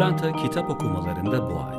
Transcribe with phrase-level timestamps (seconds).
[0.00, 1.76] Pırlanta kitap okumalarında bu ay.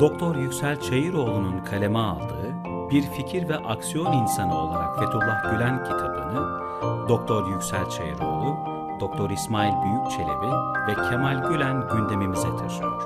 [0.00, 2.54] Doktor Yüksel Çayıroğlu'nun kaleme aldığı
[2.90, 6.60] Bir Fikir ve Aksiyon İnsanı olarak Fethullah Gülen kitabını
[7.08, 8.56] Doktor Yüksel Çayıroğlu,
[9.00, 10.46] Doktor İsmail Büyükçelebi
[10.88, 13.02] ve Kemal Gülen gündemimize taşıyor.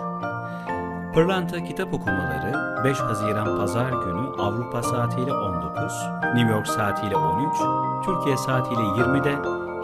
[1.15, 5.93] Pırlanta kitap okumaları 5 Haziran Pazar günü Avrupa saatiyle 19,
[6.35, 7.57] New York saatiyle 13,
[8.05, 9.39] Türkiye saatiyle 20'de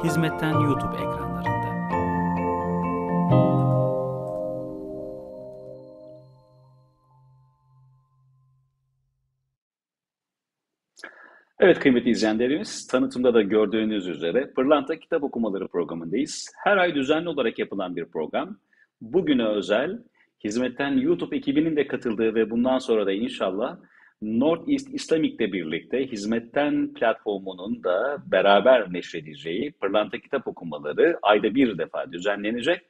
[0.05, 1.24] hizmetten YouTube ekranlarında.
[11.65, 16.53] Evet kıymetli izleyenlerimiz, tanıtımda da gördüğünüz üzere Pırlanta Kitap Okumaları programındayız.
[16.65, 18.59] Her ay düzenli olarak yapılan bir program.
[19.01, 19.99] Bugüne özel
[20.45, 23.77] hizmetten YouTube ekibinin de katıldığı ve bundan sonra da inşallah
[24.23, 32.13] North East Islamic'le birlikte hizmetten platformunun da beraber neşredeceği Pırlanta Kitap Okumaları ayda bir defa
[32.13, 32.81] düzenlenecek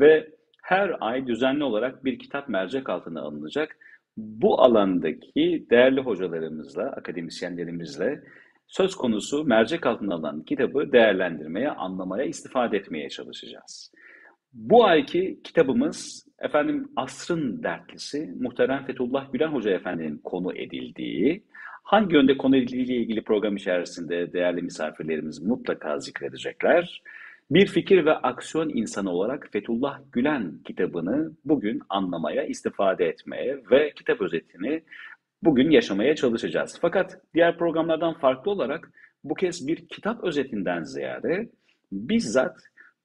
[0.00, 0.28] ve
[0.62, 3.76] her ay düzenli olarak bir kitap mercek altına alınacak
[4.18, 8.22] bu alandaki değerli hocalarımızla, akademisyenlerimizle
[8.66, 13.92] söz konusu mercek altına alınan kitabı değerlendirmeye, anlamaya, istifade etmeye çalışacağız.
[14.52, 21.44] Bu ayki kitabımız efendim asrın dertlisi muhterem Fethullah Gülen Hoca Efendi'nin konu edildiği,
[21.82, 27.02] hangi yönde konu edildiğiyle ilgili program içerisinde değerli misafirlerimiz mutlaka zikredecekler.
[27.50, 34.20] Bir fikir ve aksiyon insanı olarak Fethullah Gülen kitabını bugün anlamaya, istifade etmeye ve kitap
[34.20, 34.82] özetini
[35.42, 36.78] bugün yaşamaya çalışacağız.
[36.80, 38.90] Fakat diğer programlardan farklı olarak
[39.24, 41.50] bu kez bir kitap özetinden ziyade
[41.92, 42.56] bizzat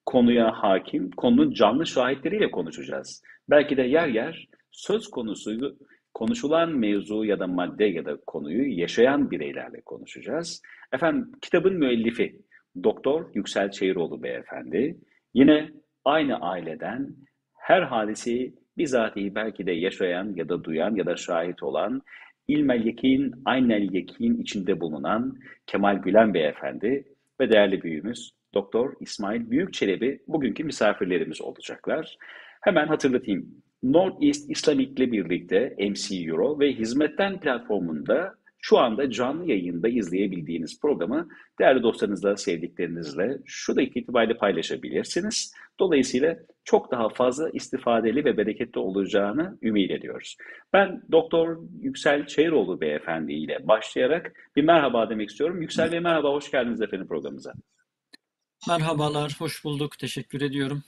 [0.05, 3.23] konuya hakim, konunun canlı şahitleriyle konuşacağız.
[3.49, 5.77] Belki de yer yer söz konusu
[6.13, 10.61] konuşulan mevzu ya da madde ya da konuyu yaşayan bireylerle konuşacağız.
[10.91, 12.39] Efendim kitabın müellifi
[12.83, 14.97] Doktor Yüksel Çeyiroğlu beyefendi
[15.33, 15.69] yine
[16.05, 17.15] aynı aileden
[17.57, 22.01] her hadiseyi bizatihi belki de yaşayan ya da duyan ya da şahit olan
[22.47, 27.05] ilmel yekin, aynel yekin içinde bulunan Kemal Gülen beyefendi
[27.39, 32.17] ve değerli büyüğümüz Doktor İsmail Büyükçelebi bugünkü misafirlerimiz olacaklar.
[32.61, 33.63] Hemen hatırlatayım.
[33.83, 38.33] North East Islamic ile birlikte MC Euro ve Hizmetten platformunda
[38.65, 41.27] şu anda canlı yayında izleyebildiğiniz programı
[41.59, 45.53] değerli dostlarınızla, sevdiklerinizle şu dakika itibariyle paylaşabilirsiniz.
[45.79, 50.37] Dolayısıyla çok daha fazla istifadeli ve bereketli olacağını ümit ediyoruz.
[50.73, 55.61] Ben Doktor Yüksel Çayıroğlu Beyefendi ile başlayarak bir merhaba demek istiyorum.
[55.61, 57.53] Yüksel Bey merhaba, hoş geldiniz efendim programımıza.
[58.67, 59.97] Merhabalar, hoş bulduk.
[59.99, 60.83] Teşekkür ediyorum.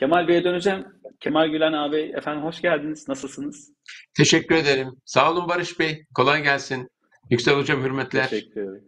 [0.00, 0.84] Kemal Bey'e döneceğim.
[1.20, 3.08] Kemal Gülen abi, efendim hoş geldiniz.
[3.08, 3.72] Nasılsınız?
[4.16, 4.88] Teşekkür ederim.
[5.04, 6.06] Sağ olun Barış Bey.
[6.14, 6.90] Kolay gelsin.
[7.30, 8.28] Yüksel Hocam hürmetler.
[8.28, 8.84] Teşekkür ederim.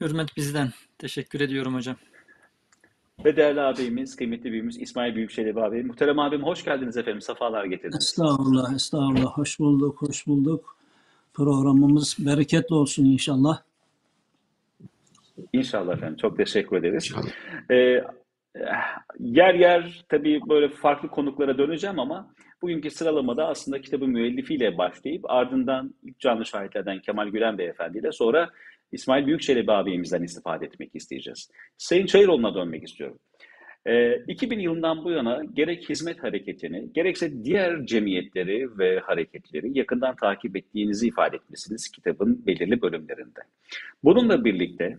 [0.00, 0.70] Hürmet bizden.
[0.98, 1.96] Teşekkür ediyorum hocam.
[3.24, 5.82] Ve değerli abimiz, kıymetli büyüğümüz İsmail Büyükçelebi abi.
[5.82, 7.20] Muhterem abim hoş geldiniz efendim.
[7.20, 8.04] Safalar getirdiniz.
[8.04, 9.38] Estağfurullah, estağfurullah.
[9.38, 10.76] Hoş bulduk, hoş bulduk.
[11.34, 13.62] Programımız bereketli olsun inşallah.
[15.52, 16.16] İnşallah efendim.
[16.16, 17.04] Çok teşekkür ederiz.
[17.04, 17.30] İnşallah.
[17.70, 18.04] Ee,
[19.18, 25.94] yer yer tabii böyle farklı konuklara döneceğim ama bugünkü sıralamada aslında kitabın müellifiyle başlayıp ardından
[26.02, 28.50] ilk canlı şahitlerden Kemal Gülen Beyefendi ile sonra
[28.92, 31.50] İsmail Büyükçelebi abimizden istifade etmek isteyeceğiz.
[31.78, 33.18] Sayın Çayıroğlu'na dönmek istiyorum.
[33.86, 40.56] Ee, 2000 yılından bu yana gerek hizmet hareketini, gerekse diğer cemiyetleri ve hareketleri yakından takip
[40.56, 43.40] ettiğinizi ifade etmişsiniz kitabın belirli bölümlerinde.
[44.04, 44.98] Bununla birlikte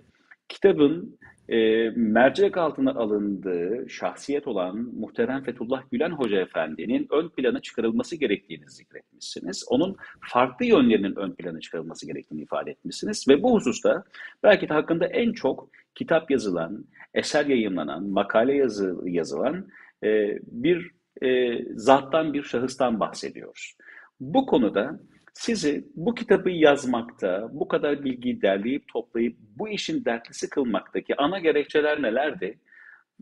[0.49, 1.19] kitabın
[1.49, 8.69] e, mercek altına alındığı şahsiyet olan muhterem Fethullah Gülen Hoca Efendi'nin ön plana çıkarılması gerektiğini
[8.69, 9.65] zikretmişsiniz.
[9.69, 13.25] Onun farklı yönlerinin ön plana çıkarılması gerektiğini ifade etmişsiniz.
[13.29, 14.03] Ve bu hususta
[14.43, 19.67] belki de hakkında en çok kitap yazılan, eser yayınlanan, makale yazı, yazılan
[20.03, 20.91] e, bir
[21.21, 23.75] e, zattan, bir şahıstan bahsediyoruz.
[24.19, 24.99] Bu konuda
[25.33, 32.01] sizi bu kitabı yazmakta, bu kadar bilgiyi derleyip toplayıp bu işin dertlisi kılmaktaki ana gerekçeler
[32.01, 32.59] nelerdi?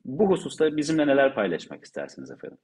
[0.06, 2.58] Bu hususta bizimle neler paylaşmak istersiniz efendim?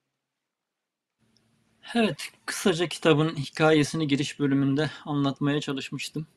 [1.95, 6.27] Evet, kısaca kitabın hikayesini giriş bölümünde anlatmaya çalışmıştım.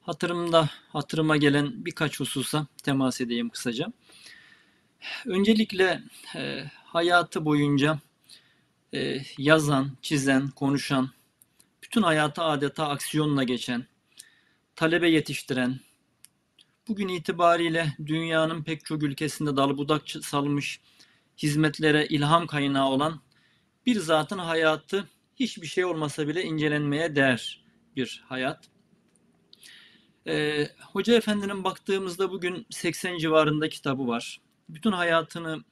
[0.00, 3.92] Hatırımda, hatırıma gelen birkaç hususa temas edeyim kısaca.
[5.26, 6.02] Öncelikle
[6.36, 7.98] e, hayatı boyunca
[8.94, 11.10] e, yazan, çizen, konuşan,
[11.84, 13.86] bütün hayatı adeta aksiyonla geçen,
[14.76, 15.80] talebe yetiştiren,
[16.88, 20.80] bugün itibariyle dünyanın pek çok ülkesinde dal budak salmış,
[21.38, 23.20] hizmetlere ilham kaynağı olan
[23.86, 27.64] bir zatın hayatı hiçbir şey olmasa bile incelenmeye değer
[27.96, 28.68] bir hayat.
[30.26, 34.40] Ee, Hoca Efendi'nin baktığımızda bugün 80 civarında kitabı var.
[34.68, 35.64] Bütün hayatını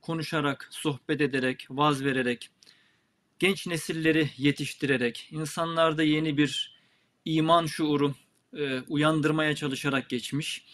[0.00, 2.50] konuşarak, sohbet ederek, vaz vererek,
[3.40, 6.80] genç nesilleri yetiştirerek, insanlarda yeni bir
[7.24, 8.14] iman şuuru
[8.56, 10.64] e, uyandırmaya çalışarak geçmiş.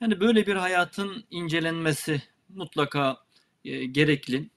[0.00, 3.16] Yani böyle bir hayatın incelenmesi mutlaka
[3.64, 4.50] e, gerekli.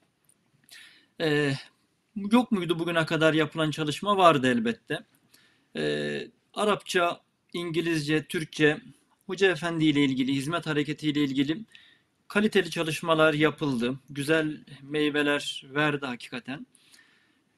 [1.21, 1.53] E,
[2.15, 4.17] yok muydu bugüne kadar yapılan çalışma?
[4.17, 4.99] Vardı elbette.
[5.75, 7.21] E, Arapça,
[7.53, 8.81] İngilizce, Türkçe,
[9.25, 11.65] Hoca Efendi ile ilgili, hizmet hareketi ile ilgili
[12.27, 13.99] kaliteli çalışmalar yapıldı.
[14.09, 16.65] Güzel meyveler verdi hakikaten.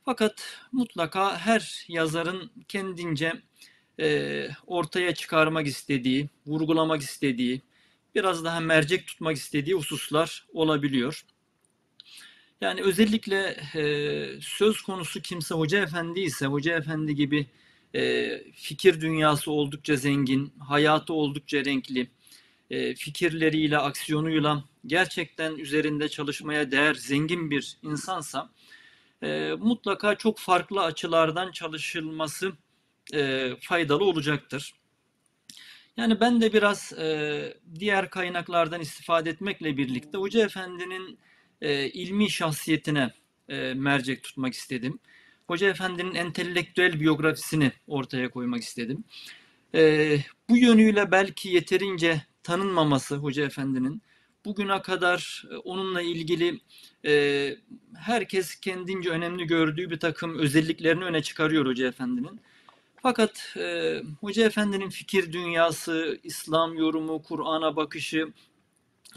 [0.06, 3.34] Fakat mutlaka her yazarın kendince
[4.00, 7.62] e, ortaya çıkarmak istediği, vurgulamak istediği,
[8.16, 11.26] biraz daha mercek tutmak istediği hususlar olabiliyor.
[12.62, 17.48] Yani özellikle e, söz konusu kimse Hoca Efendi ise, Hoca Efendi gibi
[17.96, 22.10] e, fikir dünyası oldukça zengin, hayatı oldukça renkli,
[22.70, 28.50] e, fikirleriyle, aksiyonuyla gerçekten üzerinde çalışmaya değer zengin bir insansa
[29.24, 32.52] e, mutlaka çok farklı açılardan çalışılması
[33.14, 34.74] e, faydalı olacaktır.
[35.98, 41.20] Yani ben de biraz e, diğer kaynaklardan istifade etmekle birlikte Hoca Efendi'nin
[41.62, 43.12] e, ilmi şahsiyetine
[43.50, 45.00] e, mercek tutmak istedim.
[45.48, 49.04] Hoca Efendi'nin entelektüel biyografisini ortaya koymak istedim.
[49.76, 50.18] E,
[50.50, 54.02] bu yönüyle belki yeterince tanınmaması Hoca Efendi'nin
[54.46, 56.60] bugüne kadar e, onunla ilgili
[57.06, 57.56] e,
[57.96, 62.42] herkes kendince önemli gördüğü bir takım özelliklerini öne çıkarıyor Hoca Efendi'nin.
[63.02, 68.34] Fakat e, Hoca Efendi'nin fikir dünyası, İslam yorumu, Kur'an'a bakışı,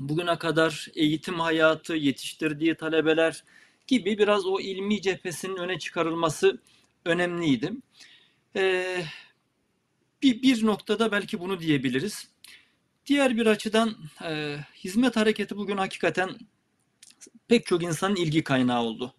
[0.00, 3.44] bugüne kadar eğitim hayatı, yetiştirdiği talebeler
[3.86, 6.58] gibi biraz o ilmi cephesinin öne çıkarılması
[7.04, 7.72] önemliydi.
[8.56, 8.96] E,
[10.22, 12.28] bir, bir noktada belki bunu diyebiliriz.
[13.06, 16.30] Diğer bir açıdan e, hizmet hareketi bugün hakikaten
[17.48, 19.14] pek çok insanın ilgi kaynağı oldu.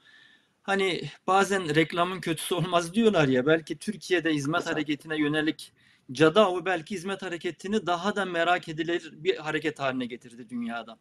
[0.64, 5.74] Hani bazen reklamın kötüsü olmaz diyorlar ya belki Türkiye'de hizmet hareketine yönelik
[6.12, 10.98] Cadao belki hizmet hareketini daha da merak edilir bir hareket haline getirdi dünyada.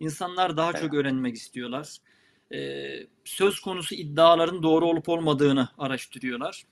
[0.00, 1.96] İnsanlar daha çok öğrenmek istiyorlar.
[2.52, 6.64] Ee, söz konusu iddiaların doğru olup olmadığını araştırıyorlar.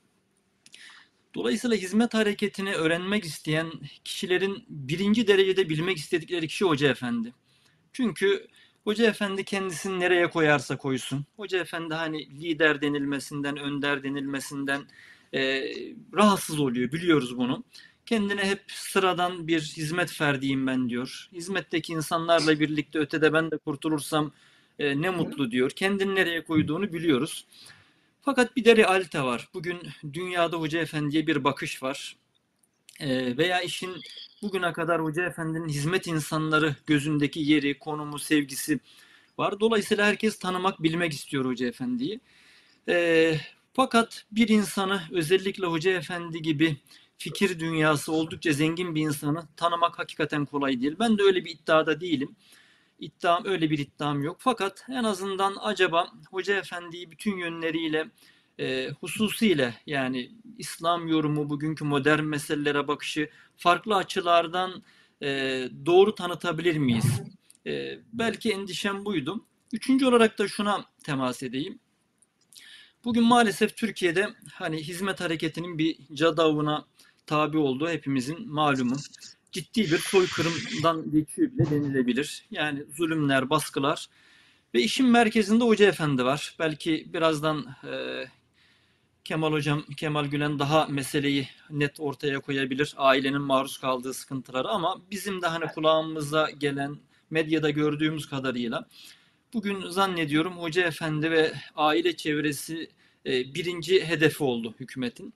[1.35, 3.73] Dolayısıyla hizmet hareketini öğrenmek isteyen
[4.05, 7.33] kişilerin birinci derecede bilmek istedikleri kişi Hoca Efendi.
[7.93, 8.47] Çünkü
[8.85, 11.25] Hoca Efendi kendisini nereye koyarsa koysun.
[11.37, 14.83] Hoca Efendi hani lider denilmesinden, önder denilmesinden
[15.35, 15.63] e,
[16.15, 16.93] rahatsız oluyor.
[16.93, 17.65] Biliyoruz bunu.
[18.07, 21.29] Kendine hep sıradan bir hizmet ferdiyim ben diyor.
[21.33, 24.33] Hizmetteki insanlarla birlikte ötede ben de kurtulursam
[24.79, 25.71] e, ne mutlu diyor.
[25.71, 27.47] Kendini nereye koyduğunu biliyoruz.
[28.25, 29.49] Fakat bir de realite var.
[29.55, 29.79] Bugün
[30.13, 32.17] dünyada Hoca Efendi'ye bir bakış var.
[33.01, 33.97] E, veya işin
[34.43, 38.81] bugüne kadar Hoca Efendi'nin hizmet insanları gözündeki yeri, konumu, sevgisi
[39.39, 39.61] var.
[39.61, 42.21] Dolayısıyla herkes tanımak, bilmek istiyor Hoca Efendi'yi.
[42.89, 43.37] E,
[43.73, 46.77] fakat bir insanı özellikle Hoca Efendi gibi
[47.19, 50.97] fikir dünyası oldukça zengin bir insanı tanımak hakikaten kolay değil.
[51.01, 52.37] Ben de öyle bir iddiada değilim.
[52.99, 54.37] İddiam öyle bir iddiam yok.
[54.41, 58.11] Fakat en azından acaba Hoca Efendi'yi bütün yönleriyle
[58.59, 64.83] e, hususiyle yani İslam yorumu, bugünkü modern meselelere bakışı farklı açılardan
[65.23, 65.29] e,
[65.87, 67.23] doğru tanıtabilir miyiz?
[67.67, 69.45] E, belki endişem buydu.
[69.73, 71.79] Üçüncü olarak da şuna temas edeyim.
[73.05, 76.87] Bugün maalesef Türkiye'de hani hizmet hareketinin bir cadavına
[77.27, 78.97] tabi olduğu hepimizin malumu.
[79.55, 82.47] Ciddi bir soykırımdan geçiyor bile denilebilir.
[82.51, 84.07] Yani zulümler, baskılar
[84.75, 86.57] ve işin merkezinde Hoca Efendi var.
[86.59, 88.25] Belki birazdan e,
[89.25, 92.95] Kemal Hocam, Kemal Gülen daha meseleyi net ortaya koyabilir.
[92.97, 96.99] Ailenin maruz kaldığı sıkıntıları ama bizim de hani kulağımıza gelen,
[97.31, 98.89] medyada gördüğümüz kadarıyla
[99.53, 102.89] bugün zannediyorum Hoca Efendi ve aile çevresi
[103.27, 105.35] e, birinci hedefi oldu hükümetin.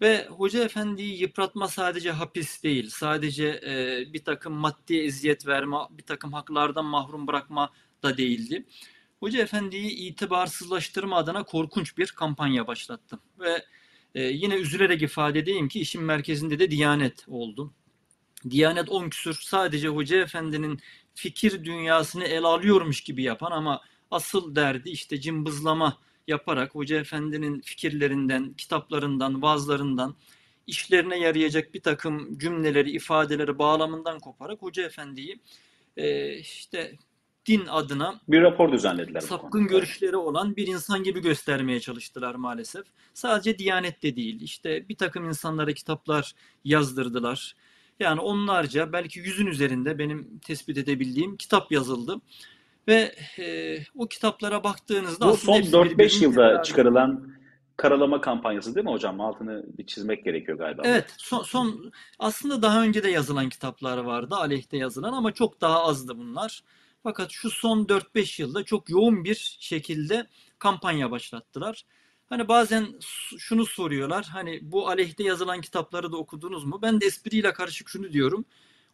[0.00, 6.02] Ve Hoca Efendi'yi yıpratma sadece hapis değil, sadece e, bir takım maddi eziyet verme, bir
[6.02, 7.72] takım haklardan mahrum bırakma
[8.02, 8.66] da değildi.
[9.20, 13.20] Hoca Efendi'yi itibarsızlaştırma adına korkunç bir kampanya başlattım.
[13.40, 13.64] Ve
[14.14, 17.74] e, yine üzülerek ifade edeyim ki işin merkezinde de Diyanet oldu.
[18.50, 20.80] Diyanet 10 küsur sadece Hoca Efendi'nin
[21.14, 25.98] fikir dünyasını ele alıyormuş gibi yapan ama asıl derdi işte cımbızlama
[26.28, 30.14] yaparak Hoca Efendi'nin fikirlerinden, kitaplarından, vaazlarından
[30.66, 35.40] işlerine yarayacak bir takım cümleleri, ifadeleri bağlamından koparak Hoca Efendi'yi
[35.96, 36.98] e, işte
[37.46, 39.20] din adına Bir rapor düzenlediler.
[39.20, 42.86] sapkın görüşleri olan bir insan gibi göstermeye çalıştılar maalesef.
[43.14, 46.32] Sadece Diyanet'te değil, işte bir takım insanlara kitaplar
[46.64, 47.56] yazdırdılar.
[48.00, 52.20] Yani onlarca, belki yüzün üzerinde benim tespit edebildiğim kitap yazıldı.
[52.88, 57.36] Ve e, o kitaplara baktığınızda Bu aslında son hepsi 4-5 birbirinin yılda çıkarılan
[57.76, 59.20] karalama kampanyası değil mi hocam?
[59.20, 60.82] Altını bir çizmek gerekiyor galiba.
[60.84, 65.84] Evet, son, son aslında daha önce de yazılan kitaplar vardı, aleyhte yazılan ama çok daha
[65.84, 66.62] azdı bunlar.
[67.02, 70.26] Fakat şu son 4-5 yılda çok yoğun bir şekilde
[70.58, 71.84] kampanya başlattılar.
[72.26, 72.86] Hani bazen
[73.38, 76.78] şunu soruyorlar, hani bu aleyhte yazılan kitapları da okudunuz mu?
[76.82, 78.44] Ben de espriyle karışık şunu diyorum.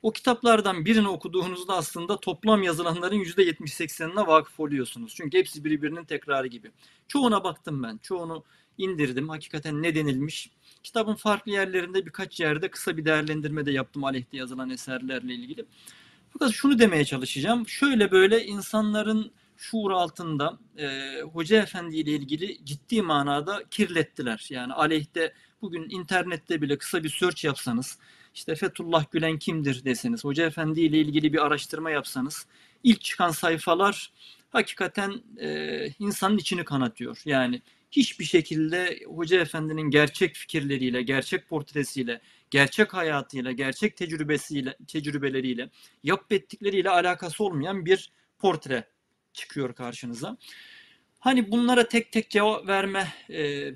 [0.03, 5.15] O kitaplardan birini okuduğunuzda aslında toplam yazılanların %70-80'ine vakıf oluyorsunuz.
[5.17, 6.71] Çünkü hepsi birbirinin tekrarı gibi.
[7.09, 8.45] Çoğuna baktım ben, çoğunu
[8.79, 9.29] indirdim.
[9.29, 10.51] Hakikaten ne denilmiş?
[10.83, 15.65] Kitabın farklı yerlerinde birkaç yerde kısa bir değerlendirme de yaptım aleyhte yazılan eserlerle ilgili.
[16.33, 17.69] Fakat şunu demeye çalışacağım.
[17.69, 24.47] Şöyle böyle insanların şuur altında e, Hoca Efendi ile ilgili ciddi manada kirlettiler.
[24.51, 25.33] Yani aleyhte
[25.63, 27.99] bugün internette bile kısa bir search yapsanız
[28.35, 32.47] işte Fethullah Gülen kimdir deseniz, Hoca Efendi ile ilgili bir araştırma yapsanız
[32.85, 34.13] ilk çıkan sayfalar
[34.51, 37.23] hakikaten e, insanın içini kanatıyor.
[37.25, 42.21] Yani hiçbir şekilde Hoca Efendi'nin gerçek fikirleriyle, gerçek portresiyle,
[42.51, 45.71] gerçek hayatıyla, gerçek tecrübesiyle, tecrübeleriyle,
[46.03, 48.85] yapıp ettikleriyle alakası olmayan bir portre
[49.33, 50.37] çıkıyor karşınıza.
[51.21, 53.73] Hani bunlara tek tek cevap verme e,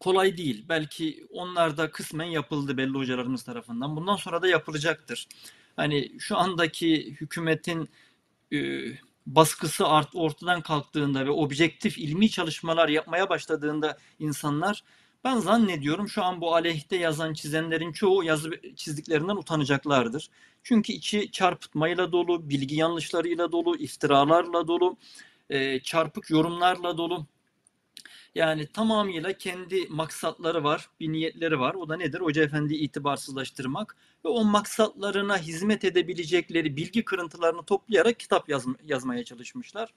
[0.00, 0.64] kolay değil.
[0.68, 3.96] Belki onlar da kısmen yapıldı belli hocalarımız tarafından.
[3.96, 5.26] Bundan sonra da yapılacaktır.
[5.76, 7.88] Hani şu andaki hükümetin
[8.52, 8.58] e,
[9.26, 14.84] baskısı art, ortadan kalktığında ve objektif ilmi çalışmalar yapmaya başladığında insanlar
[15.24, 20.30] ben zannediyorum şu an bu aleyhte yazan çizenlerin çoğu yazı çizdiklerinden utanacaklardır.
[20.62, 24.96] Çünkü içi çarpıtmayla dolu, bilgi yanlışlarıyla dolu, iftiralarla dolu,
[25.50, 27.26] e, çarpık yorumlarla dolu.
[28.34, 31.74] Yani tamamıyla kendi maksatları var, bir niyetleri var.
[31.74, 32.20] O da nedir?
[32.20, 39.94] Hoca Efendi'yi itibarsızlaştırmak ve o maksatlarına hizmet edebilecekleri bilgi kırıntılarını toplayarak kitap yazma, yazmaya çalışmışlar.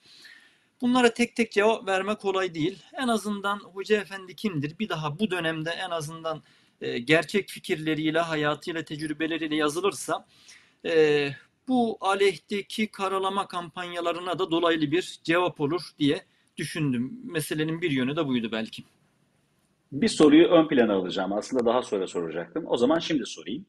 [0.81, 2.83] Bunlara tek tek cevap verme kolay değil.
[2.93, 4.79] En azından Hoca Efendi kimdir?
[4.79, 6.43] Bir daha bu dönemde en azından
[6.81, 10.25] e, gerçek fikirleriyle, hayatıyla, tecrübeleriyle yazılırsa
[10.85, 11.29] e,
[11.67, 16.25] bu aleyhteki karalama kampanyalarına da dolaylı bir cevap olur diye
[16.57, 17.19] düşündüm.
[17.23, 18.83] Meselenin bir yönü de buydu belki.
[19.91, 21.33] Bir soruyu ön plana alacağım.
[21.33, 22.63] Aslında daha sonra soracaktım.
[22.67, 23.65] O zaman şimdi sorayım.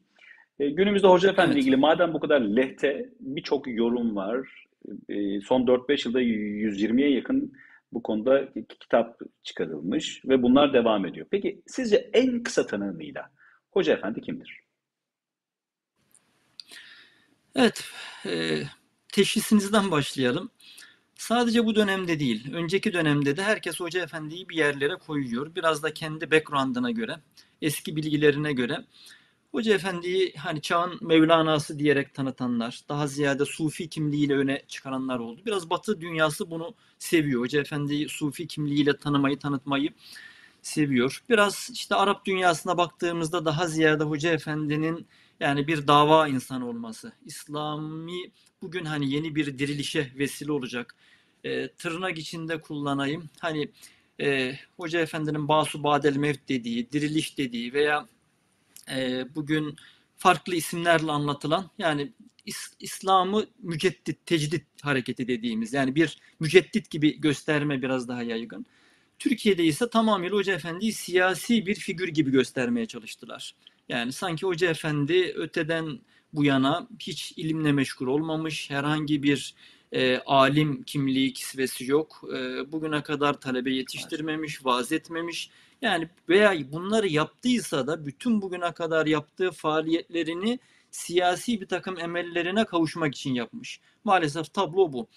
[0.59, 1.61] E, günümüzde Hoca Efendi Evet.
[1.61, 4.65] ilgili madem bu kadar lehte birçok yorum var.
[5.09, 7.53] E, son 4-5 yılda 120'ye yakın
[7.93, 11.27] bu konuda kitap çıkarılmış ve bunlar devam ediyor.
[11.31, 13.31] Peki sizce en kısa tanımıyla
[13.71, 14.59] Hoca Efendi kimdir?
[17.55, 17.83] Evet,
[18.25, 18.61] e,
[19.13, 20.49] teşhisinizden başlayalım.
[21.27, 25.55] Sadece bu dönemde değil, önceki dönemde de herkes Hoca Efendi'yi bir yerlere koyuyor.
[25.55, 27.15] Biraz da kendi background'ına göre,
[27.61, 28.85] eski bilgilerine göre.
[29.51, 35.41] Hoca Efendi'yi hani çağın Mevlana'sı diyerek tanıtanlar, daha ziyade Sufi kimliğiyle öne çıkaranlar oldu.
[35.45, 37.41] Biraz Batı dünyası bunu seviyor.
[37.41, 39.89] Hoca Efendi'yi Sufi kimliğiyle tanımayı, tanıtmayı
[40.61, 41.23] seviyor.
[41.29, 45.07] Biraz işte Arap dünyasına baktığımızda daha ziyade Hoca Efendi'nin
[45.39, 50.95] yani bir dava insanı olması, İslami bugün hani yeni bir dirilişe vesile olacak.
[51.45, 53.29] E, tırnak içinde kullanayım.
[53.39, 53.69] Hani
[54.21, 58.07] e, Hoca Efendi'nin Basu Badel Mevt dediği, diriliş dediği veya
[58.91, 59.75] e, bugün
[60.17, 62.11] farklı isimlerle anlatılan yani
[62.47, 68.65] İs- İslam'ı müceddit, tecdit hareketi dediğimiz yani bir müceddit gibi gösterme biraz daha yaygın.
[69.19, 73.55] Türkiye'de ise tamamıyla Hoca Efendi'yi siyasi bir figür gibi göstermeye çalıştılar.
[73.89, 75.99] Yani sanki Hoca Efendi öteden
[76.33, 79.55] bu yana hiç ilimle meşgul olmamış, herhangi bir
[79.95, 82.21] e, alim kimliği kisvesi yok.
[82.33, 85.49] E, bugüne kadar talebe yetiştirmemiş, vaaz etmemiş.
[85.81, 90.59] Yani veya bunları yaptıysa da bütün bugüne kadar yaptığı faaliyetlerini
[90.91, 93.79] siyasi bir takım emellerine kavuşmak için yapmış.
[94.03, 95.07] Maalesef tablo bu.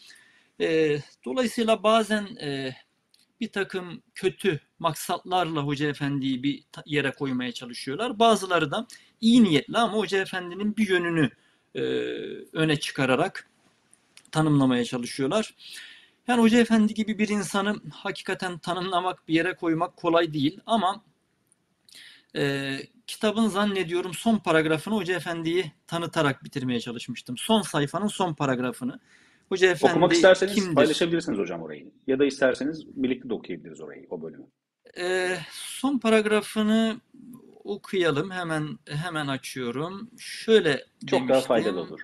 [0.61, 2.77] E, dolayısıyla bazen e,
[3.41, 8.19] bir takım kötü maksatlarla Hoca Efendi'yi bir yere koymaya çalışıyorlar.
[8.19, 8.87] Bazıları da
[9.21, 11.31] iyi niyetli ama Hoca Efendi'nin bir yönünü
[11.75, 11.81] e,
[12.53, 13.49] öne çıkararak
[14.33, 15.55] tanımlamaya çalışıyorlar.
[16.29, 21.05] Yani Hoca Efendi gibi bir insanı hakikaten tanımlamak, bir yere koymak kolay değil ama
[22.37, 27.37] e, kitabın zannediyorum son paragrafını Hoca Efendi'yi tanıtarak bitirmeye çalışmıştım.
[27.39, 29.01] Son sayfanın son paragrafını.
[29.49, 30.75] Hoca Efendi Okumak isterseniz kimdir?
[30.75, 31.91] paylaşabilirsiniz hocam orayı.
[32.07, 34.47] Ya da isterseniz birlikte de okuyabiliriz orayı, o bölümü.
[34.99, 37.01] Ee, son paragrafını
[37.65, 38.31] okuyalım.
[38.31, 40.11] Hemen hemen açıyorum.
[40.19, 41.49] Şöyle Çok daha demiştim.
[41.49, 42.01] faydalı olur.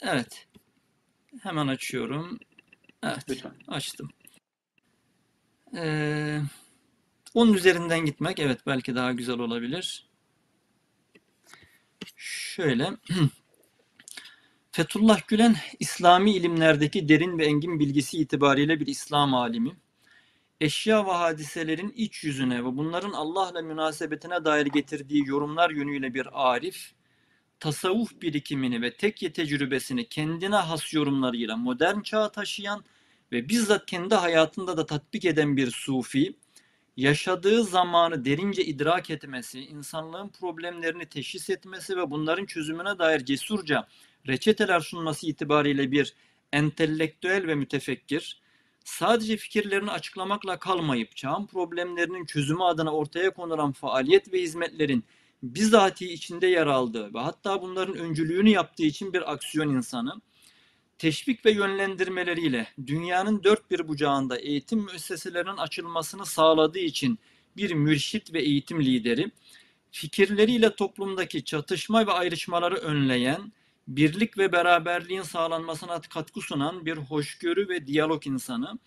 [0.00, 0.46] Evet.
[1.42, 2.38] Hemen açıyorum.
[3.02, 3.24] Evet.
[3.28, 3.52] Lütfen.
[3.68, 4.10] Açtım.
[5.76, 6.40] Ee,
[7.34, 10.08] onun üzerinden gitmek evet belki daha güzel olabilir.
[12.16, 12.90] Şöyle.
[14.72, 19.76] Fethullah Gülen, İslami ilimlerdeki derin ve engin bilgisi itibariyle bir İslam alimi.
[20.60, 26.92] Eşya ve hadiselerin iç yüzüne ve bunların Allah'la münasebetine dair getirdiği yorumlar yönüyle bir arif,
[27.60, 32.84] tasavvuf birikimini ve tekke tecrübesini kendine has yorumlarıyla modern çağa taşıyan
[33.32, 36.36] ve bizzat kendi hayatında da tatbik eden bir sufi,
[36.96, 43.88] yaşadığı zamanı derince idrak etmesi, insanlığın problemlerini teşhis etmesi ve bunların çözümüne dair cesurca
[44.28, 46.14] reçeteler sunması itibariyle bir
[46.52, 48.40] entelektüel ve mütefekkir,
[48.84, 55.04] sadece fikirlerini açıklamakla kalmayıp çağın problemlerinin çözümü adına ortaya konulan faaliyet ve hizmetlerin
[55.42, 60.20] bizatihi içinde yer aldığı ve hatta bunların öncülüğünü yaptığı için bir aksiyon insanı,
[60.98, 67.18] teşvik ve yönlendirmeleriyle dünyanın dört bir bucağında eğitim müesseselerinin açılmasını sağladığı için
[67.56, 69.30] bir mürşit ve eğitim lideri,
[69.90, 73.52] fikirleriyle toplumdaki çatışma ve ayrışmaları önleyen,
[73.88, 78.78] birlik ve beraberliğin sağlanmasına katkı sunan bir hoşgörü ve diyalog insanı,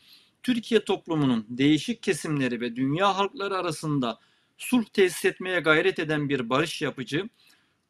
[0.44, 4.20] Türkiye toplumunun değişik kesimleri ve dünya halkları arasında
[4.60, 7.30] sulh tesis etmeye gayret eden bir barış yapıcı,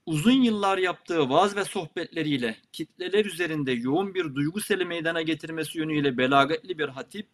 [0.05, 6.17] uzun yıllar yaptığı vaaz ve sohbetleriyle kitleler üzerinde yoğun bir duygu seli meydana getirmesi yönüyle
[6.17, 7.27] belagatli bir hatip,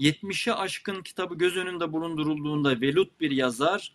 [0.00, 3.94] 70'e aşkın kitabı göz önünde bulundurulduğunda velut bir yazar,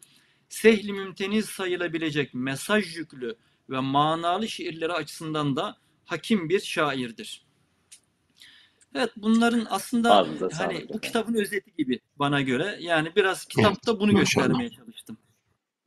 [0.50, 3.36] sehli mümteniz sayılabilecek mesaj yüklü
[3.70, 7.47] ve manalı şiirleri açısından da hakim bir şairdir.
[8.98, 12.78] Evet bunların aslında Ağzınıza hani bu kitabın özeti gibi bana göre.
[12.80, 15.18] Yani biraz kitapta bunu göstermeye çalıştım.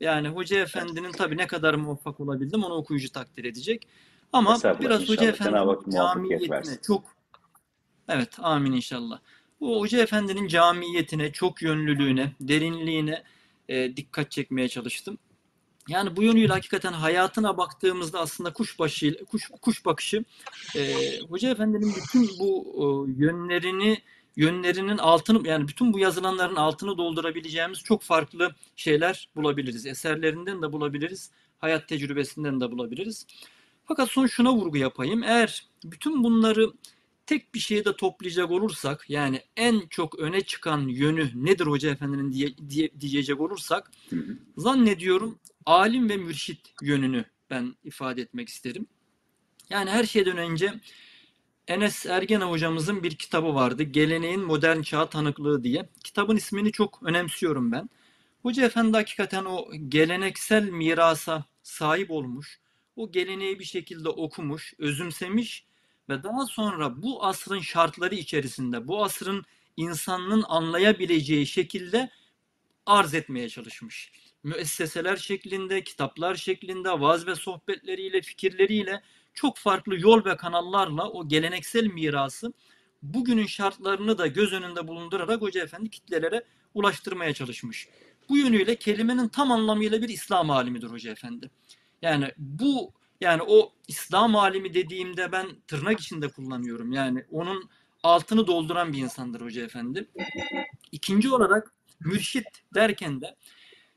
[0.01, 3.89] Yani Hoca Efendi'nin tabii ne kadar muvaffak olabildim onu okuyucu takdir edecek.
[4.33, 7.05] Ama Estağfurullah, biraz Hoca Efendi'nin camiyetine çok
[8.09, 9.21] Evet amin inşallah.
[9.61, 13.23] Bu Hoca Efendi'nin camiyetine, çok yönlülüğüne, derinliğine
[13.69, 15.19] e, dikkat çekmeye çalıştım.
[15.89, 20.25] Yani bu yönüyle hakikaten hayatına baktığımızda aslında kuşbaşı kuş kuş bakışı
[20.77, 22.85] e, Hoca Efendi'nin bütün bu e,
[23.23, 24.03] yönlerini
[24.37, 29.87] yönlerinin altını yani bütün bu yazılanların altını doldurabileceğimiz çok farklı şeyler bulabiliriz.
[29.87, 33.27] Eserlerinden de bulabiliriz, hayat tecrübesinden de bulabiliriz.
[33.85, 35.23] Fakat son şuna vurgu yapayım.
[35.23, 36.73] Eğer bütün bunları
[37.27, 42.49] tek bir şeyde toplayacak olursak yani en çok öne çıkan yönü nedir Hoca Efendi'nin diye,
[42.69, 43.91] diye, diyecek olursak
[44.57, 48.87] zannediyorum alim ve mürşit yönünü ben ifade etmek isterim.
[49.71, 50.81] Yani her şeyden önce
[51.69, 53.83] Enes Ergene hocamızın bir kitabı vardı.
[53.83, 55.89] Geleneğin Modern Çağ Tanıklığı diye.
[56.05, 57.91] Kitabın ismini çok önemsiyorum ben.
[58.43, 62.61] Hoca Efendi hakikaten o geleneksel mirasa sahip olmuş.
[62.97, 65.67] O geleneği bir şekilde okumuş, özümsemiş
[66.09, 69.45] ve daha sonra bu asrın şartları içerisinde, bu asrın
[69.77, 72.11] insanın anlayabileceği şekilde
[72.87, 74.13] arz etmeye çalışmış.
[74.43, 79.03] Müesseseler şeklinde, kitaplar şeklinde, vaaz ve sohbetleriyle, fikirleriyle
[79.35, 82.53] çok farklı yol ve kanallarla o geleneksel mirası
[83.03, 87.89] bugünün şartlarını da göz önünde bulundurarak Hoca Efendi kitlelere ulaştırmaya çalışmış.
[88.29, 91.51] Bu yönüyle kelimenin tam anlamıyla bir İslam alimidir Hoca Efendi.
[92.03, 96.93] Yani bu yani o İslam alimi dediğimde ben tırnak içinde kullanıyorum.
[96.93, 97.71] Yani onun
[98.03, 100.11] altını dolduran bir insandır Hoca Efendi.
[100.93, 103.37] İkinci olarak mürşit derken de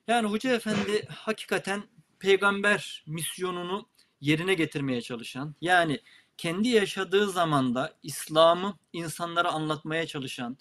[0.08, 1.84] yani Hoca Efendi hakikaten
[2.20, 3.90] peygamber misyonunu
[4.22, 6.00] yerine getirmeye çalışan yani
[6.38, 10.58] kendi yaşadığı zamanda İslam'ı insanlara anlatmaya çalışan,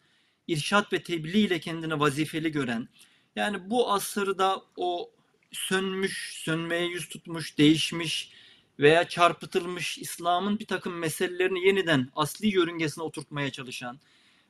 [0.48, 2.88] irşat ve tebliğ ile kendini vazifeli gören,
[3.36, 5.10] yani bu asırda o
[5.52, 8.32] sönmüş, sönmeye yüz tutmuş, değişmiş
[8.78, 14.00] veya çarpıtılmış İslam'ın bir takım meselelerini yeniden asli yörüngesine oturtmaya çalışan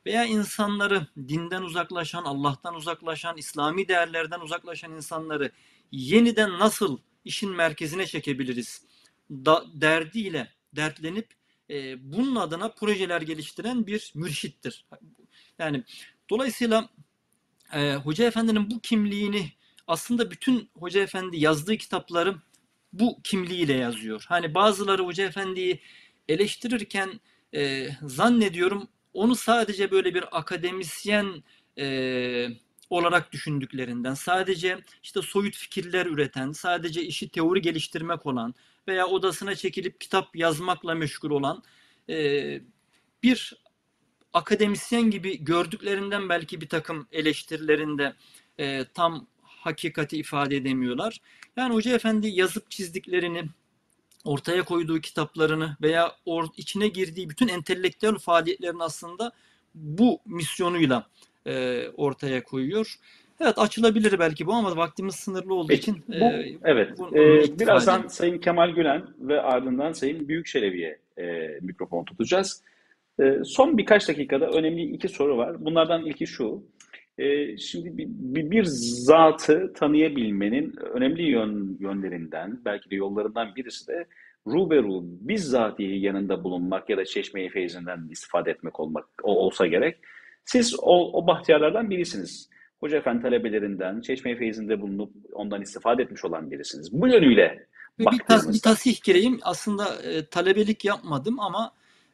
[0.06, 5.50] veya insanları dinden uzaklaşan, Allah'tan uzaklaşan, İslami değerlerden uzaklaşan insanları
[5.92, 8.86] yeniden nasıl işin merkezine çekebiliriz
[9.30, 11.28] da, derdiyle dertlenip
[11.70, 14.86] e, bunun adına projeler geliştiren bir mürşittir.
[15.58, 15.84] Yani
[16.30, 16.88] dolayısıyla
[17.72, 19.52] e, Hoca Efendi'nin bu kimliğini
[19.86, 22.36] aslında bütün Hoca Efendi yazdığı kitapları
[22.92, 24.24] bu kimliğiyle yazıyor.
[24.28, 25.80] Hani bazıları Hoca Efendi'yi
[26.28, 27.20] eleştirirken
[27.54, 31.42] e, zannediyorum onu sadece böyle bir akademisyen
[31.78, 32.48] e,
[32.90, 38.54] olarak düşündüklerinden, sadece işte soyut fikirler üreten, sadece işi teori geliştirmek olan
[38.88, 41.62] veya odasına çekilip kitap yazmakla meşgul olan
[42.08, 42.60] e,
[43.22, 43.62] bir
[44.32, 48.16] akademisyen gibi gördüklerinden belki bir takım eleştirilerinde
[48.58, 51.20] e, tam hakikati ifade edemiyorlar.
[51.56, 53.44] Yani Hoca Efendi yazıp çizdiklerini,
[54.24, 59.32] ortaya koyduğu kitaplarını veya or, içine girdiği bütün entelektüel faaliyetlerini aslında
[59.74, 61.06] bu misyonuyla
[61.46, 62.94] e, ortaya koyuyor.
[63.40, 66.98] Evet açılabilir belki bu ama vaktimiz sınırlı olduğu Peki, için bu, e, evet.
[66.98, 68.10] bunu- Ee, birazdan edelim.
[68.10, 72.62] Sayın Kemal Gülen ve ardından Sayın Büyükçelebi'ye e, mikrofon tutacağız.
[73.20, 75.64] E, son birkaç dakikada önemli iki soru var.
[75.64, 76.62] Bunlardan ilki şu.
[77.18, 84.06] E, şimdi bir, bir, zatı tanıyabilmenin önemli yön, yönlerinden, belki de yollarından birisi de
[84.46, 89.98] ruberu bizzatihi yanında bulunmak ya da çeşme-i feyzinden istifade etmek olmak o, olsa gerek.
[90.44, 92.50] Siz o, o bahtiyarlardan birisiniz.
[92.80, 96.92] Hoca Efendi talebelerinden, Çeşme-i Feyzi'nde bulunup ondan istifade etmiş olan birisiniz.
[96.92, 97.66] Bu yönüyle
[97.98, 99.38] bir, tas, bir tasih gireyim.
[99.42, 101.72] Aslında e, talebelik yapmadım ama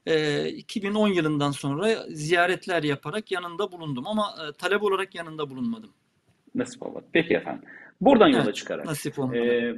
[0.08, 5.90] e, 2010 yılından sonra ziyaretler yaparak yanında bulundum ama e, talep olarak yanında bulunmadım.
[6.54, 7.04] nasip olmadı.
[7.12, 7.62] Peki efendim.
[8.00, 9.38] Buradan yola Evet, çıkarak nasip olmadı.
[9.38, 9.74] e,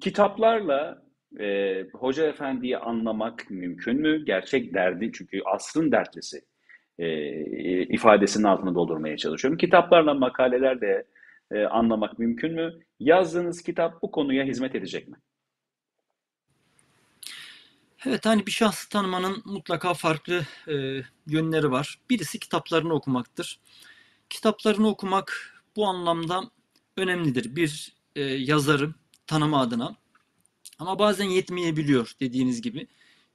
[0.00, 1.02] kitaplarla
[1.40, 4.24] e, Hoca Efendi'yi anlamak mümkün mü?
[4.24, 6.40] Gerçek derdi çünkü asrın dertlisi
[6.98, 7.32] e,
[7.82, 9.58] ifadesinin altını doldurmaya çalışıyorum.
[9.58, 11.04] Kitaplarla, makalelerle
[11.52, 12.72] e, anlamak mümkün mü?
[13.00, 15.16] Yazdığınız kitap bu konuya hizmet edecek mi?
[18.06, 21.98] Evet hani bir şahsı tanımanın mutlaka farklı e, yönleri var.
[22.10, 23.60] Birisi kitaplarını okumaktır.
[24.30, 26.50] Kitaplarını okumak bu anlamda
[26.96, 27.56] önemlidir.
[27.56, 28.94] Bir e, yazarı
[29.26, 29.96] tanıma adına.
[30.78, 32.86] Ama bazen yetmeyebiliyor dediğiniz gibi.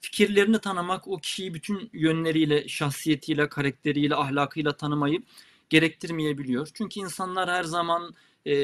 [0.01, 5.23] Fikirlerini tanımak o kişiyi bütün yönleriyle, şahsiyetiyle, karakteriyle, ahlakıyla tanımayı
[5.69, 6.67] gerektirmeyebiliyor.
[6.73, 8.55] Çünkü insanlar her zaman e,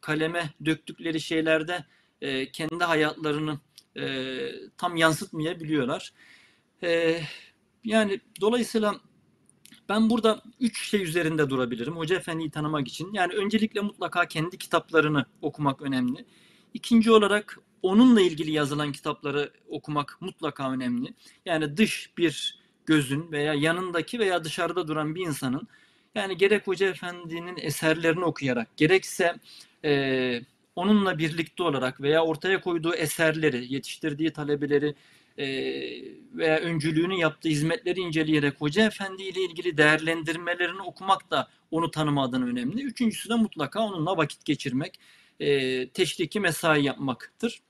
[0.00, 1.84] kaleme döktükleri şeylerde
[2.20, 3.58] e, kendi hayatlarını
[3.98, 4.04] e,
[4.78, 6.12] tam yansıtmayabiliyorlar.
[6.82, 7.20] E,
[7.84, 8.94] yani dolayısıyla
[9.88, 11.96] ben burada üç şey üzerinde durabilirim.
[11.96, 13.12] Hoca Efendi'yi tanımak için.
[13.12, 16.24] Yani öncelikle mutlaka kendi kitaplarını okumak önemli.
[16.74, 21.14] İkinci olarak onunla ilgili yazılan kitapları okumak mutlaka önemli.
[21.46, 25.68] Yani dış bir gözün veya yanındaki veya dışarıda duran bir insanın
[26.14, 29.34] yani gerek Hoca Efendi'nin eserlerini okuyarak gerekse
[29.84, 30.40] e,
[30.76, 34.94] onunla birlikte olarak veya ortaya koyduğu eserleri, yetiştirdiği talebeleri
[35.38, 35.46] e,
[36.34, 42.44] veya öncülüğünü yaptığı hizmetleri inceleyerek Hoca Efendi ile ilgili değerlendirmelerini okumak da onu tanıma adına
[42.44, 42.82] önemli.
[42.82, 45.00] Üçüncüsü de mutlaka onunla vakit geçirmek,
[45.40, 47.62] e, teşriki mesai yapmaktır.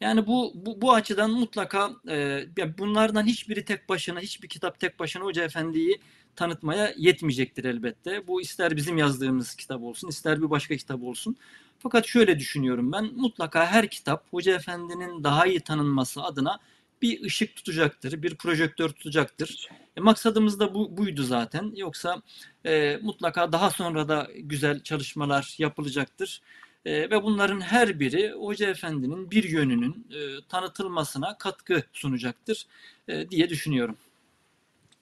[0.00, 2.46] Yani bu bu, bu açıdan mutlaka e,
[2.78, 6.00] bunlardan hiçbiri tek başına, hiçbir kitap tek başına Hoca Efendi'yi
[6.36, 8.26] tanıtmaya yetmeyecektir elbette.
[8.26, 11.36] Bu ister bizim yazdığımız kitap olsun, ister bir başka kitap olsun.
[11.78, 16.58] Fakat şöyle düşünüyorum ben, mutlaka her kitap Hoca Efendi'nin daha iyi tanınması adına
[17.02, 19.68] bir ışık tutacaktır, bir projektör tutacaktır.
[19.96, 21.72] E, maksadımız da bu, buydu zaten.
[21.76, 22.22] Yoksa
[22.66, 26.40] e, mutlaka daha sonra da güzel çalışmalar yapılacaktır.
[26.84, 32.66] E, ve bunların her biri Hoca Efendi'nin bir yönünün e, tanıtılmasına katkı sunacaktır
[33.08, 33.96] e, diye düşünüyorum.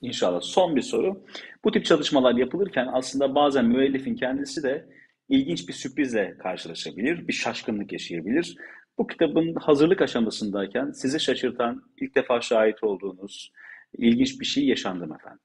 [0.03, 0.41] İnşallah.
[0.41, 1.21] Son bir soru.
[1.65, 4.87] Bu tip çalışmalar yapılırken aslında bazen müellifin kendisi de
[5.29, 8.57] ilginç bir sürprizle karşılaşabilir, bir şaşkınlık yaşayabilir.
[8.99, 13.53] Bu kitabın hazırlık aşamasındayken sizi şaşırtan, ilk defa şahit olduğunuz
[13.99, 15.41] ilginç bir şey yaşandı mı efendim?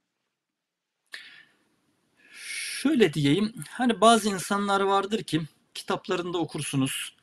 [2.82, 5.42] Şöyle diyeyim, hani bazı insanlar vardır ki
[5.74, 7.18] kitaplarında okursunuz,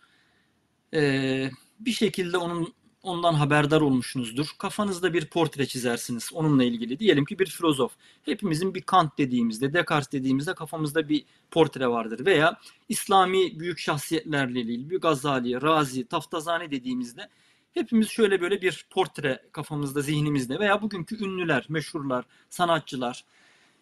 [0.94, 2.74] ee, bir şekilde onun
[3.06, 4.46] ondan haberdar olmuşsunuzdur.
[4.58, 6.98] Kafanızda bir portre çizersiniz onunla ilgili.
[6.98, 7.92] Diyelim ki bir filozof.
[8.22, 12.26] Hepimizin bir Kant dediğimizde, Descartes dediğimizde kafamızda bir portre vardır.
[12.26, 17.28] Veya İslami büyük şahsiyetlerle ilgili Gazali, Razi, Taftazani dediğimizde
[17.74, 23.24] hepimiz şöyle böyle bir portre kafamızda, zihnimizde veya bugünkü ünlüler, meşhurlar, sanatçılar.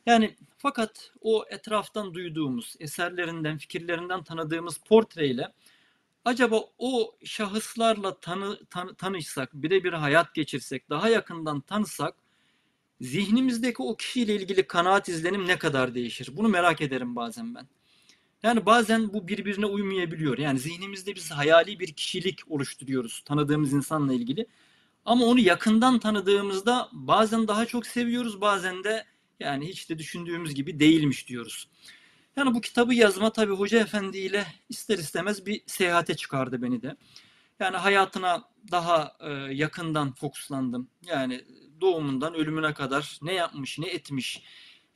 [0.06, 5.52] Yani fakat o etraftan duyduğumuz, eserlerinden, fikirlerinden tanıdığımız portreyle
[6.24, 12.14] acaba o şahıslarla tanı, tanı, tanışsak, birebir hayat geçirsek, daha yakından tanısak
[13.00, 16.28] zihnimizdeki o kişiyle ilgili kanaat izlenim ne kadar değişir?
[16.32, 17.68] Bunu merak ederim bazen ben.
[18.42, 20.38] Yani bazen bu birbirine uymayabiliyor.
[20.38, 24.46] Yani zihnimizde biz hayali bir kişilik oluşturuyoruz tanıdığımız insanla ilgili.
[25.04, 29.04] Ama onu yakından tanıdığımızda bazen daha çok seviyoruz, bazen de
[29.40, 31.68] yani hiç de düşündüğümüz gibi değilmiş diyoruz.
[32.36, 36.96] Yani bu kitabı yazma tabii Hoca Efendi ile ister istemez bir seyahate çıkardı beni de.
[37.60, 40.90] Yani hayatına daha e, yakından fokuslandım.
[41.06, 41.44] Yani
[41.80, 44.42] doğumundan ölümüne kadar ne yapmış, ne etmiş.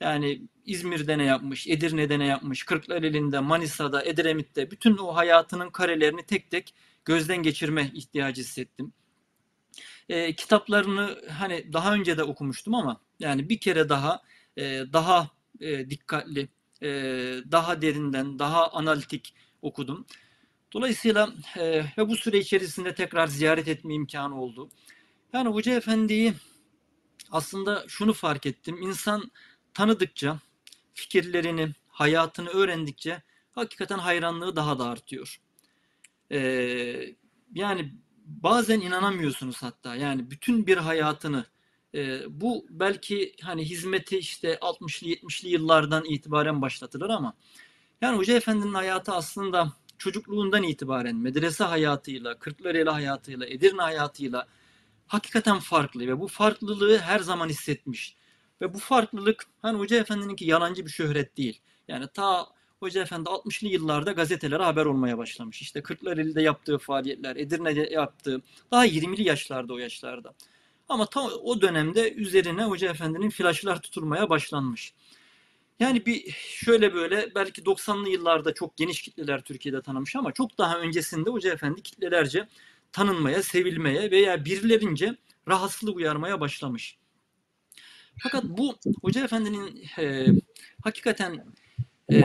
[0.00, 6.50] Yani İzmir'de ne yapmış, Edirne'de ne yapmış, Kırklareli'nde, Manisa'da, Edremit'te bütün o hayatının karelerini tek
[6.50, 6.74] tek
[7.04, 8.92] gözden geçirme ihtiyacı hissettim.
[10.08, 14.22] E, kitaplarını hani daha önce de okumuştum ama yani bir kere daha
[14.56, 16.48] e, daha e, dikkatli,
[16.82, 16.88] e,
[17.50, 20.06] daha derinden, daha analitik okudum.
[20.72, 24.68] Dolayısıyla e, ve bu süre içerisinde tekrar ziyaret etme imkanı oldu.
[25.32, 26.34] Yani Hoca Efendi'yi
[27.30, 28.82] aslında şunu fark ettim.
[28.82, 29.30] İnsan
[29.74, 30.38] tanıdıkça
[30.94, 35.40] fikirlerini, hayatını öğrendikçe hakikaten hayranlığı daha da artıyor.
[36.32, 37.14] Ee,
[37.54, 41.44] yani bazen inanamıyorsunuz hatta yani bütün bir hayatını
[41.94, 47.34] e, bu belki hani hizmeti işte 60'lı 70'li yıllardan itibaren başlatılır ama
[48.00, 54.46] yani Hoca Efendi'nin hayatı aslında çocukluğundan itibaren medrese hayatıyla, Kırklareli hayatıyla, Edirne hayatıyla
[55.06, 58.16] hakikaten farklı ve bu farklılığı her zaman hissetmiş.
[58.60, 61.60] Ve bu farklılık hani Hoca Efendi'ninki yalancı bir şöhret değil.
[61.88, 62.46] Yani ta
[62.80, 65.62] Hoca Efendi 60'lı yıllarda gazetelere haber olmaya başlamış.
[65.62, 70.34] İşte Kırklareli'de yaptığı faaliyetler, Edirne'de yaptığı, daha 20'li yaşlarda o yaşlarda.
[70.88, 74.94] Ama tam o dönemde üzerine Hoca Efendi'nin flaşlar tutulmaya başlanmış.
[75.80, 80.78] Yani bir şöyle böyle belki 90'lı yıllarda çok geniş kitleler Türkiye'de tanımış ama çok daha
[80.78, 82.48] öncesinde Hoca Efendi kitlelerce
[82.92, 85.16] tanınmaya, sevilmeye veya birilerince
[85.48, 86.98] rahatsızlık uyarmaya başlamış.
[88.22, 90.26] Fakat bu Hoca Efendi'nin e,
[90.84, 91.44] hakikaten
[92.12, 92.22] e,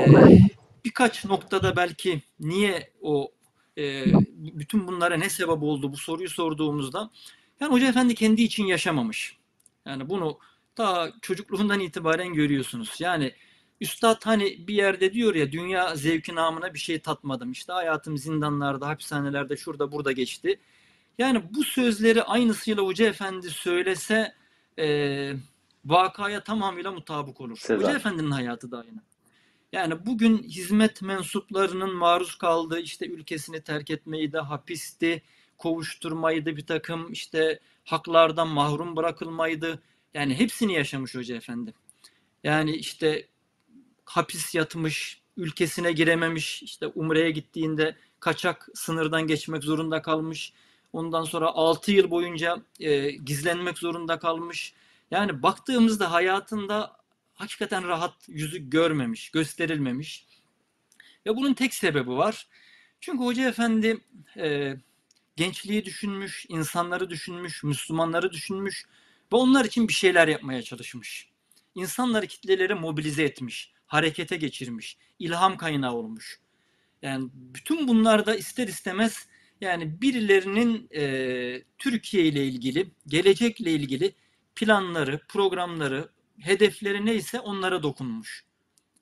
[0.86, 3.32] birkaç noktada belki niye o
[3.78, 4.06] e,
[4.38, 7.12] bütün bunlara ne sebep oldu bu soruyu sorduğumuzda
[7.64, 9.38] yani Hoca Efendi kendi için yaşamamış.
[9.86, 10.40] Yani bunu
[10.76, 12.96] ta çocukluğundan itibaren görüyorsunuz.
[13.00, 13.34] Yani
[13.82, 17.52] Üstad hani bir yerde diyor ya dünya zevki namına bir şey tatmadım.
[17.52, 20.60] İşte hayatım zindanlarda, hapishanelerde, şurada burada geçti.
[21.18, 24.34] Yani bu sözleri aynısıyla Hoca Efendi söylese
[24.80, 25.34] e,
[25.86, 27.58] vakaya tamamıyla mutabık olur.
[27.58, 27.88] Sezer.
[27.88, 29.02] Hoca Efendi'nin hayatı da aynı.
[29.72, 35.22] Yani bugün hizmet mensuplarının maruz kaldığı işte ülkesini terk etmeyi de hapisti,
[35.64, 39.82] kovuşturmaydı bir takım işte haklardan mahrum bırakılmaydı.
[40.14, 41.74] Yani hepsini yaşamış Hoca Efendi.
[42.44, 43.28] Yani işte
[44.06, 50.54] hapis yatmış, ülkesine girememiş, işte Umre'ye gittiğinde kaçak sınırdan geçmek zorunda kalmış.
[50.94, 54.74] Ondan sonra 6 yıl boyunca e, gizlenmek zorunda kalmış.
[55.12, 56.98] Yani baktığımızda hayatında
[57.34, 60.26] hakikaten rahat yüzü görmemiş, gösterilmemiş.
[61.26, 62.48] Ve bunun tek sebebi var.
[63.02, 63.98] Çünkü Hoca Efendi
[64.38, 64.76] e,
[65.36, 68.86] gençliği düşünmüş, insanları düşünmüş, Müslümanları düşünmüş
[69.34, 71.30] ve onlar için bir şeyler yapmaya çalışmış.
[71.76, 76.40] İnsanları kitleleri mobilize etmiş, harekete geçirmiş, ilham kaynağı olmuş.
[77.02, 79.28] Yani bütün bunlar da ister istemez
[79.62, 84.16] yani birilerinin e, Türkiye ile ilgili, gelecekle ilgili
[84.56, 88.46] planları, programları, hedefleri neyse onlara dokunmuş.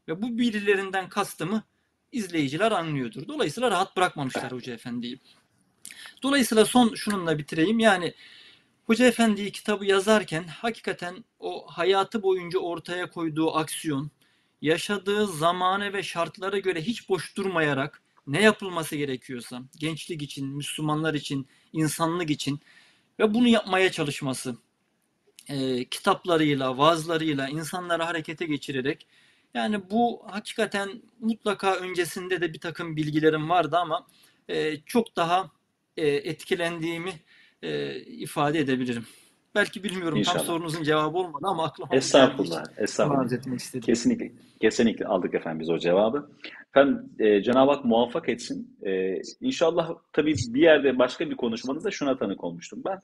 [0.08, 1.64] Ve bu birilerinden kastımı
[2.12, 3.28] izleyiciler anlıyordur.
[3.28, 5.20] Dolayısıyla rahat bırakmamışlar Hoca Efendi'yi.
[6.24, 7.80] Dolayısıyla son şununla bitireyim.
[7.80, 8.14] Yani
[8.86, 14.12] Hoca Efendi'yi kitabı yazarken hakikaten o hayatı boyunca ortaya koyduğu aksiyon,
[14.62, 21.48] yaşadığı zamane ve şartlara göre hiç boş durmayarak ne yapılması gerekiyorsa gençlik için, Müslümanlar için,
[21.74, 22.60] insanlık için
[23.20, 24.58] ve bunu yapmaya çalışması
[25.48, 29.08] e, kitaplarıyla, vaazlarıyla insanları harekete geçirerek
[29.54, 34.08] yani bu hakikaten mutlaka öncesinde de bir takım bilgilerim vardı ama
[34.50, 35.52] e, çok daha
[35.98, 37.12] e, etkilendiğimi
[37.62, 39.06] e, ifade edebilirim.
[39.56, 40.38] Belki bilmiyorum İnşallah.
[40.38, 43.82] tam sorunuzun cevabı olmadı ama aklıma Estağfurullah, estağfurullah.
[43.82, 46.30] Kesinlikle, kesinlikle aldık efendim biz o cevabı.
[46.70, 48.78] Efendim e, Cenab-ı Hak muvaffak etsin.
[48.86, 53.00] E, inşallah tabii bir yerde başka bir konuşmanızda şuna tanık olmuştum ben.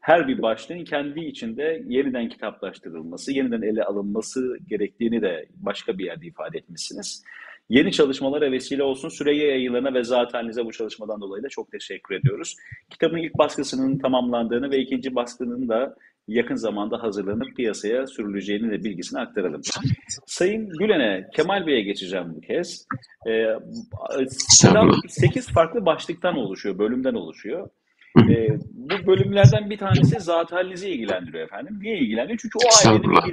[0.00, 6.26] Her bir başlığın kendi içinde yeniden kitaplaştırılması, yeniden ele alınması gerektiğini de başka bir yerde
[6.26, 7.24] ifade etmişsiniz.
[7.70, 9.08] Yeni çalışmalara vesile olsun.
[9.08, 12.56] Süreyya yayılarına ve zateninize bu çalışmadan dolayı da çok teşekkür ediyoruz.
[12.90, 15.96] Kitabın ilk baskısının tamamlandığını ve ikinci baskının da
[16.28, 19.60] yakın zamanda hazırlanıp piyasaya sürüleceğini de bilgisini aktaralım.
[20.26, 22.86] Sayın Gülen'e, Kemal Bey'e geçeceğim bu kez.
[23.28, 23.46] Ee,
[24.60, 27.68] kitap 8 farklı başlıktan oluşuyor, bölümden oluşuyor.
[28.18, 31.78] Ee, bu bölümlerden bir tanesi zat halinizi ilgilendiriyor efendim.
[31.82, 32.38] Niye ilgilendiriyor?
[32.38, 33.26] Çünkü o ailenin Estağfurullah.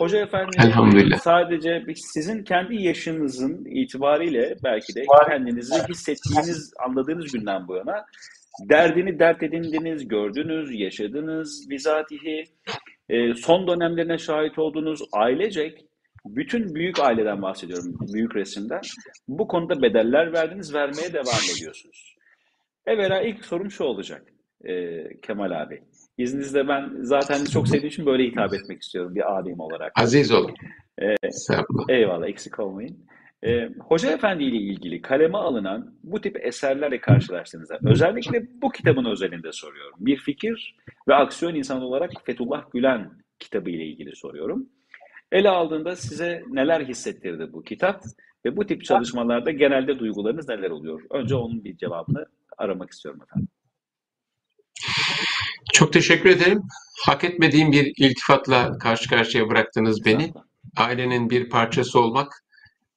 [0.00, 1.18] Hoca efendi Elhamdülillah.
[1.18, 8.04] sadece sizin kendi yaşınızın itibariyle belki de kendinizi hissettiğiniz, anladığınız günden bu yana
[8.70, 12.44] derdini dert edindiniz, gördünüz, yaşadınız bizatihi.
[13.08, 15.84] Ee, son dönemlerine şahit olduğunuz ailecek
[16.26, 18.80] bütün büyük aileden bahsediyorum, büyük resimden.
[19.28, 22.16] Bu konuda bedeller verdiniz, vermeye devam ediyorsunuz.
[22.86, 24.22] Evvela ilk sorum şu olacak
[24.64, 25.82] e, Kemal abi.
[26.20, 29.92] İzninizle ben zaten çok sevdiğim için böyle hitap etmek istiyorum bir alim olarak.
[29.96, 30.54] Aziz olun.
[31.02, 31.14] Ee.
[31.88, 32.96] Eyvallah eksik olmayın.
[33.42, 39.52] Ee, Hoca Efendi ile ilgili kaleme alınan bu tip eserlerle karşılaştığınızda özellikle bu kitabın özelinde
[39.52, 39.94] soruyorum.
[39.98, 40.76] Bir fikir
[41.08, 44.66] ve aksiyon insanı olarak Fethullah Gülen kitabı ile ilgili soruyorum.
[45.32, 48.02] Ele aldığında size neler hissettirdi bu kitap
[48.44, 51.02] ve bu tip çalışmalarda genelde duygularınız neler oluyor?
[51.10, 52.26] Önce onun bir cevabını
[52.58, 53.48] aramak istiyorum efendim.
[55.72, 56.62] Çok teşekkür ederim.
[57.06, 60.32] Hak etmediğim bir iltifatla karşı karşıya bıraktınız beni.
[60.76, 62.32] ailenin bir parçası olmak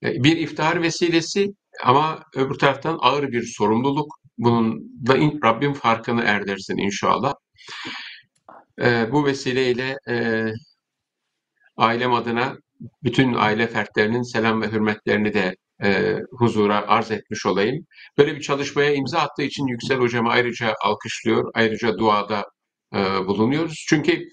[0.03, 4.19] e, bir iftihar vesilesi ama öbür taraftan ağır bir sorumluluk.
[4.37, 7.33] Bunun da Rabbim farkını erdirsin inşallah.
[8.81, 10.45] E, bu vesileyle e,
[11.77, 12.57] ailem adına
[13.03, 17.85] bütün aile fertlerinin selam ve hürmetlerini de e, huzura arz etmiş olayım.
[18.17, 22.45] Böyle bir çalışmaya imza attığı için Yüksel Hocamı ayrıca alkışlıyor, ayrıca duada
[22.95, 23.85] e, bulunuyoruz.
[23.89, 24.23] Çünkü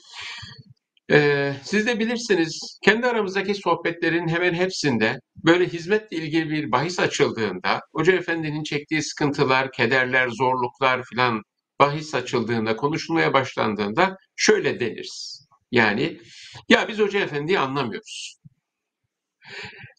[1.12, 7.80] e, siz de bilirsiniz, kendi aramızdaki sohbetlerin hemen hepsinde böyle hizmetle ilgili bir bahis açıldığında,
[7.94, 11.42] Hoca Efendi'nin çektiği sıkıntılar, kederler, zorluklar filan
[11.80, 15.46] bahis açıldığında, konuşulmaya başlandığında şöyle deniriz.
[15.70, 16.20] Yani
[16.68, 18.40] ya biz Hoca Efendi'yi anlamıyoruz.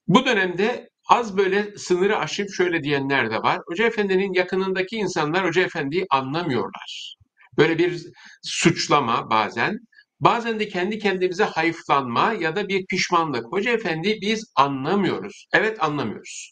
[0.08, 3.60] Bu dönemde az böyle sınırı aşıp şöyle diyenler de var.
[3.67, 7.15] Hoca Efendi'nin yakınındaki insanlar Hoca Efendi'yi anlamıyorlar.
[7.58, 8.04] Böyle bir
[8.43, 9.78] suçlama bazen.
[10.19, 13.45] Bazen de kendi kendimize hayıflanma ya da bir pişmanlık.
[13.52, 15.45] Hoca Efendi biz anlamıyoruz.
[15.54, 16.50] Evet anlamıyoruz.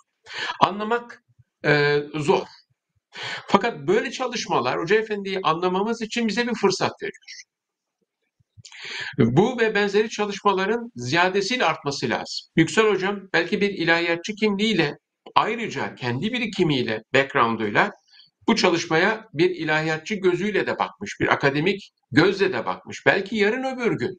[0.61, 1.23] Anlamak
[1.65, 2.47] e, zor.
[3.47, 7.48] Fakat böyle çalışmalar Hoca Efendi'yi anlamamız için bize bir fırsat veriyor.
[9.17, 12.47] Bu ve benzeri çalışmaların ziyadesiyle artması lazım.
[12.55, 14.97] Yüksel Hocam belki bir ilahiyatçı kimliğiyle
[15.35, 17.91] ayrıca kendi birikimiyle, background'uyla
[18.47, 23.05] bu çalışmaya bir ilahiyatçı gözüyle de bakmış, bir akademik gözle de bakmış.
[23.05, 24.17] Belki yarın öbür gün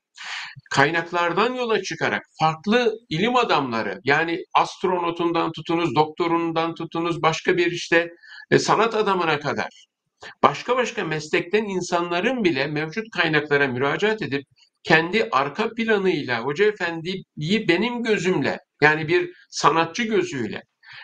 [0.70, 8.08] kaynaklardan yola çıkarak farklı ilim adamları yani astronotundan tutunuz, doktorundan tutunuz, başka bir işte
[8.50, 9.86] e, sanat adamına kadar
[10.42, 14.46] başka başka meslekten insanların bile mevcut kaynaklara müracaat edip
[14.82, 20.62] kendi arka planıyla Hoca Efendi'yi benim gözümle yani bir sanatçı gözüyle,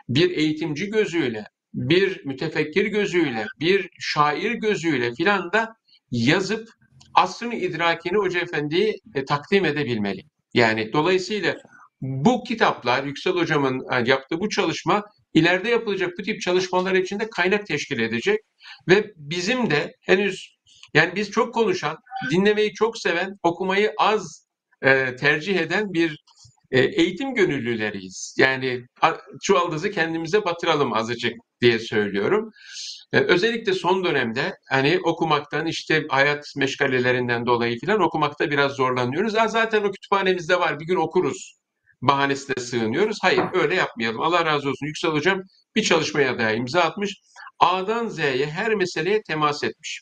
[0.08, 5.76] bir eğitimci gözüyle, bir mütefekkir gözüyle, bir şair gözüyle filan da
[6.10, 6.68] yazıp
[7.14, 8.94] asrın idrakini Hoca Efendi'ye
[9.28, 10.22] takdim edebilmeli.
[10.54, 11.56] Yani dolayısıyla
[12.00, 15.04] bu kitaplar, Yüksel Hocam'ın e, yaptığı bu çalışma
[15.36, 18.40] ileride yapılacak bu tip çalışmalar için de kaynak teşkil edecek
[18.88, 20.56] ve bizim de henüz
[20.94, 21.96] yani biz çok konuşan,
[22.30, 24.46] dinlemeyi çok seven, okumayı az
[24.82, 26.24] e, tercih eden bir
[26.70, 28.34] e, eğitim gönüllüleriyiz.
[28.38, 28.82] Yani
[29.42, 32.50] çuvaldızı kendimize batıralım azıcık diye söylüyorum.
[33.12, 39.34] E, özellikle son dönemde hani okumaktan işte hayat meşgalelerinden dolayı filan okumakta biraz zorlanıyoruz.
[39.34, 41.55] Ha, zaten o kütüphanemizde var bir gün okuruz
[42.02, 43.18] bahanesine sığınıyoruz.
[43.22, 44.20] Hayır öyle yapmayalım.
[44.20, 45.42] Allah razı olsun Yüksel Hocam
[45.76, 47.14] bir çalışmaya daha imza atmış.
[47.58, 50.00] A'dan Z'ye her meseleye temas etmiş.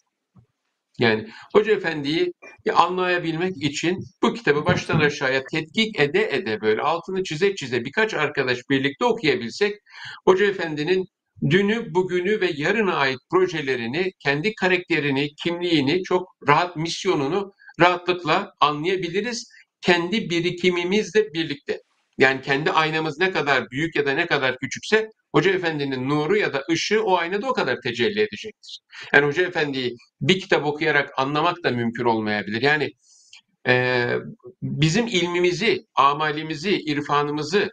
[0.98, 2.32] Yani Hoca Efendi'yi
[2.74, 8.58] anlayabilmek için bu kitabı baştan aşağıya tetkik ede ede böyle altını çize çize birkaç arkadaş
[8.70, 9.74] birlikte okuyabilsek
[10.26, 11.04] Hoca Efendi'nin
[11.50, 19.50] dünü, bugünü ve yarına ait projelerini, kendi karakterini, kimliğini, çok rahat misyonunu rahatlıkla anlayabiliriz.
[19.84, 21.80] Kendi birikimimizle birlikte.
[22.18, 26.52] Yani kendi aynamız ne kadar büyük ya da ne kadar küçükse Hoca Efendi'nin nuru ya
[26.52, 28.80] da ışığı o aynada o kadar tecelli edecektir.
[29.14, 32.62] Yani Hoca Efendi'yi bir kitap okuyarak anlamak da mümkün olmayabilir.
[32.62, 32.90] Yani
[33.66, 34.06] e,
[34.62, 37.70] bizim ilmimizi, amalimizi, irfanımızı,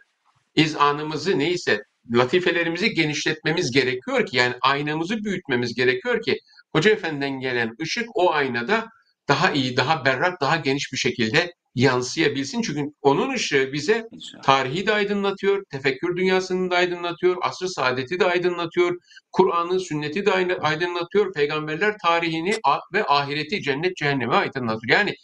[0.54, 6.38] izanımızı neyse latifelerimizi genişletmemiz gerekiyor ki yani aynamızı büyütmemiz gerekiyor ki
[6.72, 8.88] Hoca Efendi'den gelen ışık o aynada
[9.28, 12.62] daha iyi, daha berrak, daha geniş bir şekilde yansıyabilsin.
[12.62, 14.06] Çünkü onun ışığı bize
[14.44, 18.98] tarihi de aydınlatıyor, tefekkür dünyasını da aydınlatıyor, asr-ı saadeti de aydınlatıyor,
[19.32, 22.54] Kur'an'ı, sünneti de aydınlatıyor, peygamberler tarihini
[22.92, 24.98] ve ahireti, cennet, cehennemi aydınlatıyor.
[24.98, 25.14] Yani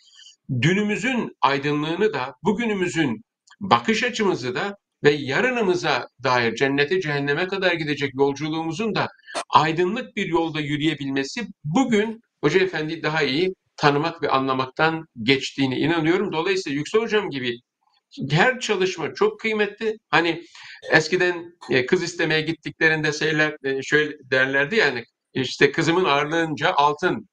[0.63, 3.25] dünümüzün aydınlığını da, bugünümüzün
[3.61, 9.09] bakış açımızı da ve yarınımıza dair cennete, cehenneme kadar gidecek yolculuğumuzun da
[9.51, 16.33] aydınlık bir yolda yürüyebilmesi bugün Hoca Efendi'yi daha iyi tanımak ve anlamaktan geçtiğine inanıyorum.
[16.33, 17.61] Dolayısıyla Yüksel Hocam gibi
[18.31, 19.99] her çalışma çok kıymetli.
[20.11, 20.45] Hani
[20.93, 25.05] eskiden e, kız istemeye gittiklerinde şeyler e, şöyle derlerdi yani
[25.35, 27.29] işte kızımın ağırlığınca altın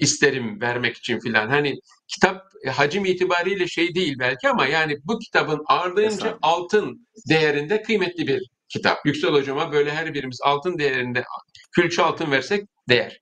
[0.00, 1.48] isterim vermek için filan.
[1.48, 1.74] Hani
[2.08, 8.26] kitap e, hacim itibariyle şey değil belki ama yani bu kitabın ağırlığınca altın değerinde kıymetli
[8.26, 9.06] bir kitap.
[9.06, 11.24] Yüksel hocama böyle her birimiz altın değerinde
[11.72, 13.20] külçe altın versek değer.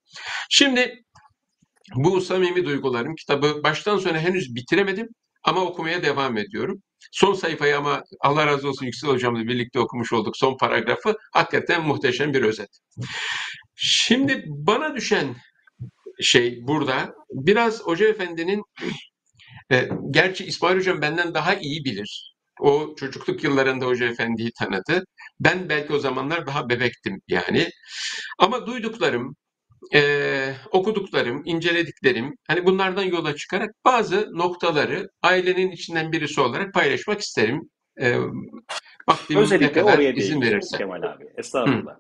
[0.51, 1.04] Şimdi
[1.95, 5.09] bu samimi duygularım kitabı baştan sona henüz bitiremedim
[5.45, 6.83] ama okumaya devam ediyorum.
[7.13, 11.17] Son sayfayı ama Allah razı olsun Yüksel hocamla birlikte okumuş olduk son paragrafı.
[11.33, 12.69] Hakikaten muhteşem bir özet.
[13.75, 15.37] Şimdi bana düşen
[16.21, 18.63] şey burada biraz Hoca Efendi'nin
[19.73, 22.35] e, gerçi İsmail Hocam benden daha iyi bilir.
[22.61, 25.05] O çocukluk yıllarında Hoca Efendi'yi tanıdı.
[25.41, 27.69] Ben belki o zamanlar daha bebektim yani.
[28.39, 29.37] Ama duyduklarım
[29.95, 30.01] e,
[30.71, 37.71] okuduklarım, incelediklerim, hani bunlardan yola çıkarak bazı noktaları ailenin içinden birisi olarak paylaşmak isterim.
[37.97, 38.17] E,
[39.09, 40.79] vaktim ne Özellikle kadar oraya izin verirse.
[40.79, 41.25] Kemal abi.
[41.37, 41.97] Estağfurullah.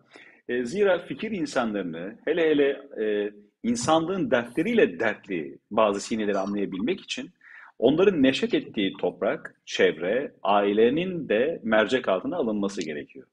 [0.49, 2.68] E, zira fikir insanlarını hele hele
[3.05, 3.30] e,
[3.62, 7.30] insanlığın dertleriyle dertli bazı sineleri anlayabilmek için
[7.78, 13.26] onların neşet ettiği toprak, çevre, ailenin de mercek altına alınması gerekiyor.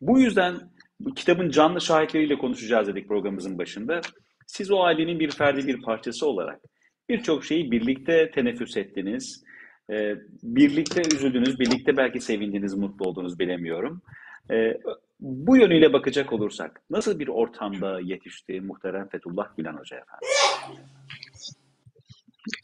[0.00, 0.60] Bu yüzden
[1.04, 4.00] bu kitabın canlı şahitleriyle konuşacağız dedik programımızın başında.
[4.46, 6.60] Siz o ailenin bir ferdi bir parçası olarak
[7.08, 9.44] birçok şeyi birlikte teneffüs ettiniz.
[9.90, 14.02] E, birlikte üzüldünüz, birlikte belki sevindiniz, mutlu oldunuz bilemiyorum.
[14.50, 14.80] E,
[15.20, 20.28] bu yönüyle bakacak olursak nasıl bir ortamda yetişti muhterem Fethullah Gülen Hoca efendim?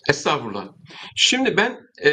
[0.09, 0.69] Estağfurullah.
[1.17, 2.11] Şimdi ben e,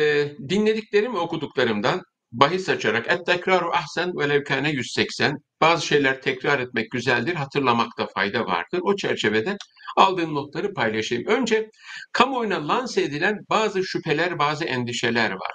[0.50, 2.02] dinlediklerim ve okuduklarımdan
[2.32, 8.46] bahis açarak et tekraru ahsen velev kâne 180 bazı şeyler tekrar etmek güzeldir, hatırlamakta fayda
[8.46, 8.80] vardır.
[8.84, 9.58] O çerçevede
[9.98, 11.28] aldığım notları paylaşayım.
[11.28, 11.70] Önce
[12.12, 15.52] kamuoyuna lanse edilen bazı şüpheler, bazı endişeler var.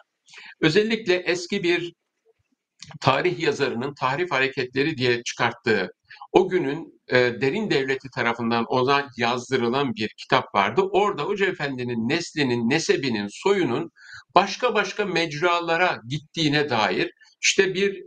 [0.60, 1.92] Özellikle eski bir
[3.00, 5.90] tarih yazarının tarih hareketleri diye çıkarttığı
[6.32, 10.82] o günün e, derin devleti tarafından ona yazdırılan bir kitap vardı.
[10.92, 13.90] Orada Hoca Efendi'nin neslinin, nesebinin, soyunun
[14.34, 17.10] başka başka mecralara gittiğine dair
[17.40, 18.02] işte bir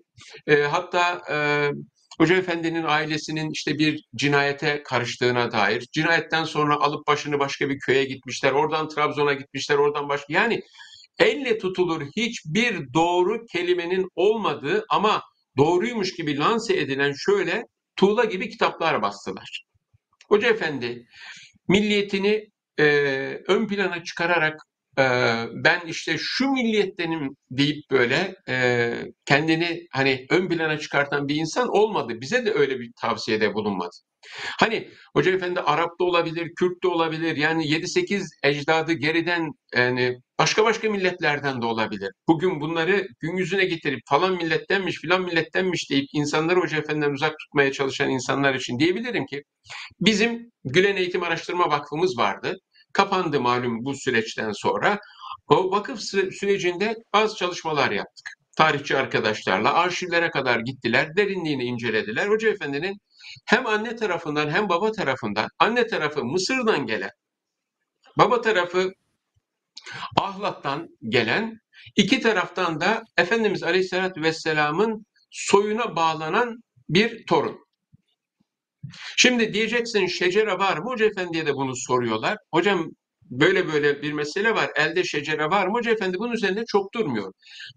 [0.47, 1.37] e, hatta e,
[2.17, 8.03] Hoca Efendi'nin ailesinin işte bir cinayete karıştığına dair, cinayetten sonra alıp başını başka bir köye
[8.03, 10.61] gitmişler, oradan Trabzon'a gitmişler, oradan başka yani
[11.19, 15.21] elle tutulur hiçbir doğru kelimenin olmadığı ama
[15.57, 17.63] doğruymuş gibi lanse edilen şöyle
[17.95, 19.65] tuğla gibi kitaplar bastılar.
[20.29, 21.05] Hoca Efendi
[21.67, 22.45] milliyetini
[22.79, 22.85] e,
[23.47, 24.55] ön plana çıkararak
[25.53, 28.35] ben işte şu milliyettenim deyip böyle
[29.25, 32.13] kendini hani ön plana çıkartan bir insan olmadı.
[32.21, 33.95] Bize de öyle bir tavsiyede bulunmadı.
[34.59, 37.35] Hani Hoca Efendi Arap da olabilir, Kürt de olabilir.
[37.35, 42.09] Yani 7-8 ecdadı geriden yani başka başka milletlerden de olabilir.
[42.27, 47.71] Bugün bunları gün yüzüne getirip falan millettenmiş, filan millettenmiş deyip insanları Hoca Efendi'den uzak tutmaya
[47.71, 49.43] çalışan insanlar için diyebilirim ki
[49.99, 52.57] bizim Gülen Eğitim Araştırma Vakfımız vardı.
[52.95, 54.99] Kapandı malum bu süreçten sonra.
[55.47, 58.29] O vakıf süre- sürecinde bazı çalışmalar yaptık.
[58.57, 62.27] Tarihçi arkadaşlarla arşivlere kadar gittiler, derinliğini incelediler.
[62.27, 62.97] Hoca Efendi'nin
[63.45, 67.09] hem anne tarafından hem baba tarafından, anne tarafı Mısır'dan gelen,
[68.17, 68.91] baba tarafı
[70.17, 71.59] Ahlat'tan gelen,
[71.95, 77.64] iki taraftan da Efendimiz Aleyhisselatü Vesselam'ın soyuna bağlanan bir torun.
[79.17, 80.85] Şimdi diyeceksin şecere var mı?
[80.85, 82.37] Hoca Efendi'ye de bunu soruyorlar.
[82.53, 82.89] Hocam
[83.29, 84.71] böyle böyle bir mesele var.
[84.75, 85.73] Elde şecere var mı?
[85.73, 87.33] Hoca Efendi bunun üzerinde çok durmuyor.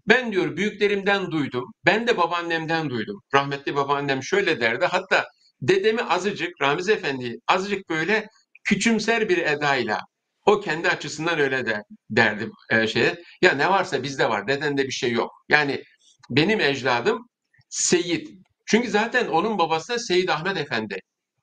[0.07, 1.65] Ben diyor büyüklerimden duydum.
[1.85, 3.21] Ben de babaannemden duydum.
[3.33, 4.85] Rahmetli babaannem şöyle derdi.
[4.85, 5.25] Hatta
[5.61, 8.27] dedemi azıcık, Ramiz Efendi azıcık böyle
[8.63, 9.99] küçümser bir edayla
[10.45, 13.23] o kendi açısından öyle de derdi e, şeye.
[13.41, 14.47] Ya ne varsa bizde var.
[14.47, 15.31] Dedende bir şey yok.
[15.49, 15.83] Yani
[16.29, 17.29] benim ecdadım
[17.69, 18.29] Seyit.
[18.69, 20.99] Çünkü zaten onun babası Seyyid Ahmet Efendi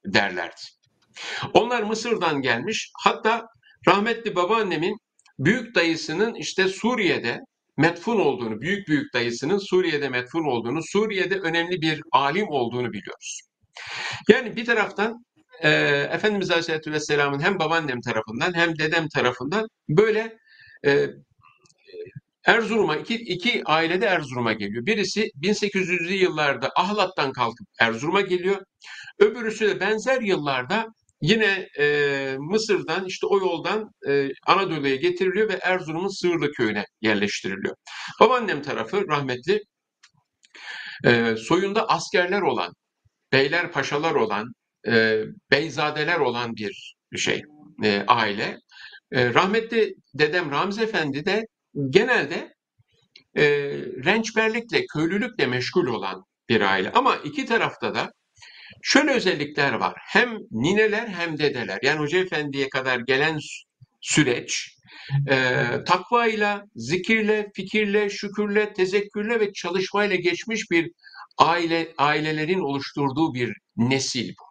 [0.06, 0.60] derlerdi.
[1.54, 2.90] Onlar Mısır'dan gelmiş.
[3.04, 3.46] Hatta
[3.88, 4.96] rahmetli babaannemin
[5.38, 7.40] büyük dayısının işte Suriye'de
[7.76, 13.40] metfun olduğunu, büyük büyük dayısının Suriye'de metfun olduğunu, Suriye'de önemli bir alim olduğunu biliyoruz.
[14.28, 15.24] Yani bir taraftan
[15.62, 15.70] e,
[16.12, 20.38] Efendimiz Aleyhisselatü Vesselam'ın hem babaannem tarafından hem dedem tarafından böyle
[20.86, 21.06] e,
[22.46, 24.86] Erzurum'a iki, iki ailede Erzurum'a geliyor.
[24.86, 28.60] Birisi 1800'lü yıllarda Ahlat'tan kalkıp Erzurum'a geliyor.
[29.18, 30.86] Öbürüsü de benzer yıllarda
[31.22, 37.76] yine e, Mısır'dan işte o yoldan e, Anadolu'ya getiriliyor ve Erzurum'un Sığırlı köyüne yerleştiriliyor.
[38.20, 39.60] Babaannem tarafı rahmetli
[41.04, 42.72] e, soyunda askerler olan,
[43.32, 44.52] beyler paşalar olan,
[44.88, 47.42] e, beyzadeler olan bir şey
[47.84, 48.58] e, aile.
[49.12, 51.46] E, rahmetli dedem Ramiz Efendi de
[51.90, 52.54] genelde
[53.36, 53.44] e,
[54.04, 56.92] rençberlikle, köylülükle meşgul olan bir aile.
[56.92, 58.12] Ama iki tarafta da
[58.82, 59.94] şöyle özellikler var.
[59.96, 61.78] Hem nineler hem dedeler.
[61.82, 63.38] Yani Hoca Efendi'ye kadar gelen
[64.00, 64.76] süreç
[65.30, 70.92] e, takvayla, zikirle, fikirle, şükürle, tezekkürle ve çalışmayla geçmiş bir
[71.38, 74.44] aile ailelerin oluşturduğu bir nesil bu.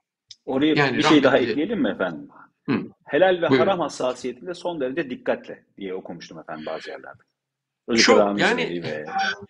[0.46, 2.28] Oraya Yani bir şey daha ekleyelim mi efendim?
[2.70, 2.80] Hı.
[3.06, 3.66] Helal ve Buyurun.
[3.66, 7.24] haram hassasiyetinde son derece dikkatle diye okumuştum efendim bazı yerlerde.
[7.88, 9.06] Özellikle Çok, Ramiz yani- ve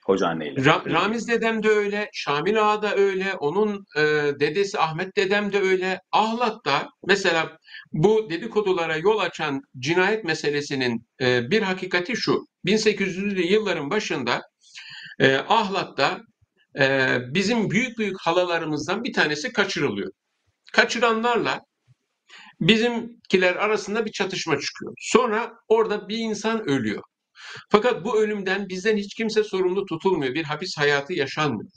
[0.06, 0.62] Hoca anneyle.
[0.62, 4.02] Ra- Ramiz dedem de öyle, Şamil Ağa da öyle, onun e,
[4.40, 6.02] dedesi Ahmet dedem de öyle.
[6.12, 7.58] Ahlat'ta mesela
[7.94, 12.46] bu dedikodulara yol açan cinayet meselesinin e, bir hakikati şu.
[12.66, 14.42] 1800'lü yılların başında
[15.20, 16.20] e, Ahlat'ta
[16.80, 20.12] e, bizim büyük büyük halalarımızdan bir tanesi kaçırılıyor.
[20.74, 21.62] Kaçıranlarla
[22.62, 24.94] Bizimkiler arasında bir çatışma çıkıyor.
[25.00, 27.04] Sonra orada bir insan ölüyor.
[27.72, 30.34] Fakat bu ölümden bizden hiç kimse sorumlu tutulmuyor.
[30.34, 31.72] Bir hapis hayatı yaşanmıyor.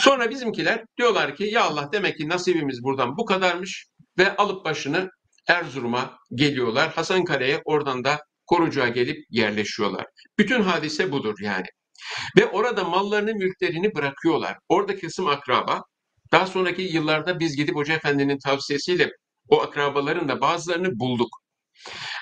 [0.00, 3.86] Sonra bizimkiler diyorlar ki ya Allah demek ki nasibimiz buradan bu kadarmış
[4.18, 5.10] ve alıp başını
[5.46, 6.92] Erzurum'a geliyorlar.
[6.92, 10.06] Hasankale'ye oradan da Korucuğa gelip yerleşiyorlar.
[10.38, 11.66] Bütün hadise budur yani.
[12.38, 14.56] Ve orada mallarını, mülklerini bırakıyorlar.
[14.68, 15.82] Oradaki kısım akraba.
[16.32, 19.10] Daha sonraki yıllarda biz gidip Hoca Efendi'nin tavsiyesiyle
[19.50, 21.28] o akrabaların da bazılarını bulduk.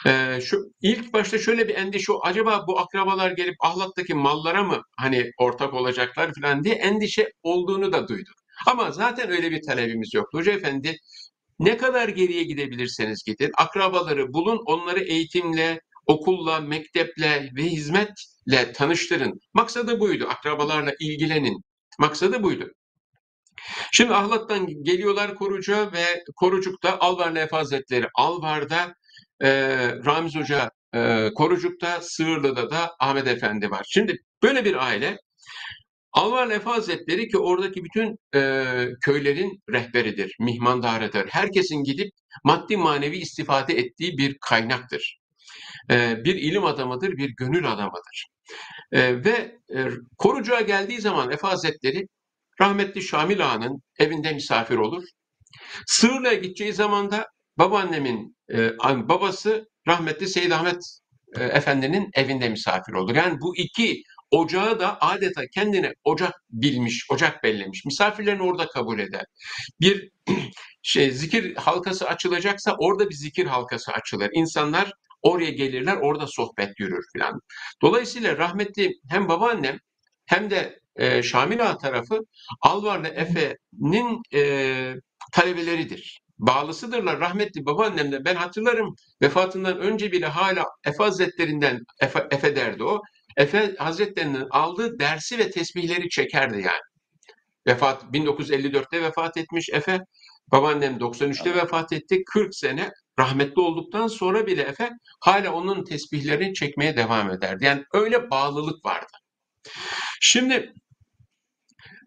[0.06, 5.30] Ee, şu ilk başta şöyle bir endişe acaba bu akrabalar gelip Ahlat'taki mallara mı hani
[5.38, 8.34] ortak olacaklar falan diye endişe olduğunu da duyduk.
[8.66, 10.38] Ama zaten öyle bir talebimiz yoktu.
[10.38, 10.96] Hoca Efendi
[11.58, 19.40] ne kadar geriye gidebilirseniz gidin, akrabaları bulun, onları eğitimle, okulla, mekteple ve hizmetle tanıştırın.
[19.54, 20.26] Maksadı buydu.
[20.28, 21.62] Akrabalarla ilgilenin.
[21.98, 22.70] Maksadı buydu.
[23.92, 28.94] Şimdi Ahlat'tan geliyorlar Korucuğa ve Korucuk'ta Alvar Nefi Hazretleri Alvar'da,
[29.40, 29.50] e,
[30.06, 33.86] Ramiz Hoca e, Korucuk'ta, Sığırlı'da da Ahmet Efendi var.
[33.88, 35.18] Şimdi böyle bir aile
[36.12, 38.64] Alvar Nefi Hazretleri ki oradaki bütün e,
[39.04, 41.26] köylerin rehberidir, mihmandarıdır.
[41.28, 42.12] Herkesin gidip
[42.44, 45.18] maddi manevi istifade ettiği bir kaynaktır.
[45.90, 48.26] E, bir ilim adamıdır, bir gönül adamıdır.
[48.92, 49.88] E, ve e,
[50.18, 52.06] Korucuğa geldiği zaman Efe Hazretleri
[52.60, 55.04] rahmetli Şamil Ağa'nın evinde misafir olur.
[55.86, 57.26] Sığırlı'ya gideceği zaman da
[57.58, 60.82] babaannemin e, babası rahmetli Seyyid Ahmet
[61.36, 63.14] e, Efendi'nin evinde misafir olur.
[63.14, 67.84] Yani bu iki ocağı da adeta kendine ocak bilmiş, ocak bellemiş.
[67.84, 69.24] Misafirlerini orada kabul eder.
[69.80, 70.10] Bir
[70.82, 74.30] şey zikir halkası açılacaksa orada bir zikir halkası açılır.
[74.32, 74.92] İnsanlar
[75.22, 77.40] oraya gelirler, orada sohbet yürür filan.
[77.82, 79.78] Dolayısıyla rahmetli hem babaannem
[80.26, 82.20] hem de e, Şamil Ağa tarafı
[82.62, 84.94] Alvarlı Efe'nin e,
[85.32, 86.20] talebeleridir.
[86.38, 87.20] Bağlısıdırlar.
[87.20, 93.02] Rahmetli babaannem de ben hatırlarım vefatından önce bile hala Efe Hazretlerinden Efe, Efe derdi o.
[93.36, 96.86] Efe Hazretlerinden aldığı dersi ve tesbihleri çekerdi yani.
[97.66, 100.00] Vefat 1954'te vefat etmiş Efe.
[100.52, 102.22] Babaannem 93'te vefat etti.
[102.26, 104.90] 40 sene rahmetli olduktan sonra bile Efe
[105.20, 107.64] hala onun tesbihlerini çekmeye devam ederdi.
[107.64, 109.12] Yani öyle bağlılık vardı.
[110.20, 110.72] Şimdi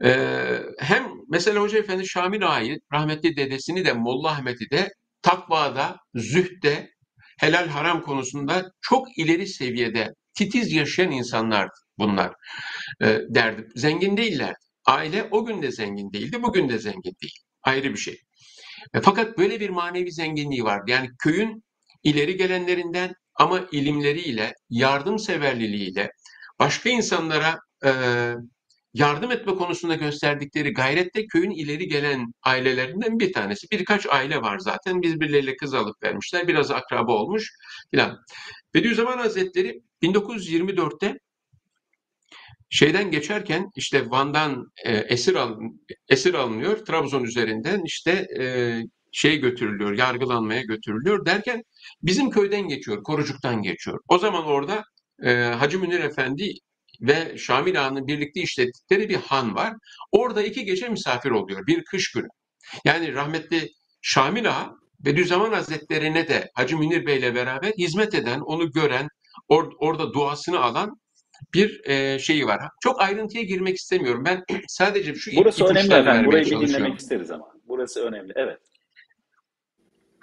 [0.03, 4.89] ee, hem mesela Hoca Efendi Şamil Ağa'yı, rahmetli dedesini de Molla Ahmet'i de
[5.21, 6.89] takvada, zühde,
[7.39, 12.33] helal haram konusunda çok ileri seviyede titiz yaşayan insanlar bunlar
[13.01, 13.67] ee, derdi.
[13.75, 14.55] Zengin değiller.
[14.85, 17.33] Aile o gün de zengin değildi, bugün de zengin değil.
[17.63, 18.17] Ayrı bir şey.
[18.93, 20.91] E, fakat böyle bir manevi zenginliği vardı.
[20.91, 21.63] Yani köyün
[22.03, 26.11] ileri gelenlerinden ama ilimleriyle, yardımseverliliğiyle,
[26.59, 27.91] başka insanlara e,
[28.93, 33.67] yardım etme konusunda gösterdikleri gayrette köyün ileri gelen ailelerinden bir tanesi.
[33.71, 36.47] Birkaç aile var zaten birbirleriyle kız alıp vermişler.
[36.47, 37.51] Biraz akraba olmuş
[37.91, 38.19] filan.
[38.73, 41.19] Bediüzzaman Hazretleri 1924'te
[42.69, 45.59] şeyden geçerken işte Van'dan e, esir al,
[46.09, 48.43] esir alınıyor Trabzon üzerinden işte e,
[49.11, 51.63] şey götürülüyor yargılanmaya götürülüyor derken
[52.03, 53.99] bizim köyden geçiyor Korucuk'tan geçiyor.
[54.07, 54.83] O zaman orada
[55.23, 56.53] e, Hacı Münir Efendi
[57.01, 59.73] ve Şamil Ağa'nın birlikte işlettikleri bir han var.
[60.11, 62.27] Orada iki gece misafir oluyor bir kış günü.
[62.85, 63.69] Yani rahmetli
[64.01, 69.07] Şamil Ağa Bediüzzaman Hazretleri'ne de Hacı Münir Bey'le beraber hizmet eden, onu gören,
[69.49, 70.99] or- orada duasını alan
[71.53, 72.59] bir e, şeyi var.
[72.83, 74.23] Çok ayrıntıya girmek istemiyorum.
[74.25, 76.25] Ben sadece şu Burası önemli efendim.
[76.25, 77.45] Burayı bir dinlemek isteriz ama.
[77.67, 78.33] Burası önemli.
[78.35, 78.59] Evet.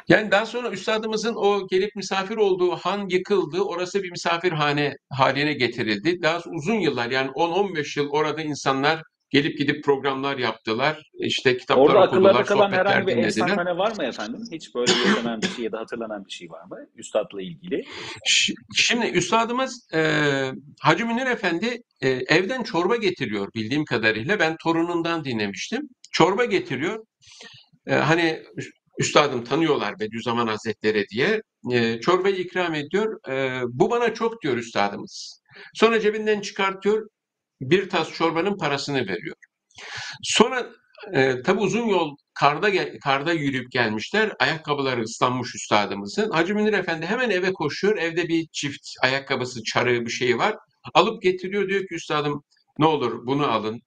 [0.08, 3.60] Yani daha sonra üstadımızın o gelip misafir olduğu han yıkıldı.
[3.60, 6.22] Orası bir misafirhane haline getirildi.
[6.22, 11.02] Daha uzun yıllar yani 10-15 yıl orada insanlar gelip gidip programlar yaptılar.
[11.18, 14.40] İşte kitaplar Orada okudular, kalan herhangi bir efsane var mı efendim?
[14.52, 16.78] Hiç böyle yaşanan bir şey ya da hatırlanan bir şey var mı?
[16.96, 17.84] Üstadla ilgili.
[18.76, 20.00] Şimdi üstadımız e,
[20.80, 24.38] Hacı Münir Efendi e, evden çorba getiriyor bildiğim kadarıyla.
[24.38, 25.88] Ben torunundan dinlemiştim.
[26.12, 27.04] Çorba getiriyor.
[27.86, 28.42] E, hani
[28.98, 31.42] üstadım tanıyorlar Bediüzzaman Hazretleri diye.
[31.72, 33.28] E, çorbayı ikram ediyor.
[33.28, 35.40] E, bu bana çok diyor üstadımız.
[35.74, 37.08] Sonra cebinden çıkartıyor.
[37.60, 39.36] Bir tas çorbanın parasını veriyor.
[40.22, 40.66] Sonra
[41.12, 44.32] e, tabi uzun yol karda karda yürüyüp gelmişler.
[44.38, 46.30] Ayakkabıları ıslanmış üstadımızın.
[46.30, 47.96] Hacı Münir Efendi hemen eve koşuyor.
[47.96, 50.56] Evde bir çift ayakkabısı, çarığı bir şey var.
[50.94, 52.44] Alıp getiriyor diyor ki üstadım
[52.78, 53.80] ne olur bunu alın.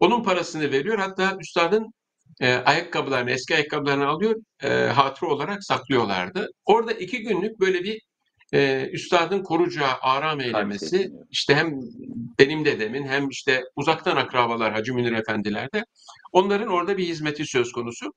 [0.00, 0.98] Onun parasını veriyor.
[0.98, 1.92] Hatta üstadın
[2.40, 4.34] e, ayakkabılarını, eski ayakkabılarını alıyor.
[4.62, 6.48] E, hatıra olarak saklıyorlardı.
[6.64, 8.00] Orada iki günlük böyle bir
[8.52, 11.74] e, üstadın korucağı aram eylemesi işte hem
[12.38, 15.84] benim dedemin hem işte uzaktan akrabalar Hacı Münir Efendiler de
[16.32, 18.12] onların orada bir hizmeti söz konusu.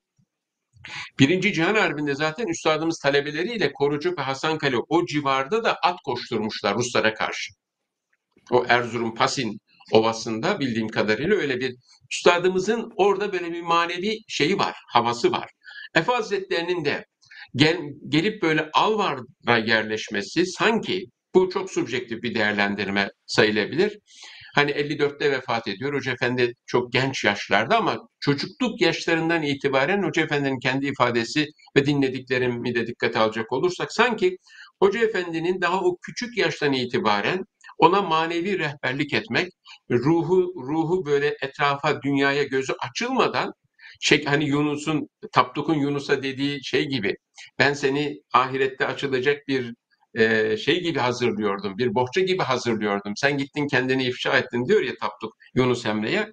[1.20, 7.13] Birinci Cihan Harbi'nde zaten üstadımız talebeleriyle Korucuk ve Hasankale o civarda da at koşturmuşlar Ruslara
[7.13, 7.53] karşı.
[8.51, 9.59] O Erzurum Pasin
[9.91, 11.75] Ovası'nda bildiğim kadarıyla öyle bir
[12.11, 15.49] üstadımızın orada böyle bir manevi şeyi var, havası var.
[15.95, 17.05] Efe Hazretleri'nin de
[17.55, 17.77] gel,
[18.07, 23.99] gelip böyle Alvar'a yerleşmesi sanki bu çok subjektif bir değerlendirme sayılabilir.
[24.55, 25.93] Hani 54'te vefat ediyor.
[25.93, 31.45] Hoca Efendi çok genç yaşlarda ama çocukluk yaşlarından itibaren Hoca Efendi'nin kendi ifadesi
[31.77, 34.37] ve dinlediklerimi de dikkate alacak olursak sanki
[34.79, 37.45] Hoca Efendi'nin daha o küçük yaştan itibaren
[37.80, 39.53] ona manevi rehberlik etmek,
[39.91, 43.53] ruhu ruhu böyle etrafa, dünyaya gözü açılmadan
[43.99, 47.15] şey hani Yunus'un Tapduk'un Yunus'a dediği şey gibi
[47.59, 49.73] ben seni ahirette açılacak bir
[50.13, 53.13] e, şey gibi hazırlıyordum, bir bohça gibi hazırlıyordum.
[53.15, 56.32] Sen gittin kendini ifşa ettin diyor ya Tapduk Yunus Emre'ye.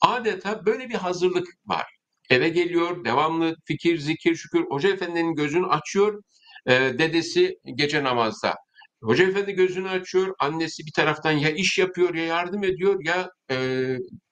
[0.00, 1.86] Adeta böyle bir hazırlık var.
[2.30, 4.64] Eve geliyor, devamlı fikir, zikir, şükür.
[4.70, 6.22] Hoca Efendi'nin gözünü açıyor.
[6.66, 8.54] E, dedesi gece namazda.
[9.02, 10.34] Hoca Efendi gözünü açıyor.
[10.40, 13.86] Annesi bir taraftan ya iş yapıyor ya yardım ediyor ya e,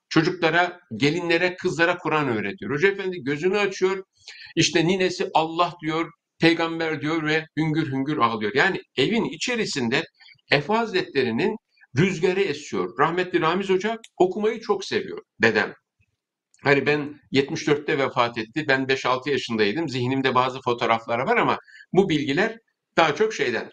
[0.08, 2.74] çocuklara, gelinlere, kızlara Kur'an öğretiyor.
[2.74, 4.04] Hoca Efendi gözünü açıyor.
[4.56, 6.10] İşte ninesi Allah diyor,
[6.40, 8.52] peygamber diyor ve hüngür hüngür ağlıyor.
[8.54, 10.02] Yani evin içerisinde
[10.50, 11.56] Efe Hazretleri'nin
[11.98, 12.98] rüzgarı esiyor.
[12.98, 15.74] Rahmetli Ramiz Hoca okumayı çok seviyor dedem.
[16.64, 18.64] Hani ben 74'te vefat etti.
[18.68, 19.88] Ben 5-6 yaşındaydım.
[19.88, 21.58] Zihnimde bazı fotoğraflar var ama
[21.92, 22.58] bu bilgiler
[22.96, 23.70] daha çok şeyden.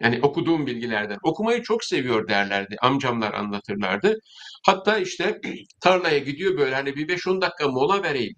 [0.00, 1.18] Yani okuduğum bilgilerden.
[1.22, 2.76] Okumayı çok seviyor derlerdi.
[2.82, 4.18] Amcamlar anlatırlardı.
[4.66, 5.40] Hatta işte
[5.80, 8.34] tarlaya gidiyor böyle hani bir 5-10 dakika mola vereyim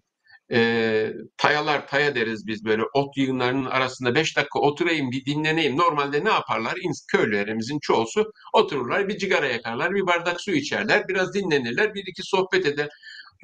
[0.53, 5.77] e, tayalar, taya deriz biz böyle ot yığınlarının arasında 5 dakika oturayım bir dinleneyim.
[5.77, 6.75] Normalde ne yaparlar?
[7.13, 12.67] Köylülerimizin çoğusu otururlar, bir cigara yakarlar, bir bardak su içerler, biraz dinlenirler, bir iki sohbet
[12.67, 12.89] eder.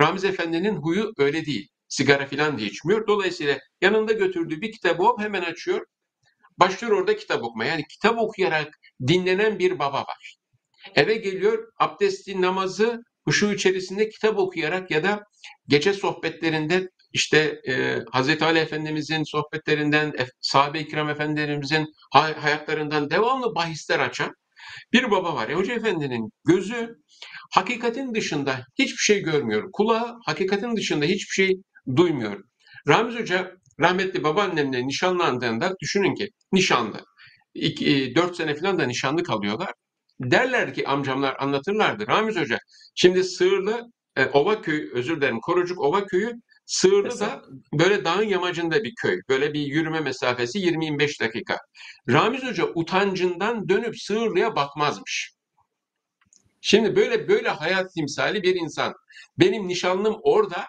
[0.00, 1.68] Ramiz Efendi'nin huyu öyle değil.
[1.88, 3.06] Sigara filan da içmiyor.
[3.06, 5.86] Dolayısıyla yanında götürdüğü bir kitabı hemen açıyor.
[6.58, 7.70] Başlıyor orada kitap okumaya.
[7.70, 8.68] Yani kitap okuyarak
[9.06, 10.36] dinlenen bir baba var.
[10.94, 15.24] Eve geliyor, abdesti, namazı, huşu içerisinde kitap okuyarak ya da
[15.68, 23.98] gece sohbetlerinde işte e, Hazreti Ali Efendimizin sohbetlerinden, sahabe-i kiram efendilerimizin hay- hayatlarından devamlı bahisler
[23.98, 24.32] açan
[24.92, 25.48] bir baba var.
[25.48, 26.96] E, Hoca Efendi'nin gözü
[27.54, 29.70] hakikatin dışında hiçbir şey görmüyor.
[29.72, 31.52] Kulağı hakikatin dışında hiçbir şey
[31.96, 32.40] duymuyor.
[32.88, 37.04] Ramiz Hoca rahmetli babaannemle nişanlandığında düşünün ki nişanlı.
[37.54, 39.72] 4 sene falan da nişanlı kalıyorlar.
[40.20, 42.06] Derler ki amcamlar anlatırlardı.
[42.06, 42.58] Ramiz Hoca
[42.94, 46.32] şimdi Sığırlı e, Ova Köyü özür dilerim Korucuk Ova Köyü
[46.66, 47.42] Sığırlı da
[47.72, 49.20] böyle dağın yamacında bir köy.
[49.28, 51.56] Böyle bir yürüme mesafesi 20-25 dakika.
[52.08, 55.32] Ramiz Hoca utancından dönüp Sığırlı'ya bakmazmış.
[56.60, 58.94] Şimdi böyle böyle hayat timsali bir insan.
[59.38, 60.66] Benim nişanlım orada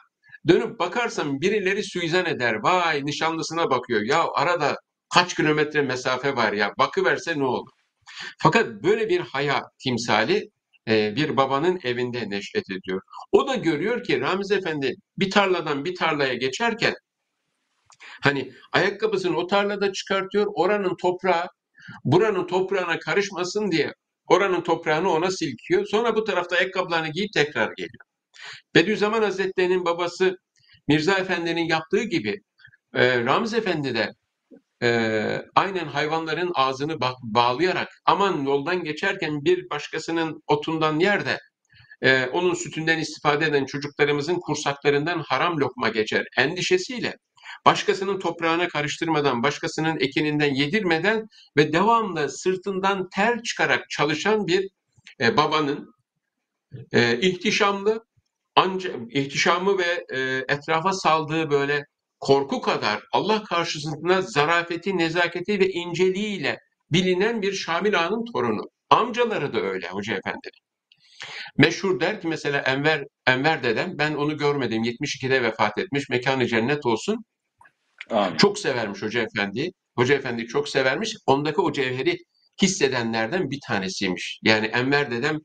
[0.48, 2.54] dönüp bakarsam birileri suizan eder.
[2.64, 4.02] Vay nişanlısına bakıyor.
[4.02, 4.78] Ya arada
[5.14, 7.70] kaç kilometre mesafe var ya bakıverse ne olur?
[8.44, 10.50] Fakat böyle bir hayat timsali
[10.90, 13.02] e, bir babanın evinde neşet ediyor.
[13.32, 16.94] O da görüyor ki Ramiz Efendi bir tarladan bir tarlaya geçerken
[18.22, 21.48] hani ayakkabısını o tarlada çıkartıyor, oranın toprağı
[22.04, 23.94] buranın toprağına karışmasın diye
[24.28, 25.86] oranın toprağını ona silkiyor.
[25.86, 28.13] Sonra bu tarafta ayakkabılarını giyip tekrar geliyor.
[28.76, 30.38] Bediüzzaman Hazretleri'nin babası
[30.88, 32.42] Mirza Efendi'nin yaptığı gibi
[32.94, 34.12] e, Ramiz Efendi de
[34.84, 41.40] e, aynen hayvanların ağzını ba- bağlayarak aman yoldan geçerken bir başkasının otundan yer de
[42.02, 47.14] e, onun sütünden istifade eden çocuklarımızın kursaklarından haram lokma geçer endişesiyle
[47.66, 51.28] başkasının toprağına karıştırmadan, başkasının ekininden yedirmeden
[51.58, 54.70] ve devamlı sırtından ter çıkarak çalışan bir
[55.22, 55.94] e, babanın
[56.92, 58.06] e, ihtişamlı,
[58.56, 61.84] ancak ihtişamı ve e, etrafa saldığı böyle
[62.20, 66.58] korku kadar Allah karşısında zarafeti, nezaketi ve inceliğiyle
[66.92, 68.64] bilinen bir Şamil Ağa'nın torunu.
[68.90, 70.50] Amcaları da öyle Hoca Efendi.
[71.58, 76.86] Meşhur der ki mesela Enver, Enver dedem ben onu görmedim 72'de vefat etmiş mekanı cennet
[76.86, 77.26] olsun.
[78.10, 78.38] Amin.
[78.38, 79.70] Çok severmiş Hoca Efendi.
[79.96, 81.16] Hoca Efendi çok severmiş.
[81.26, 82.18] Ondaki o cevheri
[82.62, 84.40] hissedenlerden bir tanesiymiş.
[84.44, 85.40] Yani Enver dedem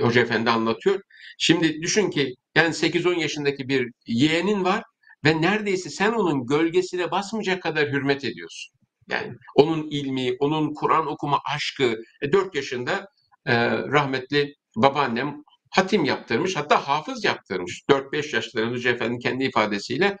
[0.00, 1.00] Hoca Efendi anlatıyor.
[1.38, 4.82] Şimdi düşün ki yani 8-10 yaşındaki bir yeğenin var
[5.24, 8.78] ve neredeyse sen onun gölgesine basmayacak kadar hürmet ediyorsun.
[9.10, 11.96] Yani onun ilmi, onun Kur'an okuma aşkı.
[12.22, 13.08] E, 4 yaşında
[13.46, 17.82] e, rahmetli babaannem hatim yaptırmış, hatta hafız yaptırmış.
[17.90, 20.16] 4-5 yaşlarında Hoca Efendi kendi ifadesiyle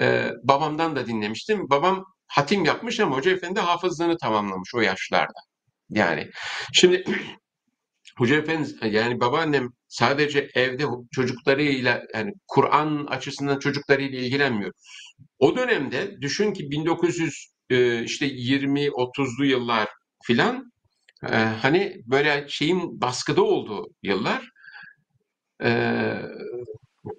[0.00, 1.70] e, babamdan da dinlemiştim.
[1.70, 5.40] Babam hatim yapmış ama Hoca Efendi hafızlığını tamamlamış o yaşlarda.
[5.90, 6.30] Yani
[6.72, 7.04] şimdi
[8.18, 14.72] Hoca Efendi yani babaannem sadece evde çocuklarıyla yani Kur'an açısından çocuklarıyla ilgilenmiyor.
[15.38, 19.88] o dönemde düşün ki 1900 e, işte 20-30'lu yıllar
[20.24, 20.72] filan
[21.22, 24.50] e, hani böyle şeyin baskıda olduğu yıllar
[25.64, 25.70] e,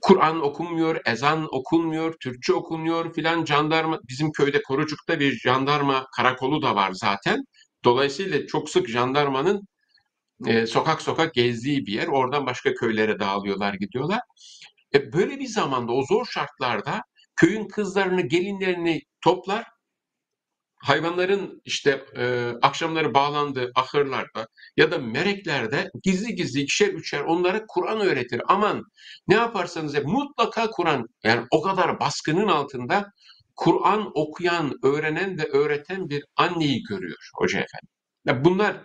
[0.01, 6.75] Kur'an okunmuyor, ezan okunmuyor, Türkçe okunmuyor filan jandarma bizim köyde Korucuk'ta bir jandarma karakolu da
[6.75, 7.43] var zaten.
[7.83, 9.67] Dolayısıyla çok sık jandarmanın
[10.47, 12.07] e, sokak sokak gezdiği bir yer.
[12.07, 14.19] Oradan başka köylere dağılıyorlar, gidiyorlar.
[14.95, 17.01] E, böyle bir zamanda o zor şartlarda
[17.35, 19.65] köyün kızlarını, gelinlerini toplar.
[20.83, 27.99] Hayvanların işte e, akşamları bağlandığı ahırlarda ya da mereklerde gizli gizli ikişer üçer onlara Kur'an
[28.01, 28.41] öğretir.
[28.47, 28.83] Aman
[29.27, 33.11] ne yaparsanız yapın mutlaka Kur'an yani o kadar baskının altında
[33.55, 37.98] Kur'an okuyan, öğrenen ve öğreten bir anneyi görüyor Hoca Efendi.
[38.25, 38.77] Ya bunlar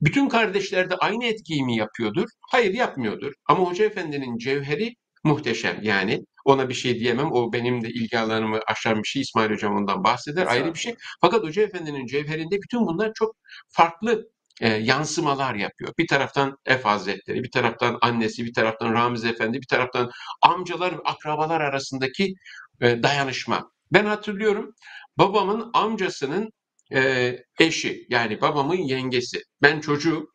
[0.00, 2.28] bütün kardeşler de aynı etkiyi mi yapıyordur?
[2.50, 3.32] Hayır yapmıyordur.
[3.46, 5.78] Ama Hoca Efendi'nin cevheri muhteşem.
[5.82, 7.32] Yani ona bir şey diyemem.
[7.32, 9.22] O benim de ilgi alanımı aşan bir şey.
[9.22, 10.46] İsmail Hocam ondan bahseder.
[10.46, 10.94] Ayrı bir şey.
[11.20, 13.36] Fakat Hoca Efendi'nin cevherinde bütün bunlar çok
[13.68, 14.28] farklı
[14.60, 15.92] e, yansımalar yapıyor.
[15.98, 20.10] Bir taraftan Ef Hazretleri, bir taraftan annesi, bir taraftan Ramiz Efendi, bir taraftan
[20.42, 22.34] amcalar ve akrabalar arasındaki
[22.80, 23.70] e, dayanışma.
[23.92, 24.74] Ben hatırlıyorum
[25.18, 26.52] babamın amcasının
[26.94, 29.42] e, eşi yani babamın yengesi.
[29.62, 30.26] Ben çocuğum.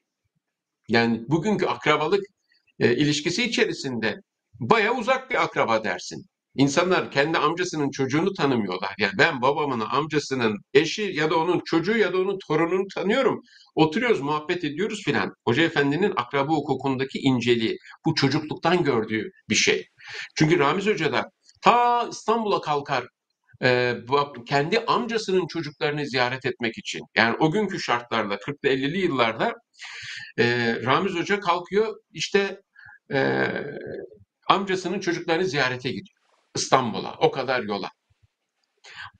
[0.90, 2.22] Yani bugünkü akrabalık
[2.80, 4.16] e, ilişkisi içerisinde
[4.60, 6.26] baya uzak bir akraba dersin.
[6.56, 8.96] İnsanlar kendi amcasının çocuğunu tanımıyorlar.
[9.00, 13.42] Yani ben babamın amcasının eşi ya da onun çocuğu ya da onun torununu tanıyorum.
[13.76, 15.34] Oturuyoruz, muhabbet ediyoruz filan.
[15.48, 17.78] Hoca Efendi'nin akraba hukukundaki inceliği.
[18.06, 19.86] Bu çocukluktan gördüğü bir şey.
[20.36, 21.24] Çünkü Ramiz Hoca da
[21.62, 23.08] ta İstanbul'a kalkar
[23.64, 27.02] e, bu- kendi amcasının çocuklarını ziyaret etmek için.
[27.16, 29.54] Yani o günkü şartlarda 40'lı 50'li yıllarda
[30.40, 32.62] e, Ramiz Hoca kalkıyor işte
[33.14, 33.48] e,
[34.50, 36.18] amcasının çocuklarını ziyarete gidiyor.
[36.56, 37.90] İstanbul'a o kadar yola.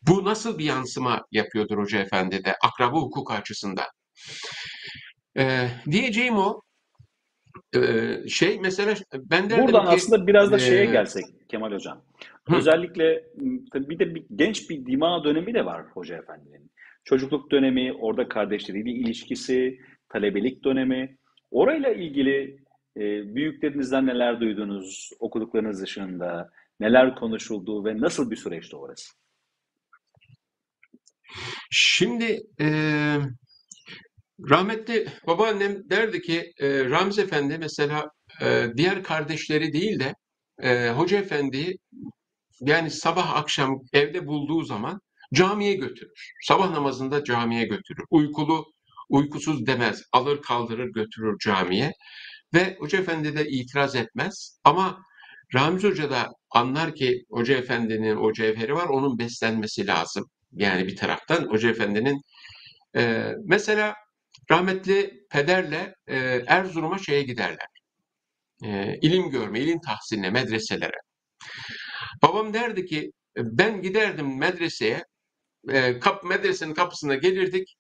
[0.02, 3.88] Bu nasıl bir yansıma yapıyordur Hoca Efendi de akraba hukuk açısından?
[5.92, 6.62] Diyeceğim o
[7.76, 7.80] e,
[8.30, 12.02] şey mesela ben derdim Buradan ki aslında biraz da şeye e, gelsek Kemal Hocam.
[12.58, 13.24] Özellikle
[13.74, 16.72] tabii bir de bir, genç bir dima dönemi de var Hoca Efendi'nin.
[17.04, 19.80] Çocukluk dönemi, orada kardeşleriyle ilişkisi,
[20.10, 21.18] talebelik dönemi.
[21.52, 22.58] Orayla ilgili
[22.98, 26.50] e, büyüklerinizden neler duydunuz, okuduklarınız dışında
[26.80, 29.14] neler konuşuldu ve nasıl bir süreçti orası?
[31.72, 32.68] Şimdi e,
[34.50, 38.10] rahmetli babaannem derdi ki e, Ramiz Efendi mesela
[38.42, 40.14] e, diğer kardeşleri değil de
[40.62, 41.78] e, Hoca Efendi'yi
[42.62, 45.02] yani sabah akşam evde bulduğu zaman
[45.34, 46.34] camiye götürür.
[46.44, 48.04] Sabah namazında camiye götürür.
[48.10, 48.66] Uykulu,
[49.10, 50.04] uykusuz demez.
[50.12, 51.92] Alır kaldırır götürür camiye.
[52.54, 54.60] Ve Hoca Efendi de itiraz etmez.
[54.64, 55.02] Ama
[55.56, 60.26] Ramiz Hoca da anlar ki Hoca Efendi'nin o cevheri var, onun beslenmesi lazım.
[60.52, 62.22] Yani bir taraftan Hoca Efendi'nin
[62.96, 63.96] e, mesela
[64.52, 67.68] rahmetli pederle e, Erzurum'a şeye giderler.
[68.64, 70.98] E, ilim görme, ilim tahsiline, medreselere.
[72.24, 75.04] Babam derdi ki ben giderdim medreseye,
[75.70, 77.76] e, kap, medresenin kapısına gelirdik.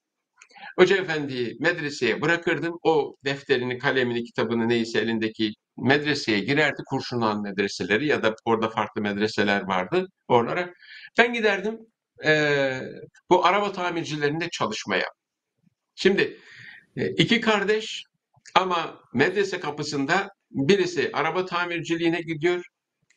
[0.78, 2.80] Hoca Efendi'yi medreseye bırakırdım.
[2.84, 6.82] O defterini, kalemini, kitabını neyse elindeki medreseye girerdi.
[6.90, 10.74] Kurşunluhan medreseleri ya da orada farklı medreseler vardı oralara.
[11.18, 11.80] Ben giderdim
[12.26, 12.82] e,
[13.30, 15.06] bu araba tamircilerinde çalışmaya.
[15.96, 16.40] Şimdi
[16.98, 18.04] e, iki kardeş
[18.56, 22.66] ama medrese kapısında birisi araba tamirciliğine gidiyor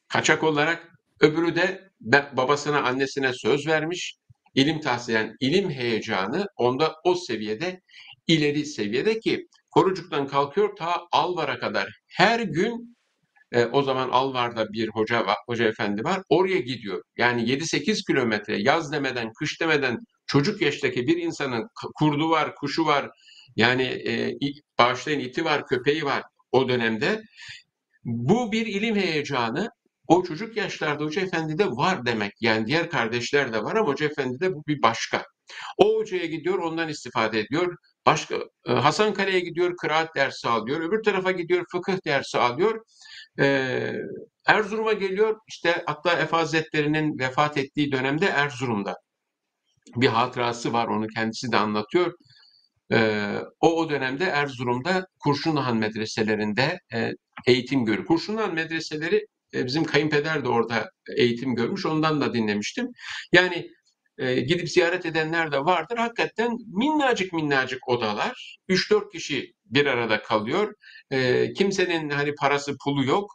[0.08, 0.93] kaçak olarak.
[1.20, 1.90] Öbürü de
[2.32, 4.16] babasına annesine söz vermiş.
[4.54, 7.80] İlim tahsil ilim heyecanı onda o seviyede
[8.26, 12.96] ileri seviyede ki Korucuk'tan kalkıyor ta Alvar'a kadar her gün
[13.52, 16.22] e, o zaman Alvar'da bir hoca var, hoca efendi var.
[16.28, 17.02] Oraya gidiyor.
[17.18, 23.10] Yani 7-8 kilometre yaz demeden, kış demeden çocuk yaştaki bir insanın kurdu var, kuşu var.
[23.56, 24.32] Yani e,
[24.78, 27.22] bağışlayın iti var, köpeği var o dönemde.
[28.04, 29.70] Bu bir ilim heyecanı.
[30.08, 32.32] O çocuk yaşlarda Hoca Efendi'de var demek.
[32.40, 35.24] Yani diğer kardeşler de var ama Hoca Efendi'de bu bir başka.
[35.78, 37.76] O hocaya gidiyor, ondan istifade ediyor.
[38.06, 38.34] Başka
[38.66, 40.80] e, Hasan Kale'ye gidiyor, kıraat dersi alıyor.
[40.80, 42.84] Öbür tarafa gidiyor, fıkıh dersi alıyor.
[43.40, 43.92] Ee,
[44.46, 45.40] Erzurum'a geliyor.
[45.48, 48.96] İşte hatta Efe Hazretleri'nin vefat ettiği dönemde Erzurum'da
[49.96, 50.88] bir hatırası var.
[50.88, 52.12] Onu kendisi de anlatıyor.
[52.92, 57.12] Ee, o o dönemde Erzurum'da Kurşunluhan medreselerinde e,
[57.46, 58.06] eğitim görüyor.
[58.06, 61.86] Kurşunluhan medreseleri e, bizim kayınpeder de orada eğitim görmüş.
[61.86, 62.88] Ondan da dinlemiştim.
[63.32, 63.70] Yani
[64.18, 65.96] e, gidip ziyaret edenler de vardır.
[65.96, 68.58] Hakikaten minnacık minnacık odalar.
[68.68, 70.74] 3-4 kişi bir arada kalıyor.
[71.10, 73.30] E, kimsenin hani parası pulu yok.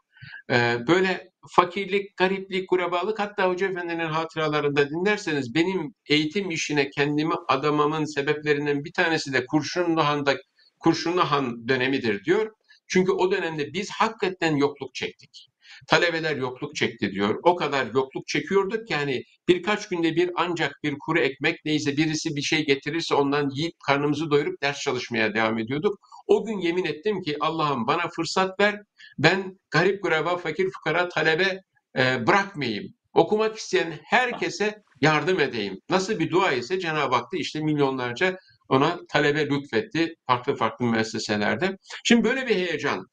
[0.52, 8.06] E, böyle fakirlik, gariplik, kurabalık hatta Hoca Efendi'nin hatıralarında dinlerseniz benim eğitim işine kendimi adamamın
[8.06, 10.38] sebeplerinden bir tanesi de Kurşunlu Han'da
[10.80, 12.52] Kurşunlu Han dönemidir diyor.
[12.88, 15.50] Çünkü o dönemde biz hakikaten yokluk çektik.
[15.88, 17.40] Talebeler yokluk çekti diyor.
[17.44, 22.36] O kadar yokluk çekiyorduk ki yani birkaç günde bir ancak bir kuru ekmek neyse birisi
[22.36, 26.00] bir şey getirirse ondan yiyip karnımızı doyurup ders çalışmaya devam ediyorduk.
[26.28, 28.82] O gün yemin ettim ki Allah'ım bana fırsat ver.
[29.18, 31.62] Ben garip gureba, fakir fukara talebe
[31.98, 32.94] e, bırakmayayım.
[33.14, 35.82] Okumak isteyen herkese yardım edeyim.
[35.90, 38.38] Nasıl bir dua ise Cenab-ı Hak da işte milyonlarca
[38.70, 41.78] ona talebe lütfetti farklı farklı müesseselerde.
[42.04, 43.06] Şimdi böyle bir heyecan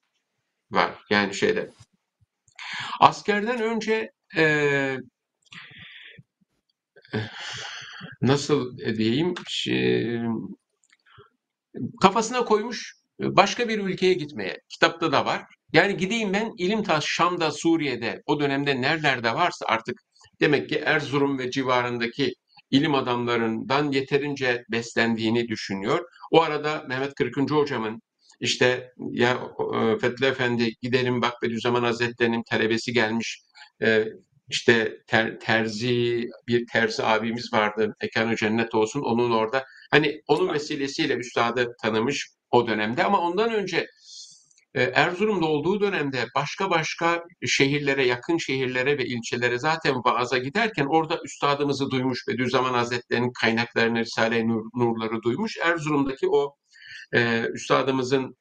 [0.71, 1.71] var yani şeyde.
[3.01, 4.97] Askerden önce e,
[8.23, 10.21] nasıl diyeyim şey,
[12.01, 14.61] kafasına koymuş başka bir ülkeye gitmeye.
[14.69, 15.45] Kitapta da var.
[15.73, 20.01] Yani gideyim ben ilim tas Şam'da, Suriye'de o dönemde nerelerde varsa artık
[20.41, 22.35] demek ki Erzurum ve civarındaki
[22.71, 26.09] ilim adamlarından yeterince beslendiğini düşünüyor.
[26.31, 28.03] O arada Mehmet Kırkıncı hocamın
[28.41, 29.41] işte ya
[30.01, 33.43] Fethullah Efendi gidelim bak Bediüzzaman Hazretleri'nin talebesi gelmiş.
[33.83, 34.05] E,
[34.49, 37.95] işte ter, terzi bir terzi abimiz vardı.
[38.03, 39.01] Mekanı cennet olsun.
[39.01, 43.87] Onun orada hani onun vesilesiyle üstadı tanımış o dönemde ama ondan önce
[44.75, 51.21] e, Erzurum'da olduğu dönemde başka başka şehirlere, yakın şehirlere ve ilçelere zaten vaaza giderken orada
[51.25, 55.57] üstadımızı duymuş Bediüzzaman Hazretleri'nin kaynaklarını, Risale-i Nur, Nurları duymuş.
[55.59, 56.55] Erzurum'daki o
[57.15, 58.37] e, üstadımızın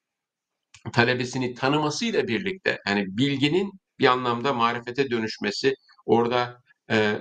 [0.94, 6.62] talebesini tanımasıyla birlikte yani bilginin bir anlamda marifete dönüşmesi, orada
[6.92, 7.20] e,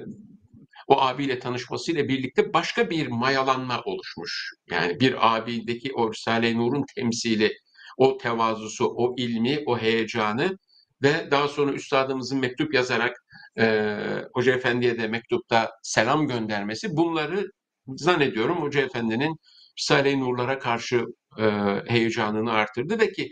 [0.86, 4.52] o abiyle tanışmasıyla birlikte başka bir mayalanma oluşmuş.
[4.70, 7.52] Yani bir abideki o Risale-i Nur'un temsili,
[7.96, 10.58] o tevazusu, o ilmi, o heyecanı
[11.02, 13.16] ve daha sonra üstadımızın mektup yazarak
[13.58, 13.96] e,
[14.34, 17.50] Hoca Efendi'ye de mektupta selam göndermesi bunları
[17.88, 19.36] zannediyorum Hoca Efendi'nin
[19.78, 21.04] Risale-i Nur'lara karşı
[21.38, 21.44] e,
[21.86, 23.30] heyecanını artırdı ve ki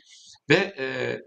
[0.50, 1.18] ve e,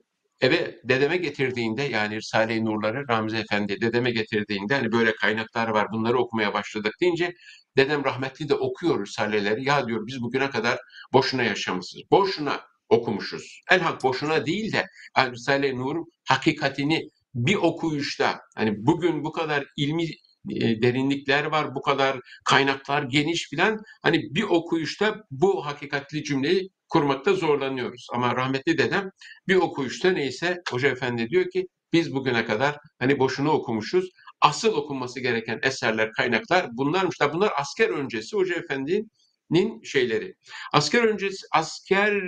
[0.41, 6.17] eve dedeme getirdiğinde yani Risale-i Nur'ları Ramiz Efendi dedeme getirdiğinde hani böyle kaynaklar var bunları
[6.17, 7.33] okumaya başladık deyince
[7.77, 9.63] dedem rahmetli de okuyor Risaleleri.
[9.63, 10.79] Ya diyor biz bugüne kadar
[11.13, 12.01] boşuna yaşamışız.
[12.11, 13.61] Boşuna okumuşuz.
[13.71, 14.85] Elhak boşuna değil de
[15.17, 20.07] yani Risale-i Nur'un hakikatini bir okuyuşta hani bugün bu kadar ilmi
[20.49, 27.33] e, derinlikler var, bu kadar kaynaklar geniş filan hani bir okuyuşta bu hakikatli cümleyi kurmakta
[27.33, 28.07] zorlanıyoruz.
[28.13, 29.09] Ama rahmetli dedem
[29.47, 34.09] bir okuyuşta neyse Hoca Efendi diyor ki biz bugüne kadar hani boşuna okumuşuz.
[34.41, 40.35] Asıl okunması gereken eserler, kaynaklar bunlarmış da bunlar asker öncesi Hoca Efendi'nin şeyleri.
[40.73, 42.21] Asker öncesi asker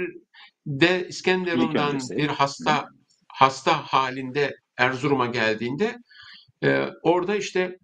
[0.65, 2.89] de İskenderun'dan bir hasta
[3.27, 5.97] hasta halinde Erzurum'a geldiğinde
[6.63, 7.77] e, orada işte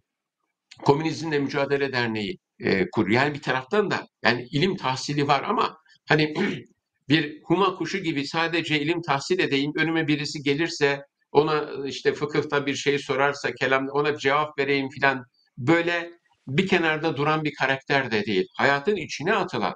[0.86, 3.22] Komünizmle Mücadele Derneği e, kuruyor.
[3.22, 5.78] Yani bir taraftan da yani ilim tahsili var ama
[6.10, 6.34] hani
[7.10, 11.02] bir huma kuşu gibi sadece ilim tahsil edeyim önüme birisi gelirse
[11.32, 15.26] ona işte fıkıhta bir şey sorarsa kelam ona cevap vereyim filan
[15.58, 16.12] böyle
[16.48, 18.48] bir kenarda duran bir karakter de değil.
[18.58, 19.74] Hayatın içine atılan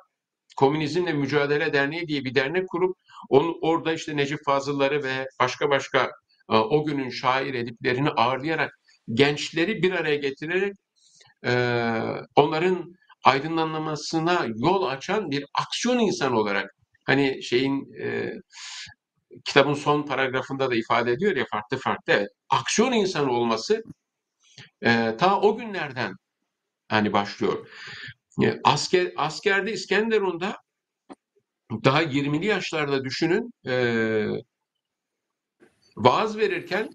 [0.58, 2.98] Komünizmle Mücadele Derneği diye bir dernek kurup
[3.30, 6.12] onu orada işte Necip Fazılları ve başka başka
[6.52, 8.72] e, o günün şair ediplerini ağırlayarak
[9.14, 10.74] gençleri bir araya getirerek
[12.36, 16.76] onların aydınlanmasına yol açan bir aksiyon insanı olarak
[17.06, 18.34] hani şeyin e,
[19.46, 23.84] kitabın son paragrafında da ifade ediyor ya farklı farklı evet, aksiyon insanı olması
[24.82, 26.14] e, ta o günlerden
[26.90, 27.70] hani başlıyor.
[28.44, 30.58] E, asker askerde İskenderun'da
[31.84, 33.76] daha 20'li yaşlarda düşünün e,
[35.98, 36.90] vaaz verirken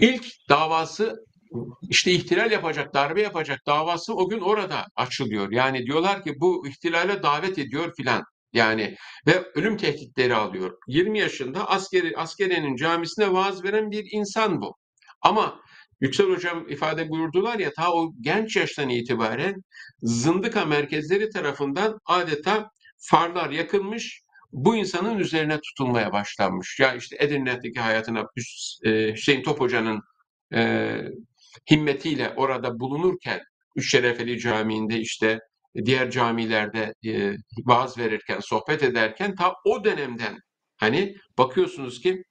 [0.00, 1.24] ilk davası
[1.88, 5.52] işte ihtilal yapacak, darbe yapacak davası o gün orada açılıyor.
[5.52, 8.24] Yani diyorlar ki bu ihtilale davet ediyor filan.
[8.52, 8.96] Yani
[9.26, 10.78] ve ölüm tehditleri alıyor.
[10.88, 14.76] 20 yaşında askeri askeriyenin camisine vaaz veren bir insan bu.
[15.22, 15.60] Ama
[16.00, 19.54] Yüksel Hocam ifade buyurdular ya ta o genç yaştan itibaren
[20.02, 24.22] zındıka merkezleri tarafından adeta farlar yakılmış
[24.52, 26.80] bu insanın üzerine tutulmaya başlanmış.
[26.80, 28.26] Ya işte Edirne'deki hayatına
[28.84, 30.00] e, Hüseyin Top Hoca'nın
[30.54, 30.96] e,
[31.70, 33.40] himmetiyle orada bulunurken
[33.76, 35.38] Üç Şerefeli Camii'nde işte
[35.84, 37.34] diğer camilerde e,
[37.64, 40.38] vaaz verirken, sohbet ederken ta o dönemden
[40.76, 42.22] hani bakıyorsunuz ki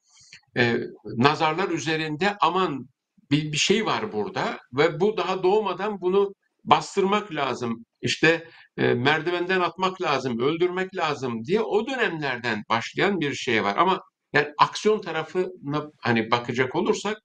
[1.06, 2.90] nazarlar üzerinde aman
[3.32, 7.86] bir, bir şey var burada ve bu daha doğmadan bunu bastırmak lazım.
[8.02, 13.78] İşte e, merdivenden atmak lazım, öldürmek lazım diye o dönemlerden başlayan bir şey var.
[13.78, 14.02] Ama
[14.34, 17.18] yani aksiyon tarafına hani bakacak olursak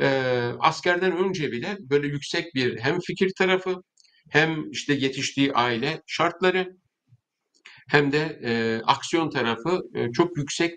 [0.00, 0.08] e,
[0.60, 3.82] askerden önce bile böyle yüksek bir hem fikir tarafı
[4.30, 6.76] hem işte yetiştiği aile şartları
[7.88, 10.74] hem de e, aksiyon tarafı e, çok yüksek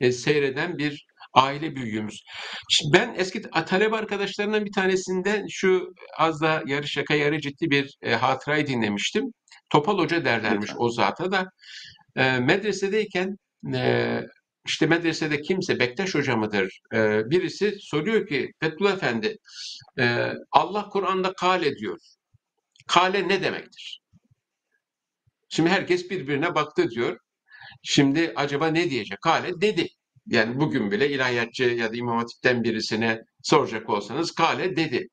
[0.00, 2.24] e, seyreden bir aile büyüğümüz.
[2.68, 7.96] Şimdi ben eski talebe arkadaşlarından bir tanesinden şu az da yarı şaka yarı ciddi bir
[8.02, 9.24] e, hatırayı dinlemiştim.
[9.70, 10.76] Topal Hoca derlermiş Lütfen.
[10.78, 11.46] o zata da.
[12.16, 13.36] E, medresedeyken
[13.74, 14.20] e,
[14.66, 16.80] işte medresede kimse Bektaş Hoca mıdır?
[16.94, 19.36] E, birisi soruyor ki Fethullah Efendi
[20.00, 21.98] e, Allah Kur'an'da kale diyor.
[22.86, 24.00] Kale ne demektir?
[25.48, 27.18] Şimdi herkes birbirine baktı diyor.
[27.82, 29.20] Şimdi acaba ne diyecek?
[29.22, 29.88] Kale dedi.
[30.26, 35.08] Yani bugün bile ilahiyatçı ya da İmam Hatip'ten birisine soracak olsanız Kale dedi.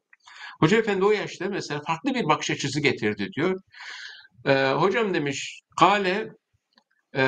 [0.59, 3.61] Hoca Efendi o yaşta mesela farklı bir bakış açısı getirdi diyor.
[4.45, 6.29] Ee, hocam demiş Kale
[7.15, 7.23] e,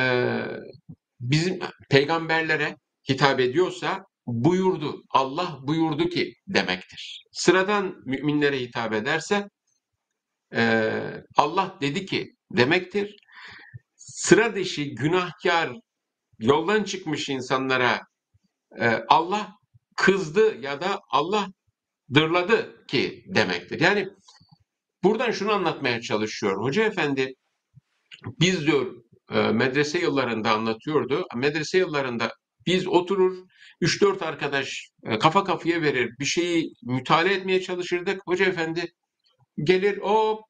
[1.20, 1.60] bizim
[1.90, 2.76] peygamberlere
[3.10, 5.04] hitap ediyorsa buyurdu.
[5.10, 7.26] Allah buyurdu ki demektir.
[7.32, 9.50] Sıradan müminlere hitap ederse
[10.56, 10.94] e,
[11.38, 13.16] Allah dedi ki demektir.
[13.96, 15.74] Sıra dışı günahkar
[16.40, 18.02] yoldan çıkmış insanlara
[18.80, 19.56] e, Allah
[19.96, 21.48] kızdı ya da Allah
[22.14, 23.82] dırladı ki demektir.
[23.82, 24.10] Yani
[25.04, 26.64] buradan şunu anlatmaya çalışıyor.
[26.64, 27.36] Hoca efendi
[28.40, 29.04] biz diyor
[29.36, 31.26] medrese yıllarında anlatıyordu.
[31.36, 32.32] Medrese yıllarında
[32.66, 33.38] biz oturur
[33.82, 38.22] 3-4 arkadaş e, kafa kafaya verir bir şeyi mütalaa etmeye çalışırdık.
[38.26, 38.94] Hoca efendi
[39.64, 40.42] gelir o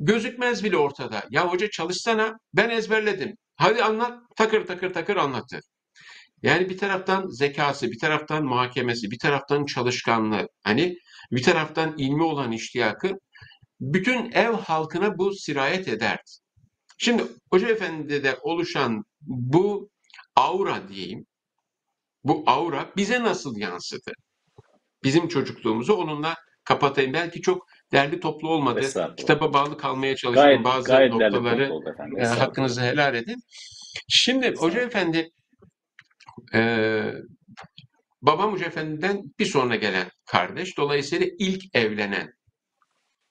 [0.00, 1.24] gözükmez bile ortada.
[1.30, 3.36] Ya hoca çalışsana ben ezberledim.
[3.56, 5.60] Hadi anlat takır takır takır anlatır.
[6.42, 10.96] Yani bir taraftan zekası, bir taraftan muhakemesi, bir taraftan çalışkanlığı, hani
[11.32, 13.18] bir taraftan ilmi olan iştiyakı
[13.80, 16.30] bütün ev halkına bu sirayet ederdi.
[16.98, 19.90] Şimdi Hoca Efendi'de oluşan bu
[20.36, 21.26] aura diyeyim,
[22.24, 24.12] bu aura bize nasıl yansıdı?
[25.04, 26.34] Bizim çocukluğumuzu onunla
[26.64, 27.12] kapatayım.
[27.12, 28.80] Belki çok derli toplu olmadı.
[29.16, 30.44] Kitaba bağlı kalmaya çalıştım.
[30.44, 31.70] Gayet, Bazı gayet noktaları
[32.18, 33.42] e, hakkınızı helal edin.
[34.08, 35.30] Şimdi Hoca Efendi
[36.54, 36.60] e,
[38.22, 40.78] babam Hoca Efendi'den bir sonra gelen kardeş.
[40.78, 42.32] Dolayısıyla ilk evlenen.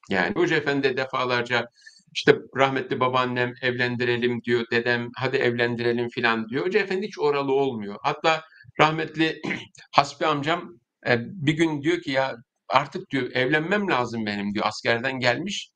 [0.09, 1.65] Yani Hoca Efendi de defalarca
[2.13, 6.65] işte rahmetli babaannem evlendirelim diyor, dedem hadi evlendirelim filan diyor.
[6.65, 7.97] Hoca Efendi hiç oralı olmuyor.
[8.03, 8.43] Hatta
[8.79, 9.41] rahmetli
[9.91, 12.35] Hasbi amcam e, bir gün diyor ki ya
[12.69, 15.69] artık diyor evlenmem lazım benim diyor askerden gelmiş.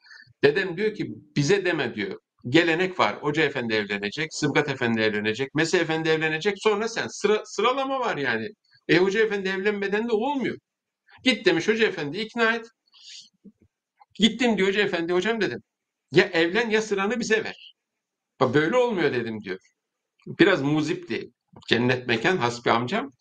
[0.44, 2.20] Dedem diyor ki bize deme diyor.
[2.50, 3.16] Gelenek var.
[3.22, 6.56] Hoca Efendi evlenecek, Sıbgat Efendi evlenecek, Mese Efendi evlenecek.
[6.60, 8.50] Sonra sen sıra, sıralama var yani.
[8.88, 10.58] E Hoca Efendi evlenmeden de olmuyor.
[11.24, 12.66] Git demiş Hoca Efendi ikna et.
[14.14, 15.64] Gittim diyor Hoca Efendi hocam dedim.
[16.12, 17.76] Ya evlen ya sıranı bize ver.
[18.40, 19.60] Bak böyle olmuyor dedim diyor.
[20.28, 21.32] Biraz muzipti.
[21.70, 23.14] Cennet mekan Hasbi amcam.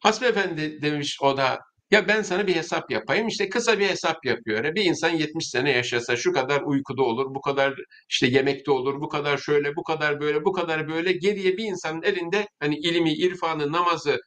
[0.00, 1.58] Hasbi Efendi demiş o da
[1.90, 3.28] ya ben sana bir hesap yapayım.
[3.28, 4.74] İşte kısa bir hesap yapıyor.
[4.74, 7.74] Bir insan 70 sene yaşasa şu kadar uykuda olur, bu kadar
[8.10, 11.12] işte yemekte olur, bu kadar şöyle, bu kadar böyle, bu kadar böyle.
[11.12, 14.20] Geriye bir insanın elinde hani ilmi, irfanı, namazı,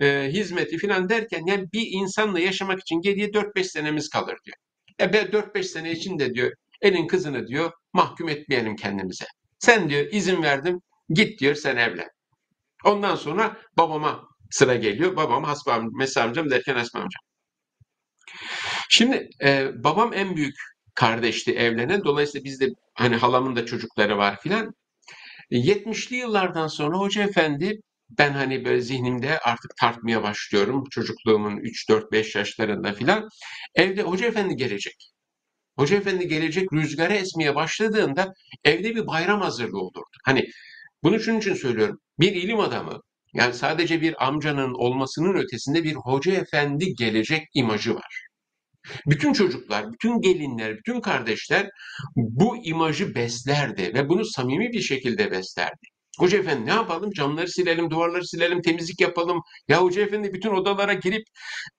[0.00, 4.56] e, hizmeti filan derken yani bir insanla yaşamak için geriye 4-5 senemiz kalır diyor.
[5.00, 6.52] E be 4-5 sene içinde diyor
[6.82, 9.24] elin kızını diyor mahkum etmeyelim kendimize.
[9.58, 12.08] Sen diyor izin verdim git diyor sen evlen.
[12.84, 15.16] Ondan sonra babama sıra geliyor.
[15.16, 17.20] Babam Hasbi amcam, Mesih amcam derken Hasbi amcam.
[18.88, 20.56] Şimdi e, babam en büyük
[20.94, 22.04] kardeşti evlenen.
[22.04, 24.74] Dolayısıyla bizde hani halamın da çocukları var filan.
[25.50, 27.80] E, 70'li yıllardan sonra Hoca Efendi
[28.18, 30.84] ben hani böyle zihnimde artık tartmaya başlıyorum.
[30.90, 33.28] Çocukluğumun 3-4-5 yaşlarında filan.
[33.74, 35.15] Evde Hoca Efendi gelecek.
[35.78, 38.32] Hoca Efendi gelecek rüzgara esmeye başladığında
[38.64, 40.04] evde bir bayram hazırlığı olurdu.
[40.24, 40.44] Hani
[41.02, 41.98] bunu şunun için söylüyorum.
[42.20, 43.00] Bir ilim adamı
[43.34, 48.26] yani sadece bir amcanın olmasının ötesinde bir hoca efendi gelecek imajı var.
[49.06, 51.70] Bütün çocuklar, bütün gelinler, bütün kardeşler
[52.16, 55.86] bu imajı beslerdi ve bunu samimi bir şekilde beslerdi.
[56.18, 57.10] Hoca efendi ne yapalım?
[57.10, 59.40] Camları silelim, duvarları silelim, temizlik yapalım.
[59.68, 61.22] Ya hoca efendi bütün odalara girip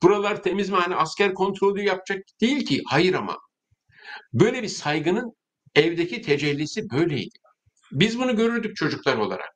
[0.04, 0.76] buralar temiz mi?
[0.76, 2.82] Hani asker kontrolü yapacak değil ki.
[2.90, 3.38] Hayır ama.
[4.40, 5.34] Böyle bir saygının
[5.76, 7.38] evdeki tecellisi böyleydi.
[7.92, 9.50] Biz bunu görürdük çocuklar olarak.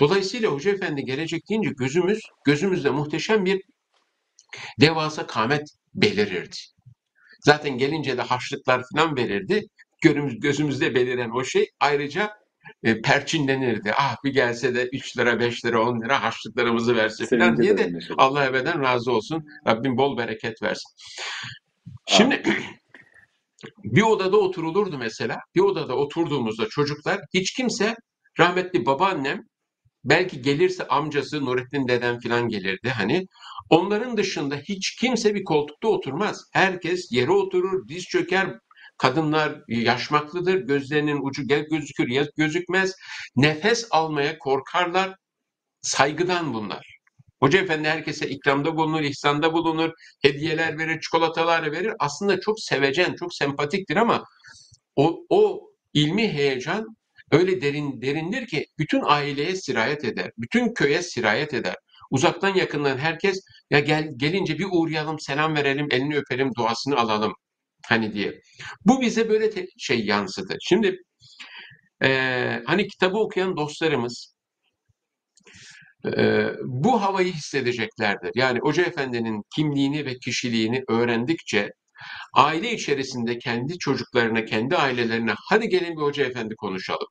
[0.00, 3.62] Dolayısıyla Hoca Efendi gelecek deyince gözümüz, gözümüzde muhteşem bir
[4.80, 6.56] devasa kamet belirirdi.
[7.40, 9.62] Zaten gelince de harçlıklar falan verirdi.
[10.02, 12.32] Gözümüz, gözümüzde beliren o şey ayrıca
[12.82, 13.92] e, perçinlenirdi.
[13.96, 17.92] Ah bir gelse de 3 lira, 5 lira, 10 lira harçlıklarımızı verse falan diye de.
[18.16, 19.44] Allah ebeden razı olsun.
[19.66, 20.90] Rabbim bol bereket versin.
[22.06, 22.42] Şimdi
[23.84, 25.38] bir odada oturulurdu mesela.
[25.54, 27.94] Bir odada oturduğumuzda çocuklar hiç kimse
[28.38, 29.42] rahmetli babaannem
[30.04, 33.26] Belki gelirse amcası Nurettin dedem falan gelirdi hani.
[33.70, 36.44] Onların dışında hiç kimse bir koltukta oturmaz.
[36.52, 38.58] Herkes yere oturur, diz çöker.
[38.98, 42.94] Kadınlar yaşmaklıdır, gözlerinin ucu gel gözükür ya gözükmez.
[43.36, 45.16] Nefes almaya korkarlar.
[45.82, 46.91] Saygıdan bunlar.
[47.42, 49.90] Hoca efendi herkese ikramda bulunur, ihsanda bulunur,
[50.22, 51.92] hediyeler verir, çikolatalar verir.
[51.98, 54.24] Aslında çok sevecen, çok sempatiktir ama
[54.96, 56.86] o, o ilmi heyecan
[57.30, 61.74] öyle derin derindir ki bütün aileye sirayet eder, bütün köye sirayet eder.
[62.10, 63.40] Uzaktan yakından herkes
[63.70, 67.32] ya gel gelince bir uğrayalım, selam verelim, elini öpelim, duasını alalım
[67.86, 68.40] hani diye.
[68.84, 70.56] Bu bize böyle şey yansıdı.
[70.60, 70.98] Şimdi
[72.02, 74.31] eee, hani kitabı okuyan dostlarımız
[76.04, 78.30] eee, bu havayı hissedeceklerdir.
[78.34, 81.70] Yani Hoca Efendi'nin kimliğini ve kişiliğini öğrendikçe
[82.34, 87.08] aile içerisinde kendi çocuklarına, kendi ailelerine hadi gelin bir Hoca Efendi konuşalım.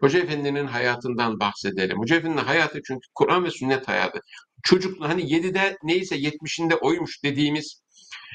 [0.00, 1.98] Hoca Efendi'nin hayatından bahsedelim.
[1.98, 4.20] Hoca Efendi'nin hayatı çünkü Kur'an ve sünnet hayatı.
[4.62, 7.82] Çocuk hani 7'de neyse 70'inde oymuş dediğimiz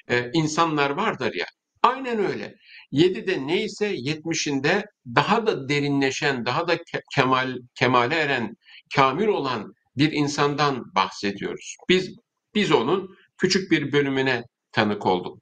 [0.10, 1.46] e, insanlar vardır ya.
[1.84, 2.56] Aynen öyle.
[2.92, 4.84] 7'de neyse 70'inde
[5.16, 8.56] daha da derinleşen, daha da ke- kemal kemale eren,
[8.96, 11.76] kamil olan bir insandan bahsediyoruz.
[11.90, 12.16] Biz
[12.56, 15.40] biz onun küçük bir bölümüne tanık olduk.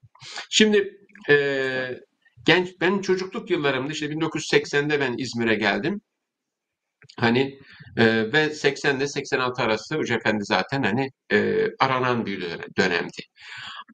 [0.50, 0.98] Şimdi
[1.30, 2.00] eee,
[2.46, 6.02] genç ben çocukluk yıllarımda işte 1980'de ben İzmir'e geldim.
[7.20, 7.60] Hani
[7.98, 13.22] eee, ve 80 ile 86 arası Hoca Efendi zaten hani eee, aranan bir dönem- dönemdi.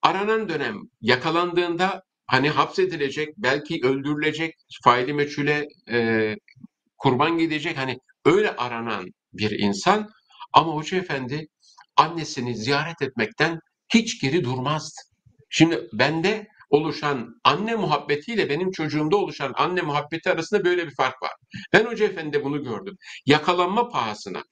[0.03, 6.37] Aranan dönem yakalandığında hani hapsedilecek, belki öldürülecek, faili meçhule eee,
[6.97, 10.09] kurban gidecek hani öyle aranan bir insan
[10.53, 11.47] ama Hoca Efendi
[11.97, 13.59] annesini ziyaret etmekten
[13.93, 15.01] hiç geri durmazdı.
[15.49, 21.31] Şimdi bende oluşan anne muhabbetiyle benim çocuğumda oluşan anne muhabbeti arasında böyle bir fark var.
[21.73, 22.97] Ben Hoca Efendi'de bunu gördüm.
[23.25, 24.43] Yakalanma pahasına.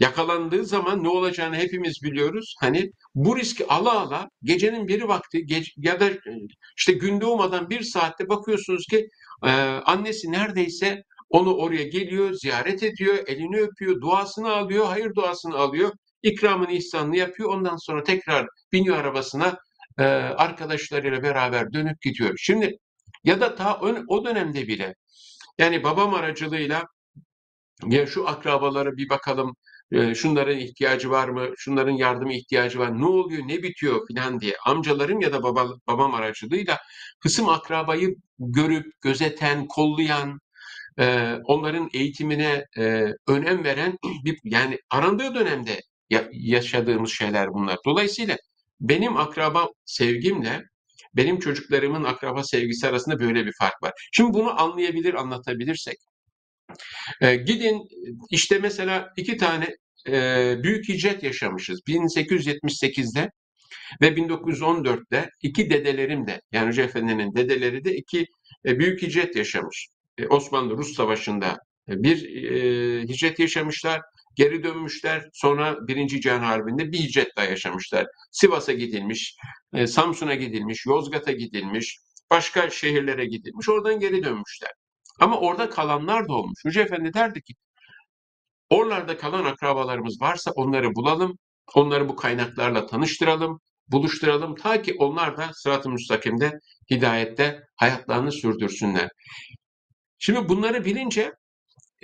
[0.00, 2.54] Yakalandığı zaman ne olacağını hepimiz biliyoruz.
[2.60, 6.18] Hani bu riski ala ala gecenin biri vakti gece, ya da e,
[6.78, 9.08] işte gün doğmadan bir saatte bakıyorsunuz ki
[9.44, 9.50] e,
[9.84, 16.72] annesi neredeyse onu oraya geliyor, ziyaret ediyor, elini öpüyor, duasını alıyor, hayır duasını alıyor, ikramını,
[16.72, 17.50] ihsanını yapıyor.
[17.50, 19.58] Ondan sonra tekrar biniyor arabasına,
[19.98, 22.34] e, arkadaşlarıyla beraber dönüp gidiyor.
[22.38, 22.78] Şimdi
[23.24, 24.94] ya da ta o dönemde bile
[25.58, 26.84] yani babam aracılığıyla
[27.86, 29.56] ya şu akrabalara bir bakalım,
[29.92, 34.56] e, şunların ihtiyacı var mı, şunların yardıma ihtiyacı var, ne oluyor, ne bitiyor filan diye
[34.66, 36.78] amcalarım ya da baba, babam aracılığıyla
[37.22, 40.40] hısım akrabayı görüp, gözeten, kollayan,
[40.98, 45.80] e, onların eğitimine e, önem veren bir yani arandığı dönemde
[46.10, 47.76] ya- yaşadığımız şeyler bunlar.
[47.86, 48.36] Dolayısıyla
[48.80, 50.62] benim akraba sevgimle
[51.16, 53.92] benim çocuklarımın akraba sevgisi arasında böyle bir fark var.
[54.12, 55.96] Şimdi bunu anlayabilir, anlatabilirsek
[57.20, 57.82] e, gidin
[58.30, 59.76] işte mesela iki tane
[60.08, 61.80] e, büyük hicret yaşamışız.
[61.88, 63.30] 1878'de
[64.02, 68.26] ve 1914'te iki dedelerim de yani Hoca Efendi'nin dedeleri de iki
[68.66, 69.88] e, büyük hicret yaşamış.
[70.18, 71.58] E, Osmanlı-Rus Savaşı'nda
[71.88, 74.00] e, bir e, hicret yaşamışlar,
[74.34, 75.28] geri dönmüşler.
[75.32, 78.06] Sonra Birinci Cihan Harbi'nde bir hicret daha yaşamışlar.
[78.30, 79.36] Sivas'a gidilmiş,
[79.72, 81.98] e, Samsun'a gidilmiş, Yozgat'a gidilmiş,
[82.30, 83.68] başka şehirlere gidilmiş.
[83.68, 84.70] Oradan geri dönmüşler.
[85.20, 86.58] Ama orada kalanlar da olmuş.
[86.64, 87.54] Hoca Efendi derdi ki,
[88.70, 91.38] oralarda kalan akrabalarımız varsa onları bulalım,
[91.74, 96.52] onları bu kaynaklarla tanıştıralım, buluşturalım ta ki onlar da sırat-ı müstakimde,
[96.90, 99.08] hidayette hayatlarını sürdürsünler.
[100.18, 101.32] Şimdi bunları bilince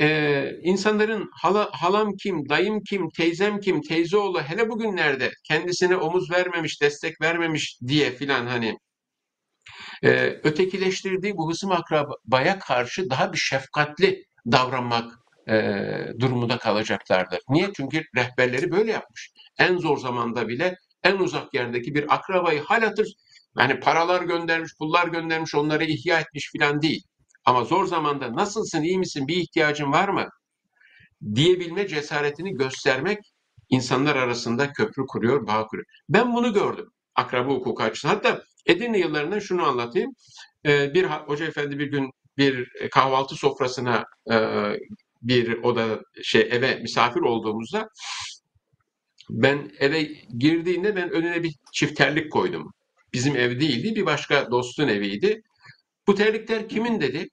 [0.00, 6.82] e, insanların hala, halam kim, dayım kim, teyzem kim, teyzeoğlu hele bugünlerde kendisine omuz vermemiş,
[6.82, 8.78] destek vermemiş diye filan hani
[10.02, 10.10] e,
[10.44, 15.12] ötekileştirdiği bu hısım akrabaya karşı daha bir şefkatli davranmak
[15.48, 15.54] e,
[16.20, 17.40] durumunda kalacaklardır.
[17.48, 17.70] Niye?
[17.76, 19.30] Çünkü rehberleri böyle yapmış.
[19.58, 23.08] En zor zamanda bile en uzak yerdeki bir akrabayı hal hatır
[23.58, 27.02] yani paralar göndermiş, pullar göndermiş, onları ihya etmiş filan değil.
[27.44, 30.28] Ama zor zamanda nasılsın, iyi misin, bir ihtiyacın var mı
[31.34, 33.18] diyebilme cesaretini göstermek
[33.68, 35.86] insanlar arasında köprü kuruyor, bağ kuruyor.
[36.08, 38.14] Ben bunu gördüm akraba hukuku açısından.
[38.14, 40.12] Hatta Edirne yıllarında şunu anlatayım.
[40.66, 44.36] Ee, bir hoca efendi bir gün bir kahvaltı sofrasına e,
[45.22, 47.88] bir oda şey eve misafir olduğumuzda
[49.30, 50.02] ben eve
[50.38, 52.72] girdiğinde ben önüne bir çift terlik koydum.
[53.12, 55.42] Bizim ev değildi, bir başka dostun eviydi.
[56.06, 57.28] Bu terlikler kimin dedi.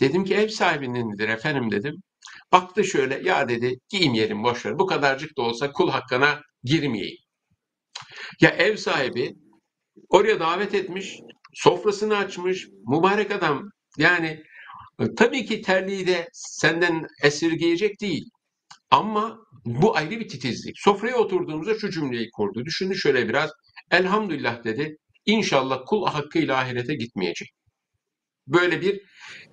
[0.00, 2.02] Dedim ki ev sahibinindir efendim dedim.
[2.52, 4.78] Baktı şöyle ya dedi giymeyelim boş ver.
[4.78, 7.16] Bu kadarcık da olsa kul hakkına girmeyeyim.
[8.40, 9.34] Ya ev sahibi
[10.08, 11.18] oraya davet etmiş,
[11.54, 13.70] sofrasını açmış, mübarek adam.
[13.98, 14.42] Yani
[15.00, 18.24] e, tabii ki terliği de senden esirgeyecek değil.
[18.90, 20.78] Ama bu ayrı bir titizlik.
[20.78, 22.64] Sofraya oturduğumuzda şu cümleyi kurdu.
[22.64, 23.50] Düşündü şöyle biraz.
[23.90, 24.96] Elhamdülillah dedi.
[25.26, 27.48] İnşallah kul hakkıyla ahirete gitmeyecek.
[28.46, 29.00] Böyle bir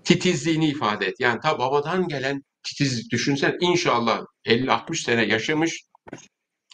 [0.03, 1.15] titizliğini ifade et.
[1.19, 5.81] Yani ta babadan gelen titizlik düşünsen inşallah 50-60 sene yaşamış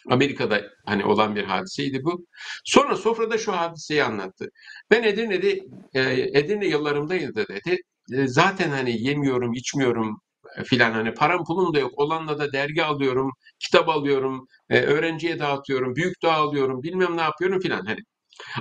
[0.09, 2.25] Amerika'da hani olan bir hadiseydi bu.
[2.65, 4.49] Sonra sofrada şu hadiseyi anlattı.
[4.91, 5.59] Ben Edirne'de
[5.93, 6.01] e,
[6.39, 7.77] Edirne yıllarımdaydı dedi.
[8.13, 10.21] E, zaten hani yemiyorum, içmiyorum
[10.57, 11.91] e, filan hani param pulum da yok.
[11.97, 17.59] Olanla da dergi alıyorum, kitap alıyorum, e, öğrenciye dağıtıyorum, büyük dağ alıyorum, bilmem ne yapıyorum
[17.59, 17.99] filan hani.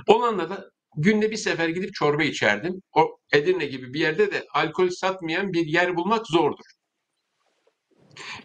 [0.09, 2.83] Olanla da günde bir sefer gidip çorba içerdim.
[2.93, 6.65] O Edirne gibi bir yerde de alkol satmayan bir yer bulmak zordur.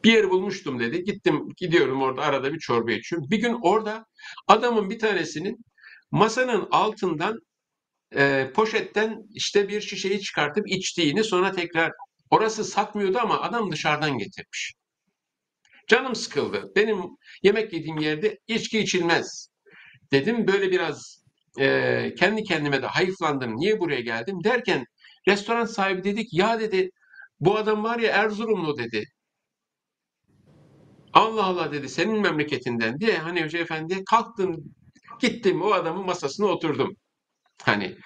[0.04, 1.04] Bir yer bulmuştum dedi.
[1.04, 3.30] Gittim gidiyorum orada arada bir çorba içiyorum.
[3.32, 4.06] Bir gün orada
[4.48, 5.66] adamın bir tanesinin
[6.12, 7.40] masanın altından
[8.16, 11.92] e, poşetten işte bir şişeyi çıkartıp içtiğini sonra tekrar
[12.30, 14.74] orası satmıyordu ama adam dışarıdan getirmiş.
[15.88, 16.72] Canım sıkıldı.
[16.76, 16.98] Benim
[17.44, 19.48] yemek yediğim yerde içki içilmez.
[20.12, 21.21] Dedim böyle biraz
[21.60, 23.56] e, kendi kendime de hayıflandım.
[23.56, 24.86] Niye buraya geldim derken
[25.28, 26.90] restoran sahibi dedik ya dedi
[27.40, 29.06] bu adam var ya Erzurumlu dedi.
[31.14, 34.56] Allah Allah dedi senin memleketinden diye hani Hoca Efendi kalktım
[35.20, 36.96] gittim o adamın masasına oturdum.
[37.64, 37.98] Hani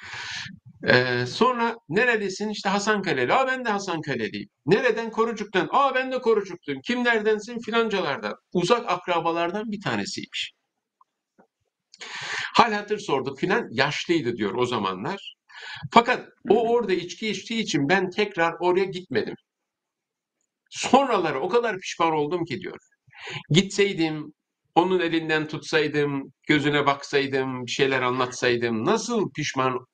[0.88, 2.49] ee, sonra neredesin?
[2.49, 3.34] İşte Hasankale'li.
[3.34, 4.49] Aa ben de Hasankale'liyim.
[4.65, 5.11] Nereden?
[5.11, 5.69] Korucuk'tan.
[5.72, 6.81] Aa ben de Korucuk'luyum.
[6.81, 7.59] Kimlerdensin?
[7.59, 8.35] Filancalardan.
[8.53, 10.53] Uzak akrabalardan bir tanesiymiş.
[12.56, 13.68] Hal hatır sorduk filan.
[13.72, 15.36] Yaşlıydı diyor o zamanlar.
[15.94, 19.36] Fakat o orada içki içtiği için ben tekrar oraya gitmedim.
[20.69, 22.77] Sonraları o kadar pişman oldum ki diyor.
[23.49, 24.34] Gitseydim,
[24.76, 29.86] onun elinden tutsaydım, gözüne baksaydım, bir şeyler anlatsaydım nasıl pişman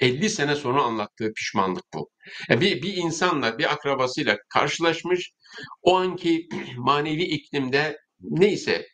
[0.00, 2.10] 50 sene sonra anlattığı pişmanlık bu.
[2.48, 5.30] Yani bir, bir insanla, bir akrabasıyla karşılaşmış,
[5.82, 8.86] o anki manevi iklimde neyse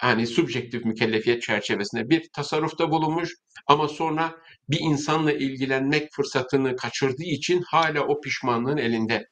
[0.00, 3.34] hani subjektif mükellefiyet çerçevesinde bir tasarrufta bulunmuş
[3.66, 4.34] ama sonra
[4.68, 9.26] bir insanla ilgilenmek fırsatını kaçırdığı için hala o pişmanlığın elinde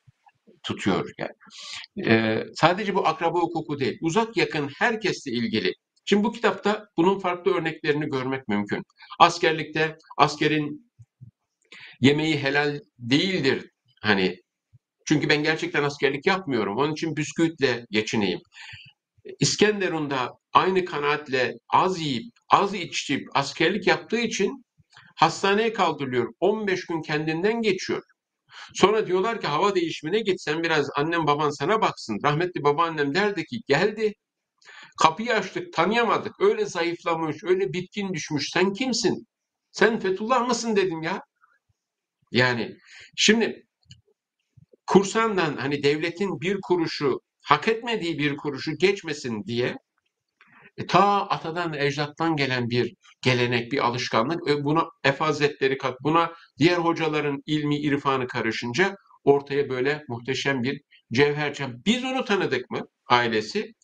[0.62, 1.10] tutuyor.
[1.18, 1.32] Yani.
[2.08, 5.72] Ee, sadece bu akraba hukuku değil, uzak yakın herkesle ilgili.
[6.04, 8.82] Şimdi bu kitapta bunun farklı örneklerini görmek mümkün.
[9.18, 10.92] Askerlikte askerin
[12.00, 13.70] yemeği helal değildir.
[14.02, 14.36] Hani
[15.06, 16.76] çünkü ben gerçekten askerlik yapmıyorum.
[16.76, 18.40] Onun için bisküvitle geçineyim.
[19.40, 24.64] İskenderun'da aynı kanaatle az yiyip, az içip askerlik yaptığı için
[25.16, 26.34] hastaneye kaldırılıyor.
[26.40, 28.02] 15 gün kendinden geçiyor.
[28.74, 32.18] Sonra diyorlar ki hava değişimine git sen biraz annem baban sana baksın.
[32.24, 34.14] Rahmetli babaannem derdi ki geldi.
[35.02, 36.40] Kapıyı açtık tanıyamadık.
[36.40, 38.50] Öyle zayıflamış, öyle bitkin düşmüş.
[38.50, 39.26] Sen kimsin?
[39.72, 41.22] Sen Fethullah mısın dedim ya.
[42.32, 42.76] Yani
[43.16, 43.66] şimdi
[44.86, 49.76] kursandan hani devletin bir kuruşu hak etmediği bir kuruşu geçmesin diye
[50.76, 54.50] e, ta atadan ecdattan gelen bir gelenek, bir alışkanlık.
[54.50, 60.80] E, buna Efe Hazretleri kat, buna diğer hocaların ilmi, irfanı karışınca ortaya böyle muhteşem bir
[61.12, 61.56] cevher.
[61.86, 63.74] Biz onu tanıdık mı ailesi?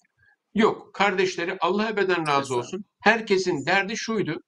[0.54, 0.94] Yok.
[0.94, 2.84] Kardeşleri Allah ebeden razı olsun.
[3.00, 4.40] Herkesin derdi şuydu.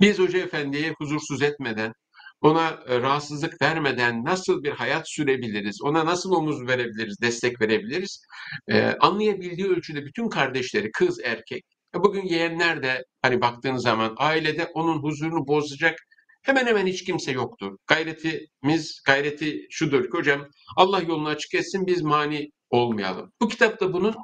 [0.00, 1.92] Biz Hoca Efendi'yi huzursuz etmeden,
[2.40, 8.22] ona e, rahatsızlık vermeden nasıl bir hayat sürebiliriz, ona nasıl omuz verebiliriz, destek verebiliriz,
[8.68, 11.64] ee, anlayabildiği ölçüde bütün kardeşleri, kız, erkek,
[11.96, 15.98] e, bugün yeğenler de hani baktığın zaman ailede onun huzurunu bozacak
[16.42, 17.76] hemen hemen hiç kimse yoktur.
[17.86, 20.46] Gayretimiz, gayreti şudur ki hocam
[20.76, 23.32] Allah yolunu açık etsin biz mani olmayalım.
[23.40, 24.14] Bu kitapta bunun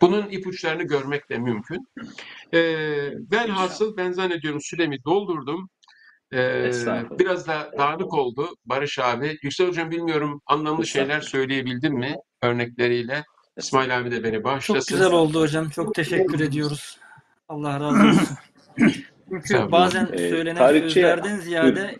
[0.00, 1.86] bunun ipuçlarını görmek de mümkün.
[2.52, 2.58] Ee,
[3.32, 5.70] velhasıl ben zannediyorum süremi doldurdum.
[6.32, 6.70] Ee,
[7.18, 9.38] biraz da dağınık oldu Barış abi.
[9.42, 13.24] Yüksel Hocam bilmiyorum anlamlı şeyler söyleyebildim mi örnekleriyle?
[13.56, 14.96] İsmail abi de beni Çok bağışlasın.
[14.98, 15.68] güzel oldu hocam.
[15.70, 16.98] Çok teşekkür ediyoruz.
[17.48, 18.36] Allah razı olsun.
[19.30, 21.98] Çünkü bazen söylenen tarihçi- sözlerden ziyade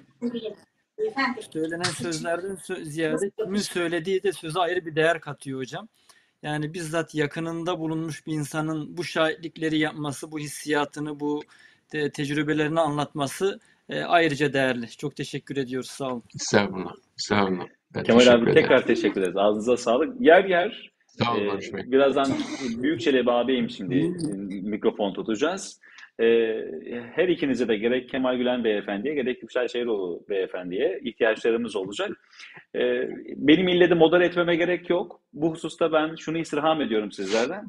[1.52, 5.88] söylenen sözlerden sö- ziyade kimin söylediği de söze ayrı bir değer katıyor hocam.
[6.42, 11.42] Yani bizzat yakınında bulunmuş bir insanın bu şahitlikleri yapması, bu hissiyatını, bu
[11.88, 14.88] te- tecrübelerini anlatması e, ayrıca değerli.
[14.88, 15.90] Çok teşekkür ediyoruz.
[15.90, 16.22] Sağ olun.
[16.34, 16.92] Estağfurullah.
[17.18, 17.66] Estağfurullah.
[17.94, 18.62] Ben Kemal teşekkür abi ederim.
[18.62, 19.36] tekrar teşekkür ederiz.
[19.36, 20.20] Ağzınıza sağlık.
[20.20, 21.92] Yer yer Sağ olun e, Bey.
[21.92, 22.32] birazdan
[22.82, 23.94] Büyükçelebi ağabeyim şimdi
[24.62, 25.80] mikrofon tutacağız.
[26.20, 26.24] E,
[27.14, 32.10] her ikinize de gerek Kemal Gülen Beyefendi'ye gerek Yüksel Şehiroğlu Beyefendi'ye ihtiyaçlarımız olacak.
[32.74, 35.20] E, benim ille de model etmeme gerek yok.
[35.32, 37.68] Bu hususta ben şunu istirham ediyorum sizlerden.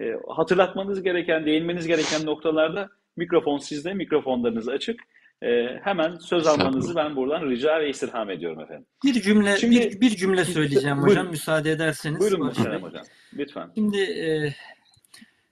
[0.00, 5.00] E, hatırlatmanız gereken, değinmeniz gereken noktalarda mikrofon sizde, mikrofonlarınız açık.
[5.42, 8.86] Ee, hemen söz almanızı ben buradan rica ve istirham ediyorum efendim.
[9.04, 11.10] Bir cümle Şimdi- bir, bir cümle söyleyeceğim Buyurun.
[11.10, 12.20] hocam müsaade ederseniz.
[12.20, 13.04] Buyurun muhterem hocam.
[13.36, 13.70] Lütfen.
[13.74, 14.54] Şimdi e,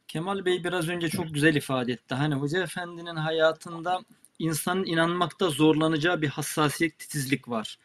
[0.09, 2.15] Kemal Bey biraz önce çok güzel ifade etti.
[2.15, 4.01] Hani Hoca Efendi'nin hayatında
[4.39, 7.79] insanın inanmakta zorlanacağı bir hassasiyet, titizlik var.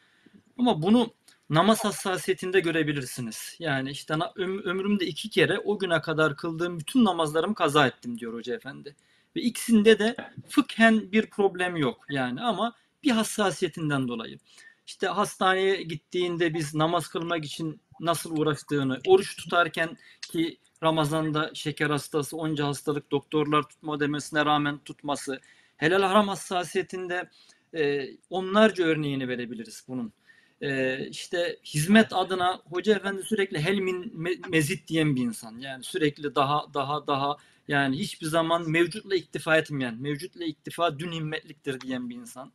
[0.57, 1.13] Ama bunu
[1.49, 3.55] namaz hassasiyetinde görebilirsiniz.
[3.59, 8.55] Yani işte ömrümde iki kere o güne kadar kıldığım bütün namazlarımı kaza ettim diyor Hoca
[8.55, 8.95] Efendi.
[9.35, 10.15] Ve ikisinde de
[10.49, 12.73] fıkhen bir problem yok yani ama
[13.03, 14.39] bir hassasiyetinden dolayı.
[14.88, 19.97] İşte hastaneye gittiğinde biz namaz kılmak için nasıl uğraştığını, oruç tutarken
[20.31, 25.39] ki Ramazan'da şeker hastası, onca hastalık doktorlar tutma demesine rağmen tutması,
[25.77, 27.30] helal haram hassasiyetinde
[27.76, 30.14] e, onlarca örneğini verebiliriz bunun.
[30.61, 35.57] E, işte hizmet adına Hoca Efendi sürekli helmin me- mezit diyen bir insan.
[35.57, 37.38] Yani sürekli daha daha daha
[37.68, 42.52] yani hiçbir zaman mevcutla iktifa etmeyen, mevcutla iktifa dün himmetliktir diyen bir insan.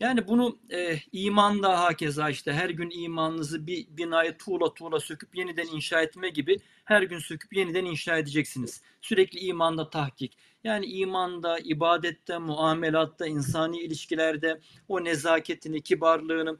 [0.00, 5.66] Yani bunu e, imanda hakeza işte her gün imanınızı bir binayı tuğla tuğla söküp yeniden
[5.66, 8.82] inşa etme gibi her gün söküp yeniden inşa edeceksiniz.
[9.00, 10.36] Sürekli imanda tahkik.
[10.64, 16.58] Yani imanda, ibadette, muamelatta, insani ilişkilerde o nezaketini, kibarlığını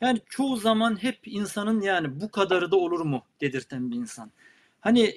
[0.00, 4.32] yani çoğu zaman hep insanın yani bu kadarı da olur mu dedirten bir insan.
[4.80, 5.14] Hani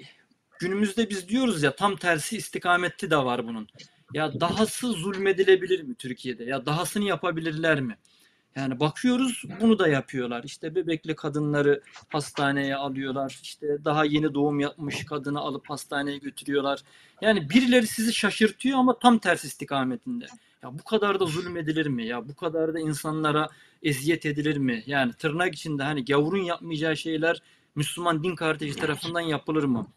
[0.59, 3.67] günümüzde biz diyoruz ya tam tersi istikameti de var bunun.
[4.13, 6.43] Ya dahası zulmedilebilir mi Türkiye'de?
[6.43, 7.97] Ya dahasını yapabilirler mi?
[8.55, 10.43] Yani bakıyoruz bunu da yapıyorlar.
[10.43, 13.39] İşte bebekli kadınları hastaneye alıyorlar.
[13.43, 16.79] İşte daha yeni doğum yapmış kadını alıp hastaneye götürüyorlar.
[17.21, 20.25] Yani birileri sizi şaşırtıyor ama tam tersi istikametinde.
[20.63, 22.05] Ya bu kadar da zulmedilir mi?
[22.05, 23.49] Ya bu kadar da insanlara
[23.83, 24.83] eziyet edilir mi?
[24.85, 27.41] Yani tırnak içinde hani gavurun yapmayacağı şeyler
[27.75, 29.87] Müslüman din kardeşi tarafından yapılır mı?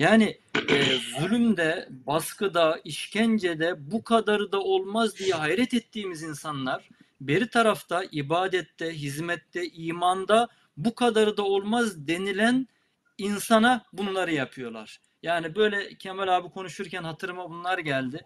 [0.00, 6.88] Yani e, zulümde, baskıda, işkencede bu kadarı da olmaz diye hayret ettiğimiz insanlar
[7.20, 12.68] beri tarafta ibadette, hizmette, imanda bu kadarı da olmaz denilen
[13.18, 15.00] insana bunları yapıyorlar.
[15.22, 18.24] Yani böyle Kemal abi konuşurken hatırıma bunlar geldi.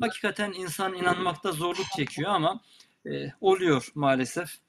[0.00, 2.60] Hakikaten insan inanmakta zorluk çekiyor ama
[3.06, 4.65] e, oluyor maalesef.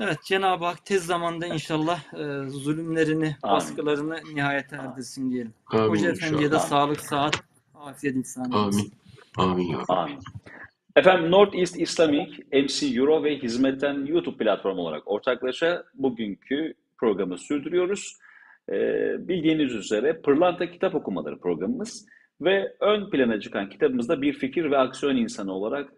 [0.00, 3.56] Evet Cenab-ı Hak tez zamanda inşallah e, zulümlerini, Amin.
[3.56, 5.54] baskılarını nihayete erdirsin diyelim.
[5.66, 6.10] Amin Hoca.
[6.10, 7.44] Efendi'ye de sağlık, sıhhat,
[7.74, 8.52] afiyet eylesin.
[8.52, 8.92] Amin.
[9.36, 9.78] Amin ya.
[9.88, 10.18] Amin.
[10.96, 18.18] Efendim North East Islamic, MC Euro ve Hizmetten YouTube platformu olarak ortaklaşa bugünkü programı sürdürüyoruz.
[18.68, 22.06] Ee, bildiğiniz üzere Pırlanta Kitap Okumaları programımız
[22.40, 25.92] ve ön plana çıkan kitabımızda bir fikir ve aksiyon insanı olarak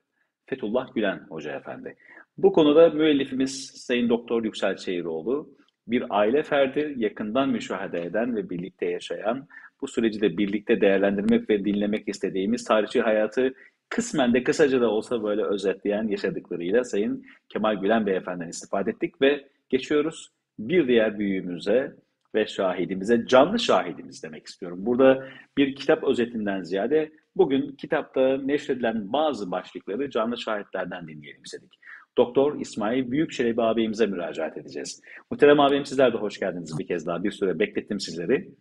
[0.46, 1.96] Fethullah Gülen Hoca Efendi.
[2.38, 5.50] Bu konuda müellifimiz Sayın Doktor Yüksel Çeyiroğlu
[5.88, 9.48] bir aile ferdi yakından müşahede eden ve birlikte yaşayan,
[9.80, 13.54] bu süreci de birlikte değerlendirmek ve dinlemek istediğimiz tarihçi hayatı
[13.88, 19.48] kısmen de kısaca da olsa böyle özetleyen yaşadıklarıyla Sayın Kemal Gülen Beyefendi'den istifade ettik ve
[19.68, 20.28] geçiyoruz
[20.58, 21.96] bir diğer büyüğümüze
[22.34, 24.78] ve şahidimize, canlı şahidimiz demek istiyorum.
[24.86, 31.72] Burada bir kitap özetinden ziyade bugün kitapta neşredilen bazı başlıkları canlı şahitlerden dinleyelim istedik.
[32.18, 35.00] Doktor İsmail Büyükçelebi ağabeyimize müracaat edeceğiz.
[35.30, 37.24] Muhterem ağabeyim sizler de hoş geldiniz bir kez daha.
[37.24, 38.54] Bir süre beklettim sizleri.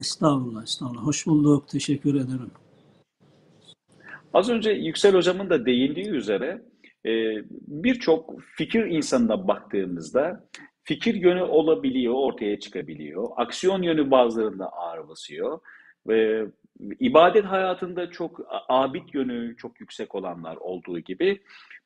[0.00, 1.06] Estağfurullah, estağfurullah.
[1.06, 1.68] Hoş bulduk.
[1.68, 2.50] Teşekkür ederim.
[4.34, 6.62] Az önce Yüksel Hocam'ın da değindiği üzere
[7.06, 7.10] e,
[7.50, 10.48] birçok fikir insanına baktığımızda
[10.82, 13.28] fikir yönü olabiliyor, ortaya çıkabiliyor.
[13.36, 15.60] Aksiyon yönü bazılarında ağır basıyor.
[16.08, 16.46] Ve
[17.00, 21.40] ibadet hayatında çok abid yönü çok yüksek olanlar olduğu gibi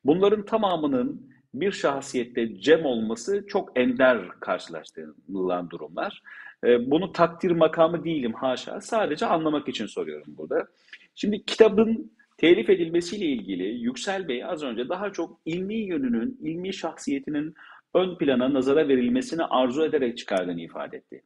[0.05, 6.23] bunların tamamının bir şahsiyette cem olması çok ender karşılaştırılan durumlar.
[6.65, 8.81] E, bunu takdir makamı değilim haşa.
[8.81, 10.67] Sadece anlamak için soruyorum burada.
[11.15, 17.55] Şimdi kitabın telif edilmesiyle ilgili Yüksel Bey az önce daha çok ilmi yönünün, ilmi şahsiyetinin
[17.95, 21.23] ön plana nazara verilmesini arzu ederek çıkardığını ifade etti.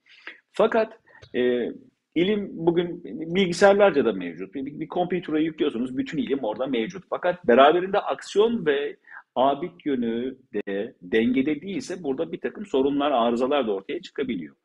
[0.52, 0.92] Fakat
[1.34, 1.72] e,
[2.16, 4.54] ilim bugün bilgisayarlarca da mevcut.
[4.54, 7.04] Bir, bir kompütere yüklüyorsunuz, bütün ilim orada mevcut.
[7.10, 8.96] Fakat beraberinde aksiyon ve
[9.34, 14.56] abid yönü de dengede değilse burada bir takım sorunlar, arızalar da ortaya çıkabiliyor.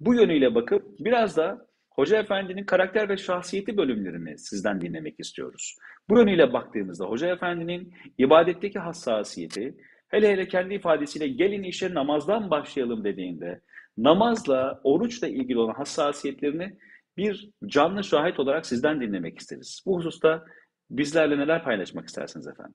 [0.00, 5.76] Bu yönüyle bakıp biraz da Hoca Efendi'nin karakter ve şahsiyeti bölümlerini sizden dinlemek istiyoruz.
[6.08, 9.74] Bu yönüyle baktığımızda Hoca Efendi'nin ibadetteki hassasiyeti,
[10.08, 13.60] hele hele kendi ifadesiyle gelin işe namazdan başlayalım dediğinde,
[13.98, 16.76] namazla, oruçla ilgili olan hassasiyetlerini
[17.18, 19.82] bir canlı şahit olarak sizden dinlemek isteriz.
[19.86, 20.44] Bu hususta
[20.90, 22.74] bizlerle neler paylaşmak istersiniz efendim?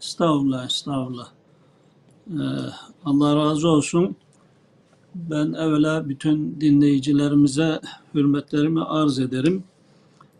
[0.00, 1.32] Estağfurullah, estağfurullah.
[2.30, 2.34] Ee,
[3.04, 4.16] Allah razı olsun.
[5.14, 7.80] Ben evvela bütün dinleyicilerimize
[8.14, 9.64] hürmetlerimi arz ederim.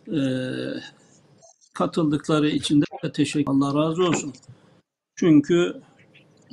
[0.08, 0.20] Ee,
[1.74, 4.32] katıldıkları için de teşekkür Allah razı olsun.
[5.16, 5.80] Çünkü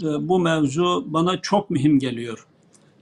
[0.02, 2.48] e, bu mevzu bana çok mühim geliyor.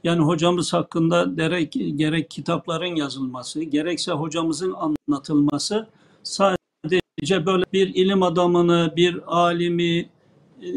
[0.03, 5.87] Yani hocamız hakkında gerek, gerek kitapların yazılması, gerekse hocamızın anlatılması
[6.23, 10.09] sadece böyle bir ilim adamını, bir alimi
[10.61, 10.71] e,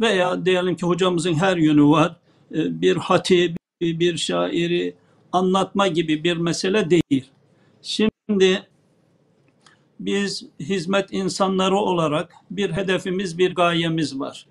[0.00, 2.16] veya diyelim ki hocamızın her yönü var.
[2.54, 4.94] E, Bir hatibi, bir şairi
[5.32, 7.24] anlatma gibi bir mesele değil.
[7.82, 8.62] Şimdi
[10.00, 14.46] biz hizmet insanları olarak bir hedefimiz, bir gayemiz var.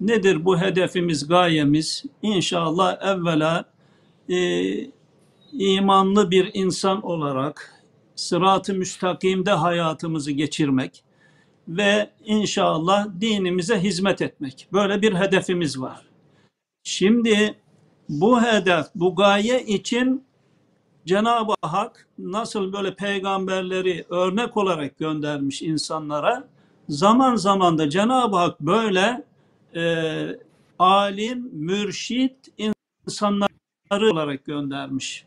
[0.00, 2.04] Nedir bu hedefimiz, gayemiz?
[2.22, 3.64] İnşallah evvela
[4.28, 4.38] e,
[5.52, 7.82] imanlı bir insan olarak
[8.16, 11.04] sırat-ı müstakimde hayatımızı geçirmek
[11.68, 14.68] ve inşallah dinimize hizmet etmek.
[14.72, 16.02] Böyle bir hedefimiz var.
[16.82, 17.54] Şimdi
[18.08, 20.24] bu hedef, bu gaye için
[21.06, 26.48] Cenab-ı Hak nasıl böyle peygamberleri örnek olarak göndermiş insanlara,
[26.88, 29.27] zaman zaman da Cenab-ı Hak böyle
[29.74, 29.82] e,
[30.78, 35.24] alim, mürşit insanları olarak göndermiş.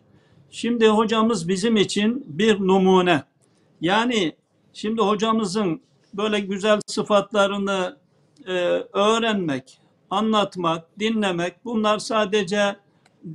[0.51, 3.23] Şimdi hocamız bizim için bir numune.
[3.81, 4.35] Yani
[4.73, 5.81] şimdi hocamızın
[6.13, 7.97] böyle güzel sıfatlarını
[8.47, 8.51] e,
[8.93, 12.75] öğrenmek, anlatmak, dinlemek bunlar sadece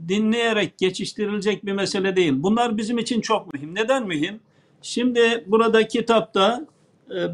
[0.08, 2.32] dinleyerek geçiştirilecek bir mesele değil.
[2.36, 3.74] Bunlar bizim için çok mühim.
[3.74, 4.40] Neden mühim?
[4.82, 6.66] Şimdi burada kitapta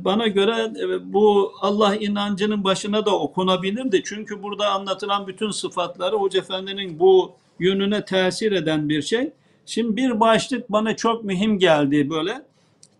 [0.04, 4.02] bana göre e, bu Allah inancının başına da okunabilirdi.
[4.04, 9.30] Çünkü burada anlatılan bütün sıfatları Hoca Efendi'nin bu yönüne tesir eden bir şey.
[9.66, 12.42] Şimdi bir başlık bana çok mühim geldi böyle.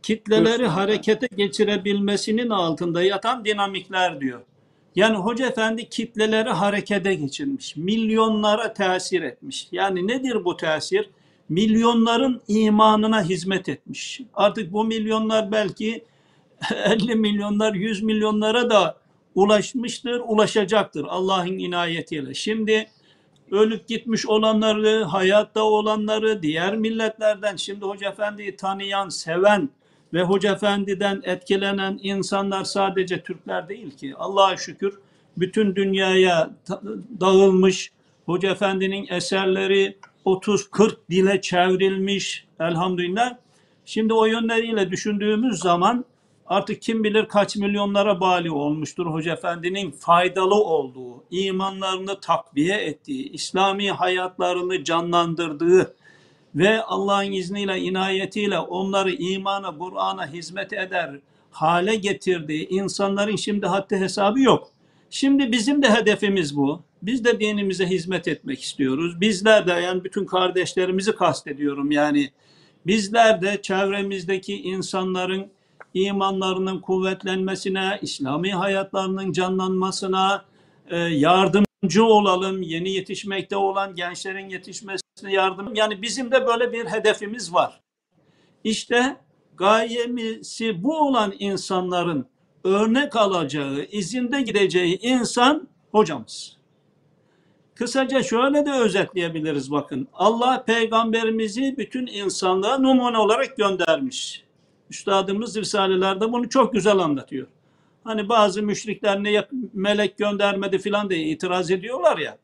[0.03, 4.41] Kitleleri harekete geçirebilmesinin altında yatan dinamikler diyor.
[4.97, 7.77] Yani Hoca Efendi kitleleri harekete geçirmiş.
[7.77, 9.69] Milyonlara tesir etmiş.
[9.73, 11.11] Yani nedir bu tesir?
[11.49, 14.21] Milyonların imanına hizmet etmiş.
[14.35, 16.05] Artık bu milyonlar belki
[16.85, 18.97] 50 milyonlar, 100 milyonlara da
[19.35, 22.35] ulaşmıştır, ulaşacaktır Allah'ın inayetiyle.
[22.35, 22.91] Şimdi
[23.51, 29.71] ölüp gitmiş olanları, hayatta olanları, diğer milletlerden şimdi Hoca Efendi'yi tanıyan, seven
[30.15, 34.15] ve Hoca Efendi'den etkilenen insanlar sadece Türkler değil ki.
[34.17, 34.99] Allah'a şükür
[35.37, 36.51] bütün dünyaya
[37.21, 37.93] dağılmış.
[38.27, 43.37] Hoca Efendi'nin eserleri 30-40 dile çevrilmiş elhamdülillah.
[43.85, 46.05] Şimdi o yönleriyle düşündüğümüz zaman
[46.53, 53.91] artık kim bilir kaç milyonlara bali olmuştur Hoca Efendi'nin faydalı olduğu, imanlarını takviye ettiği, İslami
[53.91, 55.95] hayatlarını canlandırdığı
[56.55, 61.19] ve Allah'ın izniyle, inayetiyle onları imana, Kur'an'a hizmet eder
[61.51, 64.71] hale getirdiği insanların şimdi haddi hesabı yok.
[65.11, 66.83] Şimdi bizim de hedefimiz bu.
[67.03, 69.21] Biz de dinimize hizmet etmek istiyoruz.
[69.21, 72.31] Bizler de yani bütün kardeşlerimizi kastediyorum yani.
[72.87, 75.51] Bizler de çevremizdeki insanların
[75.95, 80.45] imanlarının kuvvetlenmesine, İslami hayatlarının canlanmasına
[80.91, 82.63] e, yardımcı olalım.
[82.63, 85.75] Yeni yetişmekte olan gençlerin yetişmesine yardım.
[85.75, 87.81] Yani bizim de böyle bir hedefimiz var.
[88.65, 89.17] İşte
[89.57, 92.27] gayemisi bu olan insanların
[92.65, 96.57] örnek alacağı, izinde gideceği insan hocamız.
[97.75, 100.09] Kısaca şöyle de özetleyebiliriz bakın.
[100.13, 104.45] Allah peygamberimizi bütün insanlığa numune olarak göndermiş.
[104.93, 107.47] Üstadımız Risalelerde bunu çok güzel anlatıyor.
[108.05, 112.39] Hani bazı müşrikler ne melek göndermedi filan diye itiraz ediyorlar ya.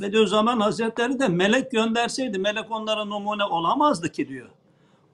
[0.00, 4.48] Ve diyor zaman Hazretleri de melek gönderseydi melek onlara numune olamazdı ki diyor.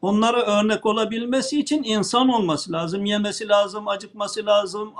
[0.02, 4.92] Onlara örnek olabilmesi için insan olması lazım, yemesi lazım, acıkması lazım,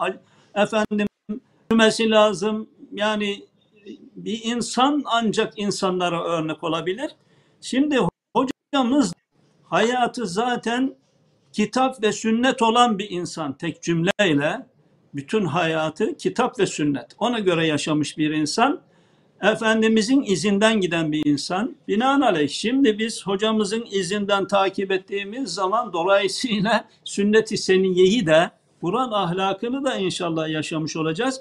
[0.54, 1.06] efendim
[1.70, 2.68] yürümesi lazım.
[2.92, 3.44] Yani
[4.16, 7.10] bir insan ancak insanlara örnek olabilir.
[7.60, 7.98] Şimdi
[8.36, 9.12] hocamız
[9.64, 10.99] hayatı zaten
[11.52, 14.66] kitap ve sünnet olan bir insan tek cümleyle
[15.14, 17.06] bütün hayatı kitap ve sünnet.
[17.18, 18.80] Ona göre yaşamış bir insan.
[19.42, 21.76] Efendimizin izinden giden bir insan.
[21.88, 28.50] Binaenaleyh şimdi biz hocamızın izinden takip ettiğimiz zaman dolayısıyla sünnet-i seniyeyi de
[28.80, 31.40] Kur'an ahlakını da inşallah yaşamış olacağız.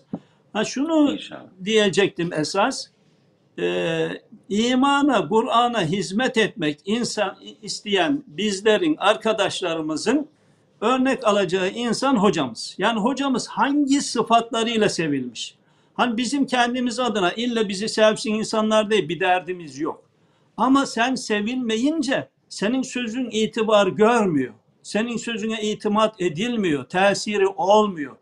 [0.54, 1.42] Ha şunu İnşallah.
[1.66, 2.88] diyecektim esas.
[3.62, 10.28] Ee, imana, Kur'an'a hizmet etmek insan isteyen bizlerin, arkadaşlarımızın
[10.82, 12.76] örnek alacağı insan hocamız.
[12.78, 15.56] Yani hocamız hangi sıfatlarıyla sevilmiş?
[15.94, 20.04] Hani bizim kendimiz adına illa bizi sevsin insanlar değil bir derdimiz yok.
[20.58, 24.54] Ama sen sevilmeyince senin sözün itibar görmüyor.
[24.84, 28.16] Senin sözüne itimat edilmiyor, tesiri olmuyor.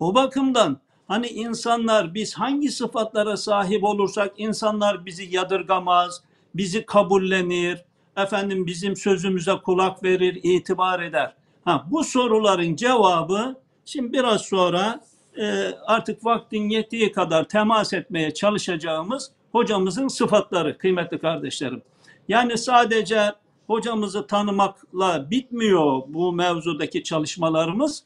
[0.00, 6.22] O bakımdan hani insanlar biz hangi sıfatlara sahip olursak insanlar bizi yadırgamaz,
[6.54, 7.84] bizi kabullenir,
[8.16, 11.34] efendim bizim sözümüze kulak verir, itibar eder.
[11.64, 15.00] Ha, bu soruların cevabı şimdi biraz sonra
[15.40, 21.82] e, artık vaktin yettiği kadar temas etmeye çalışacağımız hocamızın sıfatları kıymetli kardeşlerim.
[22.28, 23.32] Yani sadece
[23.66, 28.04] hocamızı tanımakla bitmiyor bu mevzudaki çalışmalarımız.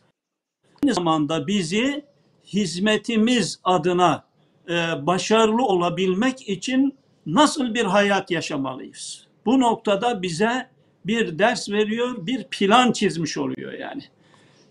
[0.83, 2.05] Aynı zamanda bizi
[2.53, 4.25] hizmetimiz adına
[4.69, 4.73] e,
[5.07, 6.95] başarılı olabilmek için
[7.27, 9.27] nasıl bir hayat yaşamalıyız?
[9.47, 10.69] Bu noktada bize
[11.07, 14.03] bir ders veriyor, bir plan çizmiş oluyor yani.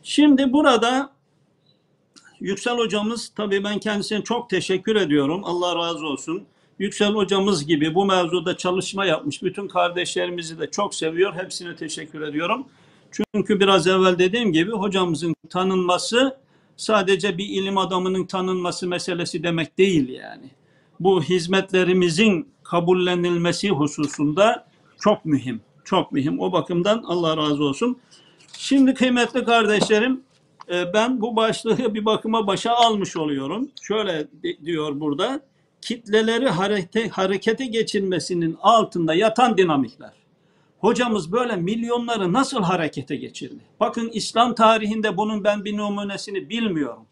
[0.03, 1.11] Şimdi burada
[2.41, 5.41] Yüksel hocamız tabii ben kendisine çok teşekkür ediyorum.
[5.43, 6.43] Allah razı olsun.
[6.79, 11.33] Yüksel hocamız gibi bu mevzuda çalışma yapmış bütün kardeşlerimizi de çok seviyor.
[11.33, 12.65] Hepsine teşekkür ediyorum.
[13.11, 16.37] Çünkü biraz evvel dediğim gibi hocamızın tanınması
[16.81, 20.49] sadece bir ilim adamının tanınması meselesi demek değil yani.
[20.99, 24.67] Bu hizmetlerimizin kabullenilmesi hususunda
[24.99, 25.61] çok mühim.
[25.83, 26.39] Çok mühim.
[26.39, 27.97] O bakımdan Allah razı olsun.
[28.57, 30.21] Şimdi kıymetli kardeşlerim
[30.71, 33.69] e, ben bu başlığı bir bakıma başa almış oluyorum.
[33.81, 34.27] Şöyle
[34.65, 35.41] diyor burada.
[35.81, 40.20] Kitleleri harete, harekete geçirmesinin altında yatan dinamikler.
[40.81, 43.63] Hocamız böyle milyonları nasıl harekete geçirdi?
[43.79, 47.05] Bakın İslam tarihinde bunun ben bir numunesini bilmiyorum.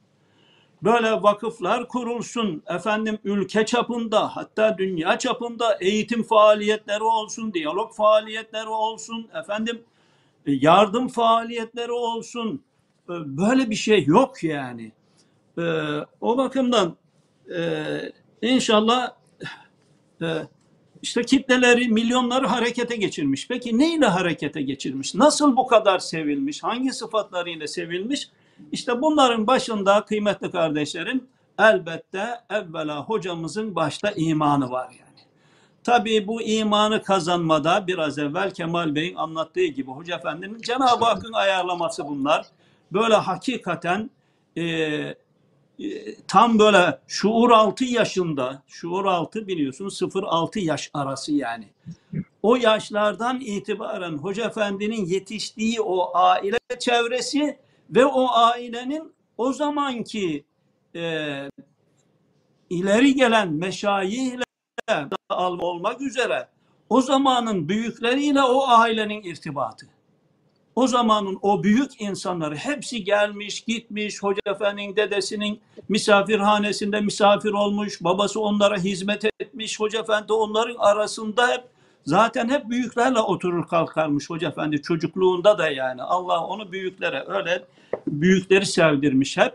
[0.83, 9.27] Böyle vakıflar kurulsun, efendim ülke çapında, hatta dünya çapında eğitim faaliyetleri olsun, diyalog faaliyetleri olsun,
[9.39, 9.81] efendim
[10.45, 12.63] e, yardım faaliyetleri olsun.
[13.09, 14.91] E, böyle bir şey yok yani.
[15.57, 15.63] E,
[16.21, 16.95] o bakımdan
[18.41, 19.11] inşallah
[21.01, 23.47] işte kitleleri, milyonları harekete geçirmiş.
[23.47, 25.15] Peki neyle harekete geçirmiş?
[25.15, 26.63] Nasıl bu kadar sevilmiş?
[26.63, 28.29] Hangi sıfatlarıyla sevilmiş?
[28.71, 31.23] İşte bunların başında kıymetli kardeşlerim
[31.59, 35.09] elbette evvela hocamızın başta imanı var yani.
[35.83, 42.07] Tabii bu imanı kazanmada biraz evvel Kemal Bey'in anlattığı gibi Hoca Efendi'nin Cenab-ı Hakk'ın ayarlaması
[42.07, 42.45] bunlar.
[42.93, 44.09] Böyle hakikaten
[44.57, 44.63] e,
[46.27, 51.67] tam böyle şuur altı yaşında, şuur altı biliyorsunuz 0-6 yaş arası yani.
[52.43, 57.57] O yaşlardan itibaren Hoca Efendi'nin yetiştiği o aile çevresi
[57.89, 60.45] ve o ailenin o zamanki
[60.95, 61.01] e,
[62.69, 64.43] ileri gelen meşayihle
[65.29, 66.47] olmak üzere
[66.89, 69.87] o zamanın büyükleriyle o ailenin irtibatı.
[70.75, 75.59] O zamanın o büyük insanları hepsi gelmiş, gitmiş, Hoca Efendi'nin dedesinin
[75.89, 81.63] misafirhanesinde misafir olmuş, babası onlara hizmet etmiş, Hoca Efendi onların arasında hep
[82.05, 86.01] zaten hep büyüklerle oturur kalkarmış Hoca Efendi çocukluğunda da yani.
[86.01, 87.65] Allah onu büyüklere öyle
[88.07, 89.53] büyükleri sevdirmiş hep.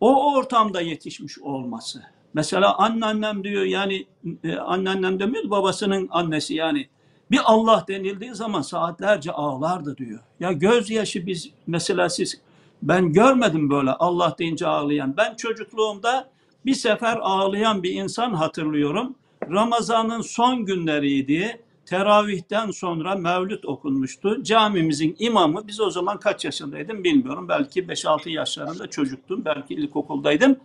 [0.00, 2.02] O ortamda yetişmiş olması.
[2.34, 4.06] Mesela anneannem diyor yani
[4.44, 6.88] e, anneannem demiyor babasının annesi yani
[7.30, 10.20] bir Allah denildiği zaman saatlerce ağlardı diyor.
[10.40, 12.40] Ya gözyaşı biz mesela siz
[12.82, 15.16] ben görmedim böyle Allah deyince ağlayan.
[15.16, 16.30] Ben çocukluğumda
[16.66, 19.14] bir sefer ağlayan bir insan hatırlıyorum.
[19.50, 21.60] Ramazan'ın son günleriydi.
[21.86, 24.42] Teravihten sonra mevlüt okunmuştu.
[24.42, 27.48] Camimizin imamı, biz o zaman kaç yaşındaydım bilmiyorum.
[27.48, 29.44] Belki 5-6 yaşlarında çocuktum.
[29.44, 30.56] Belki ilkokuldaydım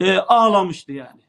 [0.00, 1.20] e, ağlamıştı yani.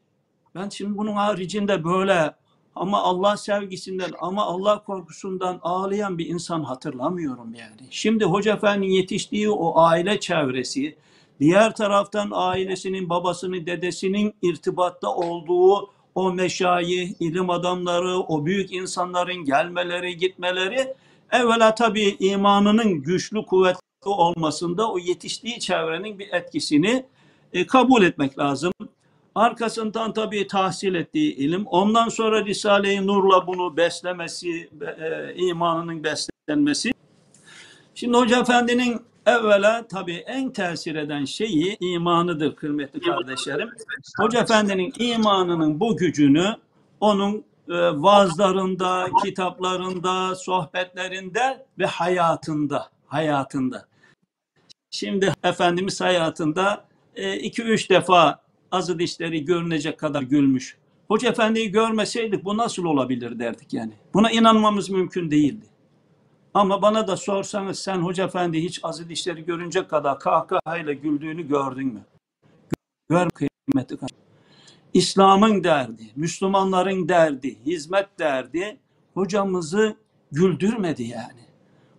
[0.56, 2.34] Ben şimdi bunun haricinde böyle
[2.76, 7.88] ama Allah sevgisinden ama Allah korkusundan ağlayan bir insan hatırlamıyorum yani.
[7.90, 10.96] Şimdi Hoca Efendi'nin yetiştiği o aile çevresi,
[11.40, 20.18] diğer taraftan ailesinin, babasının, dedesinin irtibatta olduğu o meşayih, ilim adamları, o büyük insanların gelmeleri,
[20.18, 20.94] gitmeleri
[21.32, 27.06] evvela tabii imanının güçlü, kuvvetli olmasında o yetiştiği çevrenin bir etkisini
[27.54, 28.74] e, kabul etmek lazım.
[29.36, 36.92] Arkasından tabii tahsil ettiği ilim, ondan sonra Risale-i Nur'la bunu beslemesi, e, imanının beslenmesi.
[37.96, 43.70] Şimdi Hoca Efendi'nin evvela tabii en tesir eden şeyi imanıdır kıymetli kardeşlerim.
[44.18, 46.56] Hoca Efendi'nin imanının bu gücünü
[47.00, 47.36] onun
[47.70, 53.86] e, vaazlarında, kitaplarında, sohbetlerinde ve hayatında, hayatında.
[54.92, 56.86] Şimdi Efendimiz hayatında
[57.16, 58.41] e, iki üç defa
[58.72, 60.78] azı dişleri görünecek kadar gülmüş.
[61.08, 63.94] Hoca Efendi'yi görmeseydik bu nasıl olabilir derdik yani.
[64.14, 65.66] Buna inanmamız mümkün değildi.
[66.54, 71.88] Ama bana da sorsanız sen Hoca Efendi hiç azı dişleri görünecek kadar kahkahayla güldüğünü gördün
[71.88, 72.02] mü?
[73.10, 73.98] Gör kıymeti.
[74.94, 78.78] İslam'ın derdi, Müslümanların derdi, hizmet derdi
[79.14, 79.96] hocamızı
[80.32, 81.42] güldürmedi yani.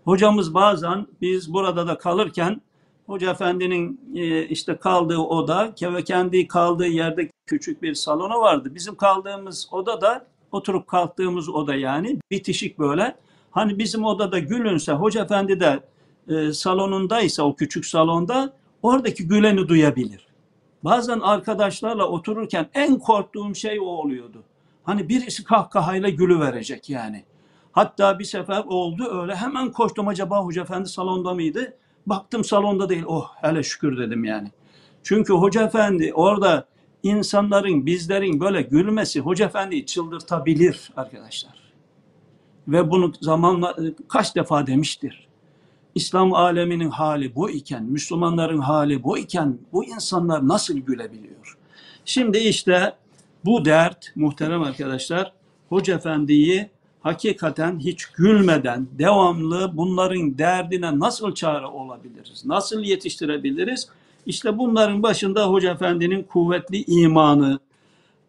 [0.05, 2.61] Hocamız bazen biz burada da kalırken
[3.07, 8.75] Hoca Efendi'nin e, işte kaldığı oda ve kendi kaldığı yerde küçük bir salonu vardı.
[8.75, 13.17] Bizim kaldığımız oda da oturup kalktığımız oda yani bitişik böyle.
[13.51, 15.81] Hani bizim odada gülünse Hoca Efendi de
[16.29, 18.53] e, salonundaysa o küçük salonda
[18.83, 20.27] oradaki güleni duyabilir.
[20.85, 24.43] Bazen arkadaşlarla otururken en korktuğum şey o oluyordu.
[24.85, 27.25] Hani birisi kahkahayla gülü verecek yani.
[27.73, 31.77] Hatta bir sefer oldu öyle hemen koştum acaba Hoca Efendi salonda mıydı?
[32.07, 33.05] Baktım salonda değil.
[33.07, 34.49] Oh hele şükür dedim yani.
[35.03, 36.67] Çünkü Hoca Efendi orada
[37.03, 41.63] insanların, bizlerin böyle gülmesi Hoca Efendi'yi çıldırtabilir arkadaşlar.
[42.69, 43.77] Ve bunu zamanla
[44.09, 45.29] kaç defa demiştir.
[45.95, 51.59] İslam aleminin hali bu iken, Müslümanların hali bu iken bu insanlar nasıl gülebiliyor?
[52.05, 52.95] Şimdi işte
[53.45, 55.33] bu dert muhterem arkadaşlar
[55.69, 56.71] Hoca Efendi'yi
[57.03, 62.43] hakikaten hiç gülmeden devamlı bunların derdine nasıl çare olabiliriz?
[62.47, 63.89] Nasıl yetiştirebiliriz?
[64.27, 67.61] İşte bunların başında Hoca Efendi'nin kuvvetli imanı,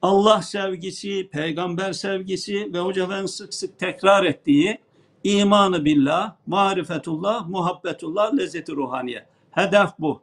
[0.02, 4.78] Allah sevgisi, peygamber sevgisi ve Hoca Efendi sık sık tekrar ettiği
[5.24, 9.26] imanı billah, marifetullah, muhabbetullah, lezzeti ruhaniye.
[9.52, 10.22] Hedef bu.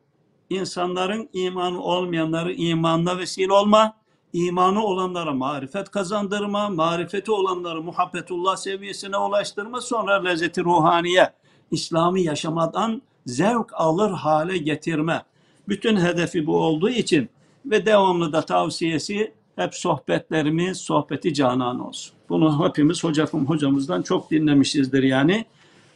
[0.50, 3.96] İnsanların imanı olmayanları imanına vesile olma,
[4.32, 11.32] imanı olanlara marifet kazandırma, marifeti olanları muhabbetullah seviyesine ulaştırma, sonra lezzeti ruhaniye,
[11.70, 15.22] İslam'ı yaşamadan zevk alır hale getirme.
[15.68, 17.28] Bütün hedefi bu olduğu için
[17.66, 22.14] ve devamlı da tavsiyesi hep sohbetlerimiz sohbeti canan olsun.
[22.28, 25.44] Bunu hepimiz hocam hocamızdan çok dinlemişizdir yani.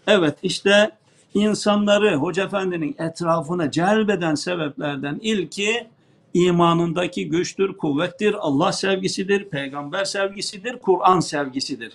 [0.06, 0.90] Evet işte
[1.35, 5.86] insanları Hoca Efendi'nin etrafına celbeden sebeplerden ilki
[6.35, 11.93] imanındaki güçtür, kuvvettir, Allah sevgisidir, peygamber sevgisidir, Kur'an sevgisidir.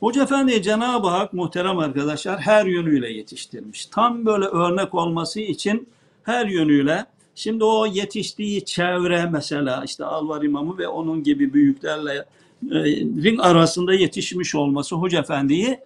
[0.00, 3.86] Hoca Efendi Cenab-ı Hak muhterem arkadaşlar her yönüyle yetiştirmiş.
[3.86, 5.88] Tam böyle örnek olması için
[6.22, 12.24] her yönüyle şimdi o yetiştiği çevre mesela işte Alvar İmamı ve onun gibi büyüklerle
[12.70, 12.84] e,
[13.22, 15.80] ring arasında yetişmiş olması Hoca Efendi'yi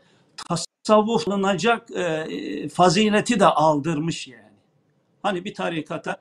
[0.85, 4.43] tasavvuflanacak e, fazileti de aldırmış yani.
[5.23, 6.17] Hani bir tarikata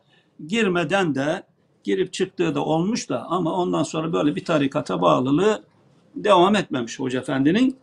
[0.48, 1.44] girmeden de
[1.84, 5.64] girip çıktığı da olmuş da ama ondan sonra böyle bir tarikata bağlılığı
[6.16, 7.78] devam etmemiş Hoca Efendi'nin.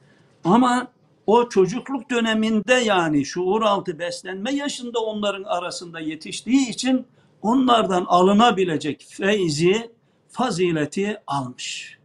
[0.44, 0.88] Ama
[1.26, 7.06] o çocukluk döneminde yani şuur altı beslenme yaşında onların arasında yetiştiği için
[7.42, 9.90] onlardan alınabilecek feyzi,
[10.28, 11.98] fazileti almış.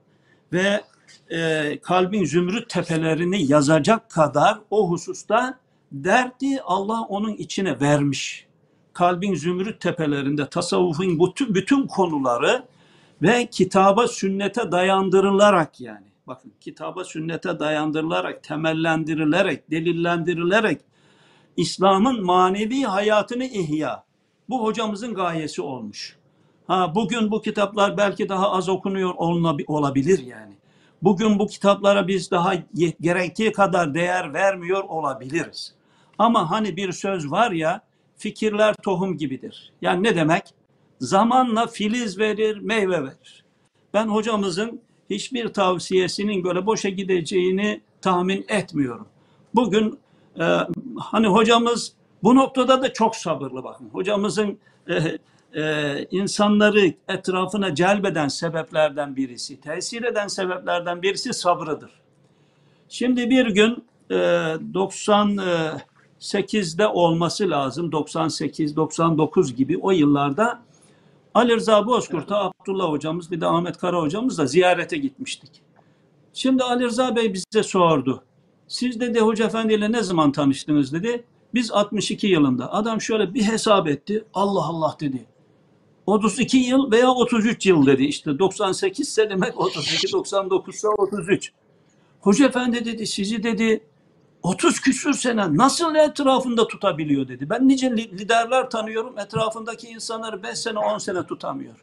[0.54, 0.82] Ve
[1.30, 5.60] e, kalbin zümrüt tepelerini yazacak kadar o hususta
[5.92, 8.48] derdi Allah onun içine vermiş.
[8.94, 12.66] Kalbin zümrüt tepelerinde tasavvufun bütün, bütün konuları
[13.22, 20.82] ve kitaba sünnete dayandırılarak yani bakın kitaba sünnete dayandırılarak temellendirilerek delillendirilerek
[21.58, 24.04] İslam'ın manevi hayatını ihya
[24.50, 26.18] bu hocamızın gayesi olmuş.
[26.68, 29.14] Ha bugün bu kitaplar belki daha az okunuyor
[29.68, 30.54] olabilir yani.
[31.02, 32.54] Bugün bu kitaplara biz daha
[33.02, 35.74] gerektiği kadar değer vermiyor olabiliriz.
[36.18, 37.82] Ama hani bir söz var ya
[38.22, 39.72] fikirler tohum gibidir.
[39.82, 40.44] Yani ne demek?
[41.00, 43.46] Zamanla filiz verir, meyve verir.
[43.94, 49.08] Ben hocamızın hiçbir tavsiyesinin böyle boşa gideceğini tahmin etmiyorum.
[49.56, 50.00] Bugün
[50.40, 50.44] e,
[51.00, 51.94] hani hocamız
[52.24, 53.90] bu noktada da çok sabırlı bakın.
[53.90, 54.58] Hocamızın
[54.90, 55.18] e,
[55.62, 61.92] e, insanları etrafına celbeden sebeplerden birisi, tesir eden sebeplerden birisi sabrıdır.
[62.90, 64.16] Şimdi bir gün e,
[66.22, 70.62] 98'de olması lazım, 98-99 gibi o yıllarda
[71.34, 75.52] Ali Rıza Bozkurt'a Abdullah hocamız bir de Ahmet Kara hocamızla ziyarete gitmiştik.
[76.34, 78.24] Şimdi Ali Rıza Bey bize sordu.
[78.68, 81.24] Siz dedi Hoca Efendi ile ne zaman tanıştınız dedi.
[81.54, 82.74] Biz 62 yılında.
[82.74, 84.26] Adam şöyle bir hesap etti.
[84.34, 85.26] Allah Allah dedi.
[86.06, 88.04] 32 yıl veya 33 yıl dedi.
[88.04, 91.52] İşte 98 ise demek 32, 99 ise 33.
[92.22, 93.84] Hoca Efendi dedi sizi dedi
[94.44, 97.50] 30 küsür sene nasıl etrafında tutabiliyor dedi.
[97.50, 101.76] Ben nice liderler tanıyorum etrafındaki insanları 5 sene 10 sene tutamıyor.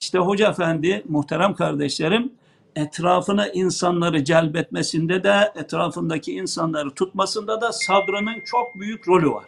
[0.00, 2.32] İşte Hoca Efendi muhterem kardeşlerim
[2.76, 9.44] etrafına insanları celbetmesinde de etrafındaki insanları tutmasında da sabrının çok büyük rolü var.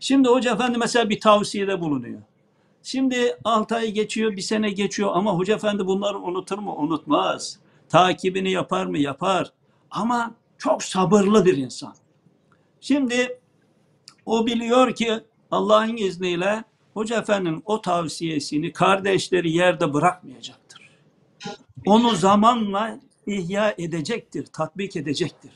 [0.00, 2.20] Şimdi Hoca Efendi mesela bir tavsiyede bulunuyor.
[2.82, 6.76] Şimdi 6 ay geçiyor, bir sene geçiyor ama Hoca Efendi bunları unutur mu?
[6.78, 7.58] Unutmaz.
[7.88, 8.98] Takibini yapar mı?
[8.98, 9.52] Yapar.
[9.90, 10.34] Ama
[10.64, 11.94] çok sabırlı bir insan.
[12.80, 13.38] Şimdi
[14.26, 15.20] o biliyor ki
[15.50, 16.64] Allah'ın izniyle
[16.94, 20.90] Hoca Efendi'nin o tavsiyesini kardeşleri yerde bırakmayacaktır.
[21.86, 25.50] Onu zamanla ihya edecektir, tatbik edecektir.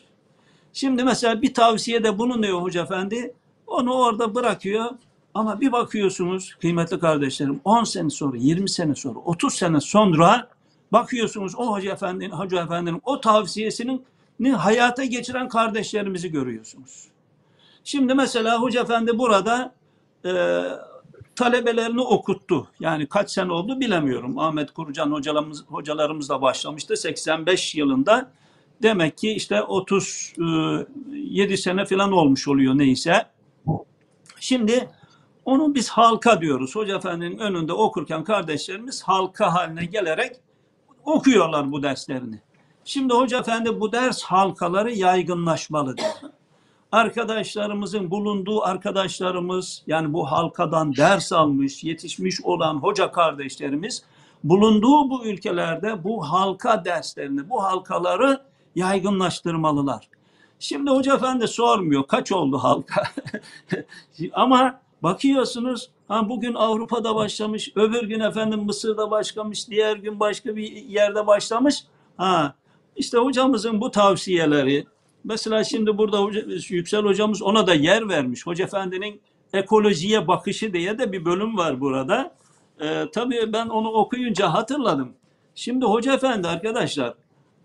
[0.72, 3.34] Şimdi mesela bir tavsiyede bulunuyor Hoca Efendi,
[3.66, 4.90] onu orada bırakıyor
[5.34, 10.48] ama bir bakıyorsunuz kıymetli kardeşlerim 10 sene sonra, 20 sene sonra, 30 sene sonra
[10.92, 14.04] bakıyorsunuz o Hoca Efendi'nin, Hoca Efendi'nin o tavsiyesinin
[14.52, 17.04] hayata geçiren kardeşlerimizi görüyorsunuz.
[17.84, 19.74] Şimdi mesela Hoca Efendi burada
[20.24, 20.62] e,
[21.36, 22.68] talebelerini okuttu.
[22.80, 24.38] Yani kaç sene oldu bilemiyorum.
[24.38, 28.30] Ahmet Kurucan hocalarımız, hocalarımızla başlamıştı 85 yılında.
[28.82, 33.26] Demek ki işte 37 sene falan olmuş oluyor neyse.
[34.40, 34.88] Şimdi
[35.44, 36.76] onu biz halka diyoruz.
[36.76, 40.36] Hoca Efendi'nin önünde okurken kardeşlerimiz halka haline gelerek
[41.04, 42.40] okuyorlar bu derslerini.
[42.88, 46.10] Şimdi Hoca Efendi bu ders halkaları yaygınlaşmalı diyor.
[46.92, 54.02] Arkadaşlarımızın bulunduğu arkadaşlarımız yani bu halkadan ders almış, yetişmiş olan hoca kardeşlerimiz
[54.44, 58.42] bulunduğu bu ülkelerde bu halka derslerini, bu halkaları
[58.74, 60.08] yaygınlaştırmalılar.
[60.58, 63.02] Şimdi Hoca Efendi sormuyor kaç oldu halka.
[64.32, 70.72] Ama bakıyorsunuz ha bugün Avrupa'da başlamış, öbür gün efendim Mısır'da başlamış, diğer gün başka bir
[70.72, 71.84] yerde başlamış.
[72.16, 72.54] Ha
[72.98, 74.86] işte hocamızın bu tavsiyeleri
[75.24, 78.46] mesela şimdi burada hoca, Yüksel hocamız ona da yer vermiş.
[78.46, 79.20] Hoca Efendi'nin
[79.52, 82.34] ekolojiye bakışı diye de bir bölüm var burada.
[82.80, 85.12] Ee, tabii ben onu okuyunca hatırladım.
[85.54, 87.14] Şimdi Hoca Efendi arkadaşlar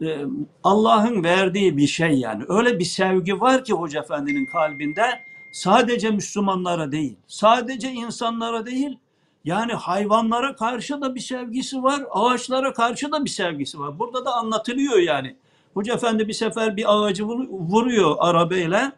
[0.01, 0.26] e,
[0.64, 2.43] Allah'ın verdiği bir şey yani.
[2.47, 5.05] Öyle bir sevgi var ki Hoca Efendi'nin kalbinde
[5.51, 8.97] sadece Müslümanlara değil, sadece insanlara değil,
[9.45, 13.99] yani hayvanlara karşı da bir sevgisi var, ağaçlara karşı da bir sevgisi var.
[13.99, 15.36] Burada da anlatılıyor yani.
[15.74, 18.91] Hoca Efendi bir sefer bir ağacı vur- vuruyor arabayla.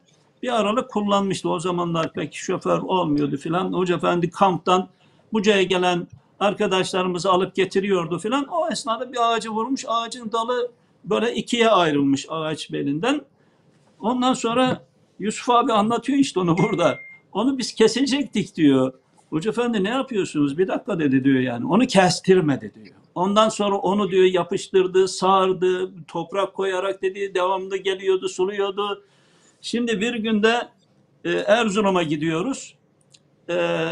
[0.44, 1.50] Bir aralık kullanmıştı.
[1.50, 3.74] O zamanlar pek şoför olmuyordu filan.
[3.74, 4.88] Hoca Efendi kamptan
[5.34, 6.08] Buca'ya gelen
[6.40, 8.46] arkadaşlarımızı alıp getiriyordu filan.
[8.48, 9.86] O esnada bir ağacı vurmuş.
[9.88, 10.72] Ağacın dalı
[11.06, 13.22] böyle ikiye ayrılmış ağaç belinden.
[14.00, 14.82] Ondan sonra
[15.20, 17.00] Yusuf abi anlatıyor işte onu burada.
[17.34, 18.94] Onu biz kesecektik diyor.
[19.36, 20.58] Hoca efendi ne yapıyorsunuz?
[20.58, 21.66] Bir dakika dedi diyor yani.
[21.66, 22.96] Onu kestirmedi diyor.
[23.16, 29.04] Ondan sonra onu diyor yapıştırdı, sardı, toprak koyarak dedi devamlı geliyordu, suluyordu.
[29.62, 30.70] Şimdi bir günde
[31.26, 32.76] e, Erzurum'a gidiyoruz.
[33.50, 33.88] E,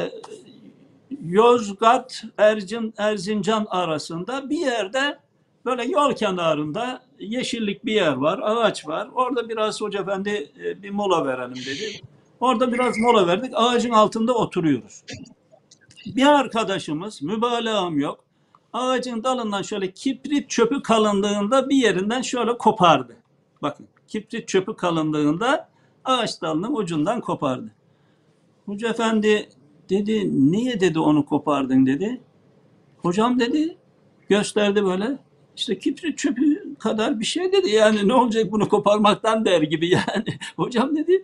[1.26, 5.20] Yozgat, Ercin, Erzincan arasında bir yerde
[5.65, 9.10] böyle yol kenarında yeşillik bir yer var, ağaç var.
[9.15, 12.12] Orada biraz Hoca Efendi e, bir mola verelim dedi.
[12.44, 13.52] Orada biraz mola verdik.
[13.56, 15.03] Ağacın altında oturuyoruz.
[16.06, 18.26] Bir arkadaşımız, mübalağam yok,
[18.74, 23.18] ağacın dalından şöyle kibrit çöpü kalınlığında bir yerinden şöyle kopardı.
[23.61, 25.70] Bakın kibrit çöpü kalınlığında
[26.06, 27.72] ağaç dalının ucundan kopardı.
[28.65, 29.49] Hoca Efendi
[29.90, 32.22] dedi niye dedi onu kopardın dedi.
[32.98, 33.78] Hocam dedi
[34.30, 35.18] gösterdi böyle
[35.56, 40.26] işte kibrit çöpü kadar bir şey dedi yani ne olacak bunu koparmaktan der gibi yani.
[40.56, 41.24] Hocam dedi "e, e,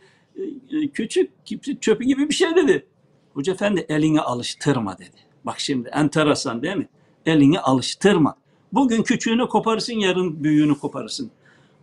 [0.94, 2.86] küçük kibrit çöpü gibi bir şey dedi.
[3.34, 5.18] Hoca efendi elini alıştırma dedi.
[5.44, 6.88] Bak şimdi enteresan değil mi?
[7.26, 8.36] Elini alıştırma.
[8.74, 11.32] Bugün küçüğünü koparırsın yarın büyüğünü koparırsın.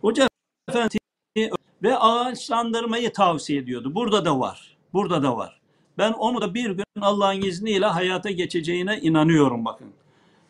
[0.01, 0.27] Hoca
[0.69, 0.97] efendi
[1.83, 3.95] ve ağaçlandırmayı tavsiye ediyordu.
[3.95, 4.77] Burada da var.
[4.93, 5.59] Burada da var.
[5.97, 9.87] Ben onu da bir gün Allah'ın izniyle hayata geçeceğine inanıyorum bakın.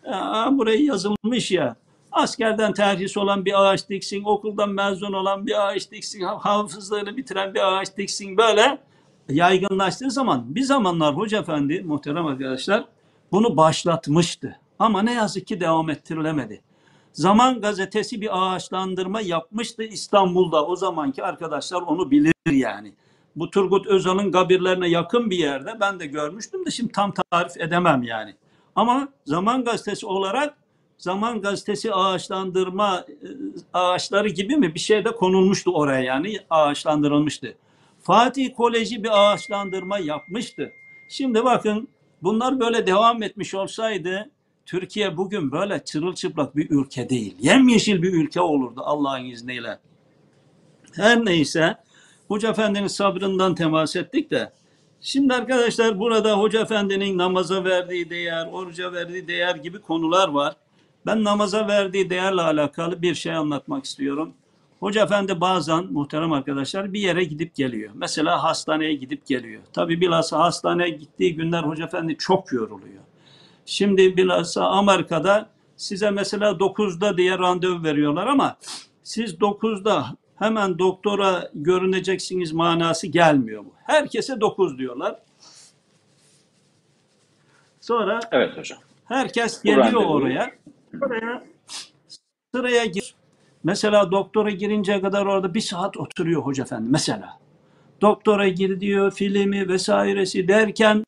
[0.05, 1.75] Aa, buraya yazılmış ya.
[2.11, 7.53] Askerden terhis olan bir ağaç diksin, okuldan mezun olan bir ağaç diksin, ha- hafızlığını bitiren
[7.53, 8.77] bir ağaç diksin böyle
[9.29, 12.85] yaygınlaştığı zaman bir zamanlar Hoca Efendi muhterem arkadaşlar
[13.31, 14.59] bunu başlatmıştı.
[14.79, 16.61] Ama ne yazık ki devam ettirilemedi.
[17.13, 20.65] Zaman gazetesi bir ağaçlandırma yapmıştı İstanbul'da.
[20.65, 22.93] O zamanki arkadaşlar onu bilir yani.
[23.35, 28.03] Bu Turgut Özal'ın kabirlerine yakın bir yerde ben de görmüştüm de şimdi tam tarif edemem
[28.03, 28.35] yani.
[28.75, 30.57] Ama Zaman Gazetesi olarak
[30.97, 33.27] Zaman Gazetesi ağaçlandırma e,
[33.73, 37.55] ağaçları gibi mi bir şey de konulmuştu oraya yani ağaçlandırılmıştı.
[38.01, 40.71] Fatih Koleji bir ağaçlandırma yapmıştı.
[41.09, 41.87] Şimdi bakın
[42.23, 44.29] bunlar böyle devam etmiş olsaydı
[44.65, 47.35] Türkiye bugün böyle çırılçıplak bir ülke değil.
[47.39, 49.79] Yemyeşil bir ülke olurdu Allah'ın izniyle.
[50.95, 51.75] Her neyse
[52.27, 54.51] Hoca Efendi'nin sabrından temas ettik de
[55.01, 60.55] Şimdi arkadaşlar burada Hoca Efendi'nin namaza verdiği değer, oruca verdiği değer gibi konular var.
[61.07, 64.33] Ben namaza verdiği değerle alakalı bir şey anlatmak istiyorum.
[64.79, 67.91] Hoca Efendi bazen muhterem arkadaşlar bir yere gidip geliyor.
[67.95, 69.61] Mesela hastaneye gidip geliyor.
[69.73, 73.03] Tabi bilhassa hastaneye gittiği günler Hoca Efendi çok yoruluyor.
[73.65, 78.57] Şimdi bilhassa Amerika'da size mesela 9'da diye randevu veriyorlar ama
[79.03, 80.05] siz 9'da
[80.35, 83.73] hemen doktora görüneceksiniz manası gelmiyor bu.
[83.83, 85.15] Herkese 9 diyorlar.
[87.81, 88.79] Sonra Evet hocam.
[89.05, 90.56] herkes geliyor oraya.
[91.01, 91.43] Oraya
[92.55, 93.15] sıraya gir.
[93.63, 97.39] Mesela doktora girinceye kadar orada bir saat oturuyor hoca efendi mesela.
[98.01, 101.03] Doktora gir diyor filmi vesairesi derken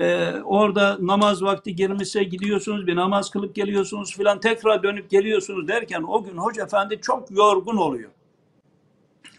[0.00, 6.02] e, orada namaz vakti girmişse gidiyorsunuz bir namaz kılıp geliyorsunuz filan tekrar dönüp geliyorsunuz derken
[6.02, 8.10] o gün hoca efendi çok yorgun oluyor.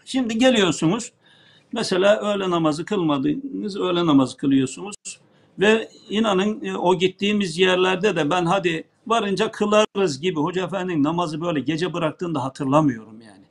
[0.04, 1.12] Şimdi geliyorsunuz
[1.72, 4.94] Mesela öğle namazı kılmadınız, öğle namazı kılıyorsunuz.
[5.58, 11.40] Ve inanın e, o gittiğimiz yerlerde de ben hadi varınca kılarız gibi Hoca Efendi'nin namazı
[11.40, 13.44] böyle gece bıraktığını da hatırlamıyorum yani.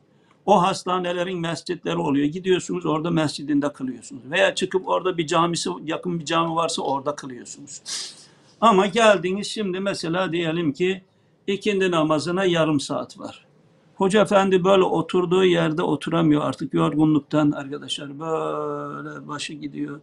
[0.45, 2.25] O hastanelerin mescitleri oluyor.
[2.25, 4.21] Gidiyorsunuz orada mescidinde kılıyorsunuz.
[4.31, 7.81] Veya çıkıp orada bir camisi, yakın bir cami varsa orada kılıyorsunuz.
[8.61, 11.01] Ama geldiniz şimdi mesela diyelim ki
[11.47, 13.45] ikindi namazına yarım saat var.
[13.95, 18.19] Hoca efendi böyle oturduğu yerde oturamıyor artık yorgunluktan arkadaşlar.
[18.19, 20.01] Böyle başı gidiyor.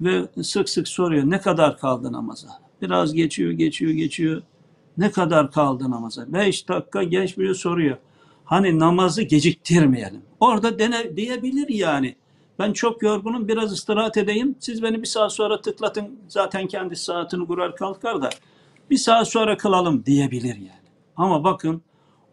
[0.00, 2.48] Ve sık sık soruyor ne kadar kaldı namaza?
[2.82, 4.42] Biraz geçiyor, geçiyor, geçiyor.
[4.98, 6.32] Ne kadar kaldı namaza?
[6.32, 7.96] Beş dakika geçmiyor soruyor.
[8.44, 10.22] Hani namazı geciktirmeyelim.
[10.40, 12.16] Orada dene, diyebilir yani.
[12.58, 14.56] Ben çok yorgunum biraz istirahat edeyim.
[14.60, 16.18] Siz beni bir saat sonra tıklatın.
[16.28, 18.30] Zaten kendi saatini kurar kalkar da.
[18.90, 20.86] Bir saat sonra kılalım diyebilir yani.
[21.16, 21.82] Ama bakın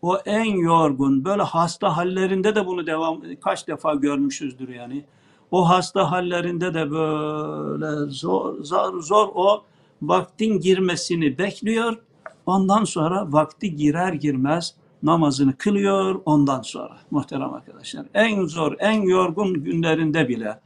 [0.01, 5.05] o en yorgun böyle hasta hallerinde de bunu devam kaç defa görmüşüzdür yani.
[5.51, 9.63] O hasta hallerinde de böyle zor zor zor o
[10.01, 11.97] vaktin girmesini bekliyor.
[12.45, 18.05] Ondan sonra vakti girer girmez namazını kılıyor ondan sonra muhterem arkadaşlar.
[18.13, 20.59] En zor, en yorgun günlerinde bile,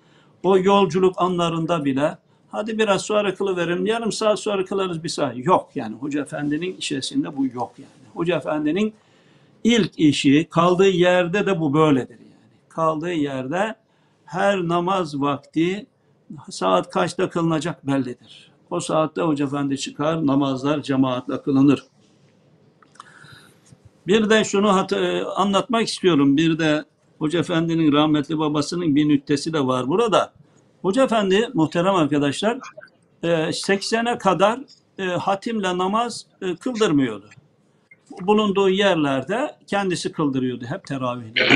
[0.43, 2.17] o yolculuk anlarında bile
[2.51, 5.37] hadi biraz sonra kılıverim, yarım saat sonra kılarız bir saat.
[5.37, 8.07] Yok yani Hoca Efendi'nin işesinde bu yok yani.
[8.13, 8.93] Hoca Efendi'nin
[9.63, 12.69] ilk işi kaldığı yerde de bu böyledir yani.
[12.69, 13.75] Kaldığı yerde
[14.25, 15.85] her namaz vakti
[16.49, 18.46] saat kaçta kılınacak bellidir.
[18.71, 21.83] O saatte Hoca Efendi çıkar, namazlar cemaatle kılınır.
[24.07, 26.37] Bir de şunu hat- e, anlatmak istiyorum.
[26.37, 26.85] Bir de
[27.19, 30.33] Hoca Efendi'nin rahmetli babasının bir nüktesi de var burada.
[30.81, 32.59] Hoca Efendi muhterem arkadaşlar
[33.23, 34.59] e, 80'e kadar
[34.97, 37.29] e, hatimle namaz e, kıldırmıyordu.
[38.21, 41.49] Bulunduğu yerlerde kendisi kıldırıyordu hep teravihleri.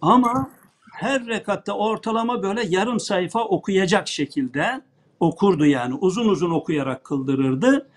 [0.00, 0.50] Ama
[0.92, 4.80] her rekatta ortalama böyle yarım sayfa okuyacak şekilde
[5.20, 5.94] okurdu yani.
[5.94, 7.88] Uzun uzun okuyarak kıldırırdı.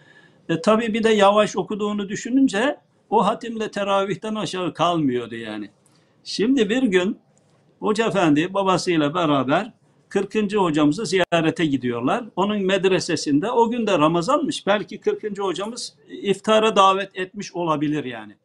[0.49, 2.77] E, tabii bir de yavaş okuduğunu düşününce
[3.09, 5.69] o hatimle teravihten aşağı kalmıyordu yani.
[6.23, 7.19] Şimdi bir gün
[7.79, 9.73] Hoca Efendi babasıyla beraber
[10.09, 10.53] 40.
[10.55, 12.25] hocamızı ziyarete gidiyorlar.
[12.35, 14.67] Onun medresesinde o gün de Ramazanmış.
[14.67, 15.39] Belki 40.
[15.39, 18.35] hocamız iftara davet etmiş olabilir yani.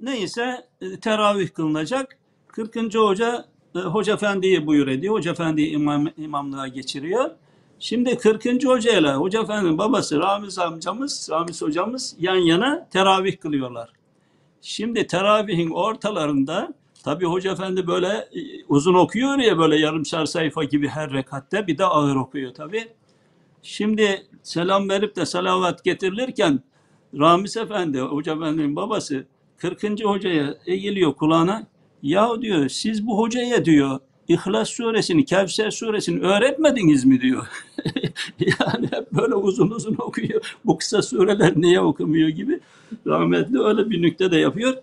[0.00, 2.18] Neyse e, teravih kılınacak.
[2.48, 2.94] 40.
[2.94, 3.44] hoca
[3.74, 5.14] e, Hoca Efendi'yi buyur ediyor.
[5.14, 7.30] Hoca Efendi'yi imam, imamlığa geçiriyor.
[7.80, 8.64] Şimdi 40.
[8.64, 13.92] hoca ile Hoca Efendi'nin babası Ramiz amcamız, Ramiz hocamız yan yana teravih kılıyorlar.
[14.62, 16.74] Şimdi teravihin ortalarında
[17.04, 21.78] tabi Hoca Efendi böyle e, uzun okuyor ya böyle yarımşar sayfa gibi her rekatte bir
[21.78, 22.88] de ağır okuyor tabi.
[23.62, 26.60] Şimdi selam verip de salavat getirilirken
[27.18, 29.26] Ramiz Efendi, Hoca Efendi'nin babası
[29.56, 30.04] 40.
[30.04, 31.66] hocaya eğiliyor kulağına.
[32.02, 37.46] Ya diyor siz bu hocaya diyor İhlas suresini, Kevser suresini öğretmediniz mi diyor.
[38.40, 40.56] yani hep böyle uzun uzun okuyor.
[40.64, 42.60] Bu kısa sureler niye okumuyor gibi.
[43.06, 44.76] Rahmetli öyle bir nükte de yapıyor.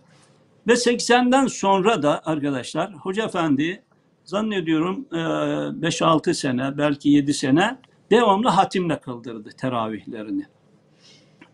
[0.67, 3.83] Ve 80'den sonra da arkadaşlar Hoca Efendi
[4.23, 7.77] zannediyorum e, 5-6 sene belki 7 sene
[8.11, 10.45] devamlı hatimle kıldırdı teravihlerini.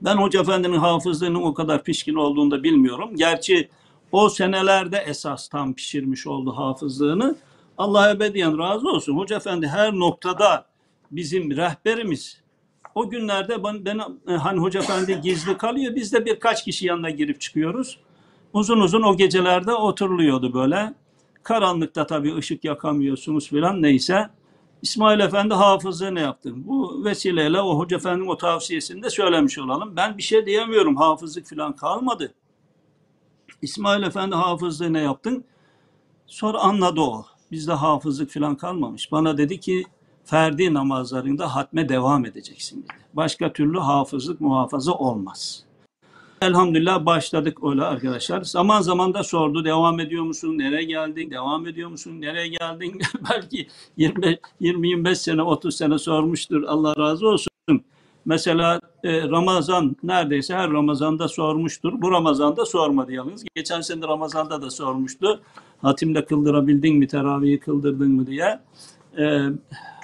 [0.02, 3.16] Ben Hoca Efendi'nin hafızlığının o kadar pişkin olduğunu da bilmiyorum.
[3.16, 3.70] Gerçi
[4.12, 7.36] o senelerde esas tam pişirmiş oldu hafızlığını.
[7.78, 9.18] Allah ebediyen razı olsun.
[9.18, 10.66] Hoca Efendi her noktada
[11.12, 12.42] bizim rehberimiz.
[12.96, 15.96] O günlerde ben, ben e, hani Hoca Efendi gizli kalıyor.
[15.96, 18.00] Biz de birkaç kişi yanına girip çıkıyoruz.
[18.54, 20.94] Uzun uzun o gecelerde oturuluyordu böyle.
[21.44, 24.30] Karanlıkta tabii ışık yakamıyorsunuz filan neyse.
[24.82, 26.52] İsmail Efendi hafızlığı ne yaptı?
[26.56, 29.96] Bu vesileyle o Hoca Efendi'nin o tavsiyesini de söylemiş olalım.
[29.96, 30.96] Ben bir şey diyemiyorum.
[30.96, 32.34] Hafızlık filan kalmadı.
[33.62, 35.44] İsmail Efendi hafızlığı ne yaptın?
[36.28, 37.26] Sonra anladı o.
[37.52, 39.12] Bizde hafızlık filan kalmamış.
[39.12, 39.86] Bana dedi ki
[40.26, 42.94] ferdi namazlarında hatme devam edeceksin dedi.
[43.14, 45.64] Başka türlü hafızlık muhafaza olmaz.
[46.42, 48.42] Elhamdülillah başladık öyle arkadaşlar.
[48.42, 50.58] Zaman zaman da sordu devam ediyor musun?
[50.58, 51.32] Nereye geldin?
[51.32, 52.22] Devam ediyor musun?
[52.22, 53.02] Nereye geldin?
[53.30, 53.68] Belki
[53.98, 56.64] 20-25 sene 30 sene sormuştur.
[56.64, 57.52] Allah razı olsun.
[58.26, 62.02] Mesela e, Ramazan neredeyse her Ramazan'da sormuştur.
[62.02, 63.46] Bu Ramazan'da sormadı yalnız.
[63.56, 65.42] Geçen sene Ramazan'da da sormuştu.
[65.82, 68.60] Hatimle kıldırabildin mi, teravihi kıldırdın mı diye.
[69.18, 69.24] E,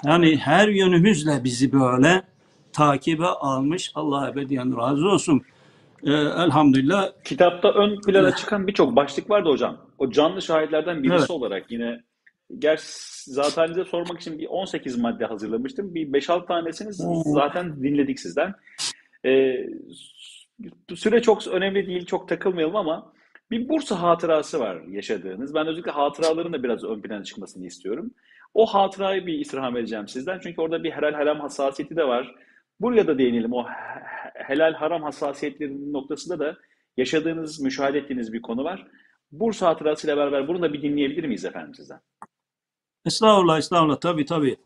[0.04, 2.22] yani her yönümüzle bizi böyle
[2.72, 3.92] takibe almış.
[3.94, 5.42] Allah ebediyen razı olsun.
[6.02, 7.10] E, elhamdülillah.
[7.24, 9.76] Kitapta ön plana çıkan birçok başlık vardı hocam.
[9.98, 11.30] O canlı şahitlerden birisi Evet.
[11.30, 12.08] olarak yine
[12.58, 12.84] Gerçi
[13.34, 15.94] zaten size sormak için bir 18 madde hazırlamıştım.
[15.94, 17.22] Bir 5-6 tanesini Oo.
[17.24, 18.54] zaten dinledik sizden.
[19.24, 19.66] Ee,
[20.94, 23.12] süre çok önemli değil, çok takılmayalım ama
[23.50, 25.54] Bir Bursa hatırası var yaşadığınız.
[25.54, 28.10] Ben özellikle hatıraların da biraz ön plana çıkmasını istiyorum.
[28.54, 30.38] O hatırayı bir istirham edeceğim sizden.
[30.42, 32.34] Çünkü orada bir helal haram hassasiyeti de var.
[32.80, 33.52] Buraya da değinelim.
[33.52, 36.56] O he- helal haram hassasiyetlerinin noktasında da
[36.96, 38.86] yaşadığınız, müşahede ettiğiniz bir konu var.
[39.32, 42.00] Bursa hatırasıyla beraber bunu da bir dinleyebilir miyiz efendim sizden?
[43.08, 44.00] Estağfurullah, estağfurullah.
[44.00, 44.56] Tabii tabii.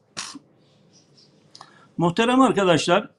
[1.97, 3.11] Muhterem arkadaşlar,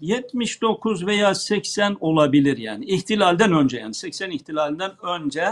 [0.00, 2.84] 79 veya 80 olabilir yani.
[2.84, 3.94] İhtilalden önce yani.
[3.94, 5.48] 80 ihtilalinden önce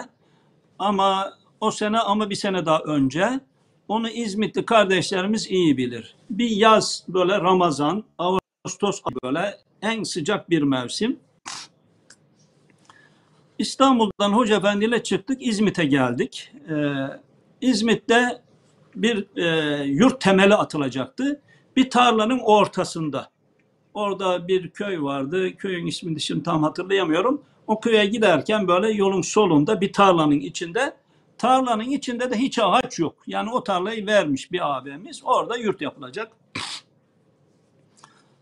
[0.78, 3.40] ama o sene ama bir sene daha önce
[3.88, 6.14] onu İzmitli kardeşlerimiz iyi bilir.
[6.30, 11.18] Bir yaz böyle Ramazan, Ağustos böyle en sıcak bir mevsim.
[13.58, 16.52] İstanbul'dan Hoca Efendi ile çıktık, İzmit'e geldik.
[16.70, 16.74] Ee,
[17.60, 18.45] İzmit'te
[18.96, 21.40] bir e, yurt temeli atılacaktı.
[21.76, 23.30] Bir tarlanın ortasında.
[23.94, 25.56] Orada bir köy vardı.
[25.56, 27.42] Köyün ismini şimdi tam hatırlayamıyorum.
[27.66, 30.96] O köye giderken böyle yolun solunda bir tarlanın içinde.
[31.38, 33.14] Tarlanın içinde de hiç ağaç yok.
[33.26, 35.20] Yani o tarlayı vermiş bir abimiz.
[35.24, 36.32] Orada yurt yapılacak.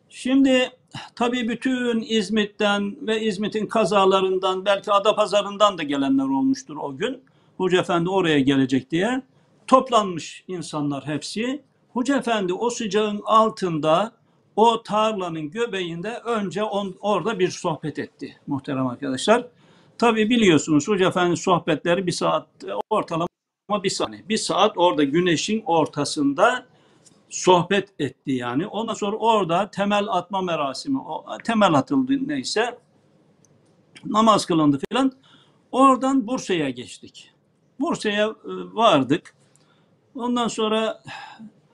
[0.09, 0.71] Şimdi
[1.17, 7.23] tabii bütün İzmit'ten ve İzmit'in kazalarından belki Adapazarı'ndan da gelenler olmuştur o gün.
[7.57, 9.23] Hoca Efendi oraya gelecek diye
[9.67, 11.63] toplanmış insanlar hepsi.
[11.93, 14.13] Hoca Efendi o sıcağın altında
[14.57, 19.47] o tarlanın göbeğinde önce on, orada bir sohbet etti muhterem arkadaşlar.
[19.99, 22.49] Tabii biliyorsunuz Hoca Efendi sohbetleri bir saat
[22.91, 23.29] ortalama
[23.71, 24.29] bir saat.
[24.29, 26.67] Bir saat orada güneşin ortasında
[27.29, 28.67] sohbet etti yani.
[28.67, 32.79] Ondan sonra orada temel atma merasimi, o temel atıldı neyse
[34.07, 35.13] namaz kılındı filan.
[35.73, 37.31] Oradan Bursa'ya geçtik.
[37.81, 38.35] Bursa'ya e,
[38.75, 39.35] vardık.
[40.15, 41.03] Ondan sonra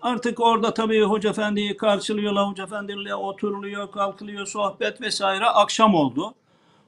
[0.02, 2.48] artık orada tabii Hoca Efendi'yi karşılıyorlar.
[2.48, 5.46] Hoca Efendi'yle oturuluyor, kalkılıyor, sohbet vesaire.
[5.46, 6.34] Akşam oldu.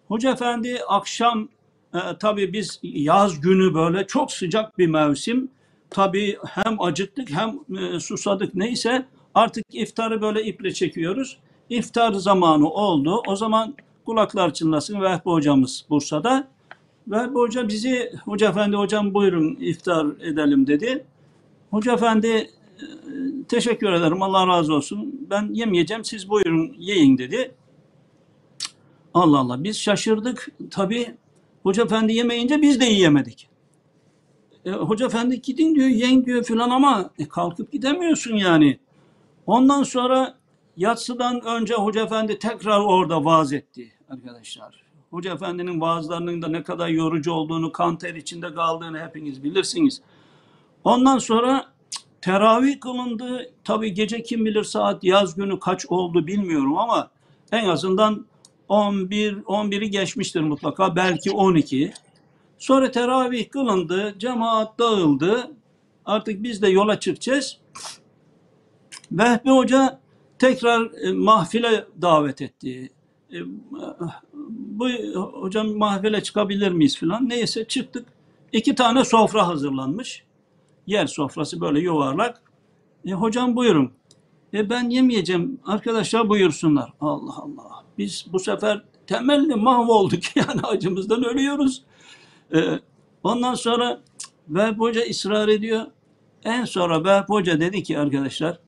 [0.08, 1.48] Hoca Efendi akşam
[1.94, 5.50] e, tabii biz yaz günü böyle çok sıcak bir mevsim.
[5.90, 11.38] Tabii hem acıktık hem e, susadık neyse artık iftarı böyle iple çekiyoruz.
[11.70, 13.22] İftar zamanı oldu.
[13.26, 13.74] O zaman
[14.06, 16.48] kulaklar çınlasın Vehbi hocamız Bursa'da.
[17.08, 21.04] Vehbi hoca bizi Hoca Efendi hocam buyurun iftar edelim dedi.
[21.72, 22.48] Hoca Efendi e,
[23.48, 25.26] teşekkür ederim Allah razı olsun.
[25.30, 27.54] Ben yemeyeceğim siz buyurun yiyin dedi.
[29.14, 30.48] Allah Allah biz şaşırdık.
[30.70, 31.16] Tabii
[31.62, 33.48] Hoca Efendi yemeyince biz de yiyemedik.
[34.64, 38.78] E, Hoca Efendi gidin diyor, yen diyor filan ama e, kalkıp gidemiyorsun yani.
[39.46, 40.38] Ondan sonra
[40.76, 44.82] yatsıdan önce Hoca Efendi tekrar orada vaaz etti arkadaşlar.
[45.10, 50.02] Hoca Efendi'nin vaazlarının da ne kadar yorucu olduğunu, kan ter içinde kaldığını hepiniz bilirsiniz.
[50.84, 51.72] Ondan sonra
[52.20, 53.50] teravih kılındı.
[53.64, 57.10] Tabii gece kim bilir saat yaz günü kaç oldu bilmiyorum ama
[57.52, 58.26] en azından
[58.68, 61.92] 11 11'i geçmiştir mutlaka belki 12.
[62.58, 65.50] Sonra teravih kılındı, cemaat dağıldı.
[66.04, 67.58] Artık biz de yola çıkacağız.
[69.12, 70.00] Vehbi Hoca
[70.38, 72.90] tekrar e, mahfile davet etti.
[73.32, 73.38] E,
[74.48, 74.88] bu
[75.32, 77.28] hocam mahfile çıkabilir miyiz filan.
[77.28, 78.06] Neyse çıktık.
[78.52, 80.24] İki tane sofra hazırlanmış.
[80.86, 82.42] Yer sofrası böyle yuvarlak.
[83.06, 83.92] E, hocam buyurun.
[84.54, 85.60] E, ben yemeyeceğim.
[85.66, 86.92] Arkadaşlar buyursunlar.
[87.00, 87.84] Allah Allah.
[87.98, 90.22] Biz bu sefer temelli mahvolduk.
[90.36, 91.82] Yani acımızdan ölüyoruz.
[92.54, 92.80] Ee,
[93.22, 94.00] ondan sonra
[94.48, 95.86] Vehbi Hoca ısrar ediyor.
[96.44, 98.58] En sonra Vehbi Hoca dedi ki arkadaşlar,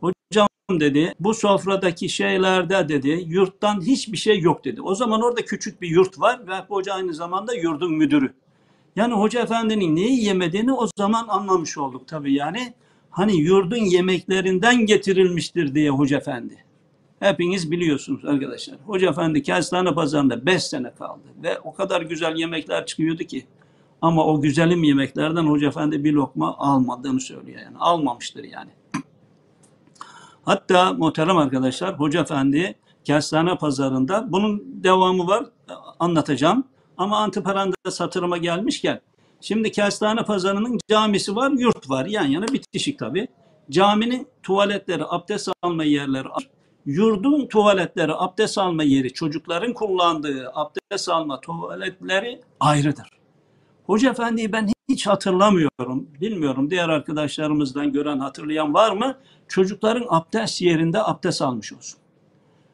[0.00, 4.82] hocam dedi bu sofradaki şeylerde dedi yurttan hiçbir şey yok dedi.
[4.82, 6.40] O zaman orada küçük bir yurt var.
[6.46, 8.34] Vehbi Hoca aynı zamanda yurdun müdürü.
[8.96, 12.74] Yani Hoca Efendi'nin neyi yemediğini o zaman anlamış olduk tabii yani.
[13.10, 16.64] Hani yurdun yemeklerinden getirilmiştir diye Hoca Efendi.
[17.20, 18.76] Hepiniz biliyorsunuz arkadaşlar.
[18.86, 21.22] Hoca Efendi Kestane Pazarı'nda 5 sene kaldı.
[21.42, 23.46] Ve o kadar güzel yemekler çıkıyordu ki.
[24.02, 27.76] Ama o güzelim yemeklerden Hoca Efendi bir lokma almadığını söylüyor yani.
[27.78, 28.70] Almamıştır yani.
[30.44, 35.44] Hatta muhterem arkadaşlar Hoca Efendi Kestane Pazarı'nda bunun devamı var
[35.98, 36.64] anlatacağım.
[36.96, 39.00] Ama antiparantez satırıma gelmişken
[39.40, 42.06] şimdi Kestane Pazarı'nın camisi var, yurt var.
[42.06, 43.28] Yan yana bitişik tabii.
[43.70, 46.28] Caminin tuvaletleri, abdest alma yerleri
[46.86, 53.08] yurdun tuvaletleri, abdest alma yeri, çocukların kullandığı abdest alma tuvaletleri ayrıdır.
[53.86, 56.08] Hoca Efendi'yi ben hiç hatırlamıyorum.
[56.20, 59.16] Bilmiyorum diğer arkadaşlarımızdan gören hatırlayan var mı?
[59.48, 62.00] Çocukların abdest yerinde abdest almış olsun.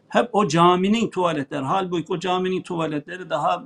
[0.09, 1.64] Hep o caminin tuvaletleri.
[1.64, 3.64] Halbuki o caminin tuvaletleri daha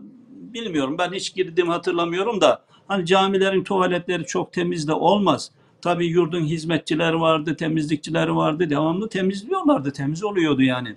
[0.55, 0.97] bilmiyorum.
[0.99, 5.51] Ben hiç girdiğimi hatırlamıyorum da hani camilerin tuvaletleri çok temiz de olmaz.
[5.83, 8.71] Tabii yurdun hizmetçileri vardı, temizlikçileri vardı.
[8.71, 9.93] Devamlı temizliyorlardı.
[9.93, 10.97] Temiz oluyordu yani.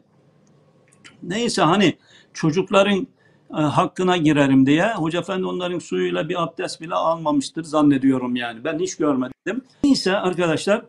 [1.24, 1.98] Neyse hani
[2.34, 3.08] çocukların
[3.52, 4.94] e, hakkına girerim diye.
[4.94, 8.64] Hoca efendi onların suyuyla bir abdest bile almamıştır zannediyorum yani.
[8.64, 9.62] Ben hiç görmedim.
[9.84, 10.86] Neyse arkadaşlar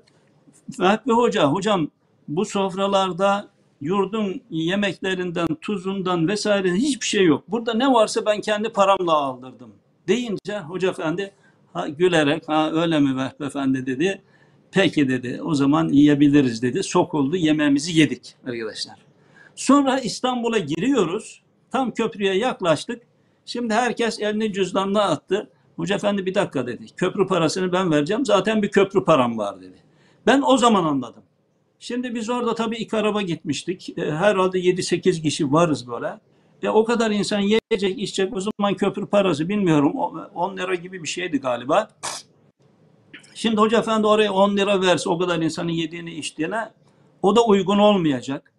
[0.80, 1.88] Vehbi Hoca, hocam
[2.28, 3.48] bu sofralarda
[3.80, 7.44] yurdun yemeklerinden, tuzundan vesaire hiçbir şey yok.
[7.48, 9.72] Burada ne varsa ben kendi paramla aldırdım.
[10.08, 11.32] Deyince Hoca Efendi
[11.72, 14.22] ha, gülerek ha öyle mi Vehbi Efendi dedi.
[14.70, 16.82] Peki dedi o zaman yiyebiliriz dedi.
[16.82, 18.96] Sokuldu yemeğimizi yedik arkadaşlar.
[19.56, 21.42] Sonra İstanbul'a giriyoruz.
[21.70, 23.02] Tam köprüye yaklaştık.
[23.46, 25.50] Şimdi herkes elini cüzdanına attı.
[25.76, 26.86] Hoca Efendi bir dakika dedi.
[26.96, 28.26] Köprü parasını ben vereceğim.
[28.26, 29.76] Zaten bir köprü param var dedi.
[30.26, 31.22] Ben o zaman anladım.
[31.80, 33.98] Şimdi biz orada tabii ilk araba gitmiştik.
[33.98, 36.18] E, herhalde 7-8 kişi varız böyle.
[36.62, 38.36] E, o kadar insan yiyecek, içecek.
[38.36, 39.92] O zaman köprü parası bilmiyorum.
[39.96, 41.88] o- 10 lira gibi bir şeydi galiba.
[43.34, 46.68] Şimdi Hoca Efendi oraya 10 lira verse o kadar insanın yediğini içtiğine
[47.22, 48.52] o da uygun olmayacak.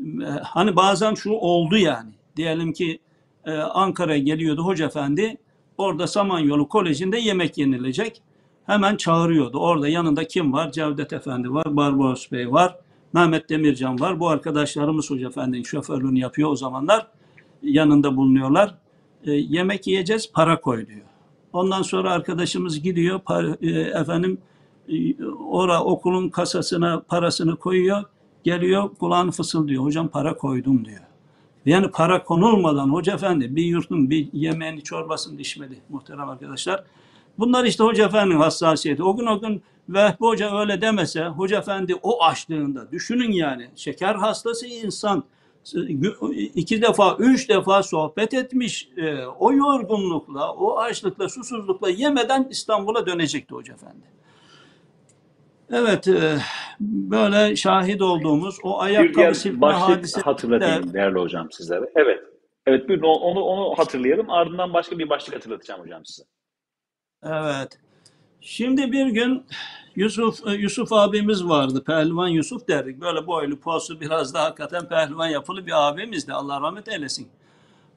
[0.00, 2.10] E, Hani bazen şu oldu yani.
[2.36, 2.98] Diyelim ki
[3.44, 5.36] e, Ankara'ya geliyordu Hoca Efendi.
[5.78, 8.22] Orada Samanyolu Koleji'nde yemek yenilecek.
[8.72, 9.58] Hemen çağırıyordu.
[9.58, 10.72] Orada yanında kim var?
[10.72, 12.76] Cevdet Efendi var, Barbaros Bey var,
[13.12, 14.20] Mehmet Demircan var.
[14.20, 17.06] Bu arkadaşlarımız Hoca Efendi'nin şoförlüğünü yapıyor o zamanlar.
[17.62, 18.74] Yanında bulunuyorlar.
[19.24, 21.06] E, yemek yiyeceğiz, para koy diyor.
[21.52, 24.38] Ondan sonra arkadaşımız gidiyor, par- e, efendim
[24.88, 28.04] e, ora okulun kasasına parasını koyuyor.
[28.44, 29.84] Geliyor kulağını fısıldıyor.
[29.84, 31.00] Hocam para koydum diyor.
[31.66, 36.84] Yani para konulmadan hoca efendi bir yurtun bir yemeğini çorbasını içmedi muhterem arkadaşlar.
[37.38, 39.02] Bunlar işte hoca efendinin hassasiyeti.
[39.02, 44.14] O gün o gün Vehbi Hoca öyle demese hoca efendi o açlığında düşünün yani şeker
[44.14, 45.24] hastası insan
[46.54, 53.54] iki defa üç defa sohbet etmiş e, o yorgunlukla o açlıkla susuzlukla yemeden İstanbul'a dönecekti
[53.54, 54.12] hoca efendi.
[55.70, 56.38] Evet e,
[56.80, 61.90] böyle şahit olduğumuz o ayakkabı silme hadisesi de hatırlatayım değerli hocam sizlere.
[61.96, 62.20] Evet.
[62.66, 64.30] Evet buyurun onu, onu hatırlayalım.
[64.30, 66.22] Ardından başka bir başlık hatırlatacağım hocam size.
[67.26, 67.78] Evet.
[68.40, 69.44] Şimdi bir gün
[69.96, 71.84] Yusuf Yusuf abimiz vardı.
[71.84, 73.00] Pehlivan Yusuf derdik.
[73.00, 76.32] Böyle boylu, postu biraz daha hakikaten pehlivan yapılı bir abimizdi.
[76.32, 77.28] Allah rahmet eylesin.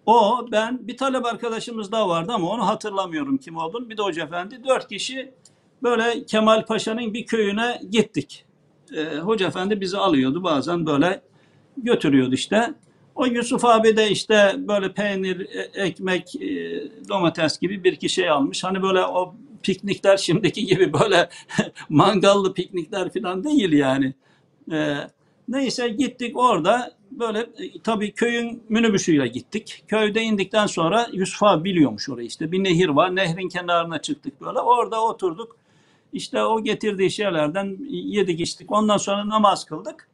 [0.06, 3.90] O, ben, bir talep arkadaşımız daha vardı ama onu hatırlamıyorum kim olduğunu.
[3.90, 4.64] Bir de Hoca Efendi.
[4.64, 5.34] Dört kişi
[5.84, 8.46] böyle Kemal Paşa'nın bir köyüne gittik.
[8.96, 11.22] Ee, Hoca Efendi bizi alıyordu bazen böyle
[11.78, 12.74] götürüyordu işte.
[13.16, 16.50] O Yusuf abi de işte böyle peynir, e- ekmek, e,
[17.10, 18.64] domates gibi bir iki şey almış.
[18.64, 21.30] Hani böyle o piknikler şimdiki gibi böyle
[21.90, 24.14] mangallı piknikler falan değil yani.
[24.72, 24.96] Ee,
[25.48, 29.84] neyse gittik orada böyle e, tabii köyün minibüsüyle gittik.
[29.88, 32.52] Köyde indikten sonra Yusuf abi biliyormuş orayı işte.
[32.52, 33.16] Bir nehir var.
[33.16, 34.60] Nehrin kenarına çıktık böyle.
[34.60, 35.58] Orada oturduk.
[36.14, 38.72] İşte o getirdiği şeylerden yedik içtik.
[38.72, 40.10] Ondan sonra namaz kıldık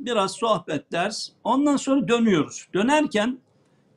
[0.00, 1.28] biraz sohbet ders.
[1.44, 2.66] Ondan sonra dönüyoruz.
[2.74, 3.38] Dönerken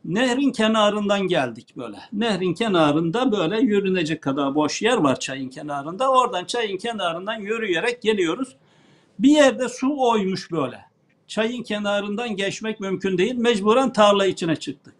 [0.06, 1.98] nehrin kenarından geldik böyle.
[2.14, 6.12] Nehrin kenarında böyle yürünecek kadar boş yer var çayın kenarında.
[6.12, 8.56] Oradan çayın kenarından yürüyerek geliyoruz.
[9.20, 10.80] Bir yerde su oymuş böyle.
[11.28, 13.36] Çayın kenarından geçmek mümkün değil.
[13.36, 14.94] Mecburen tarla içine çıktık.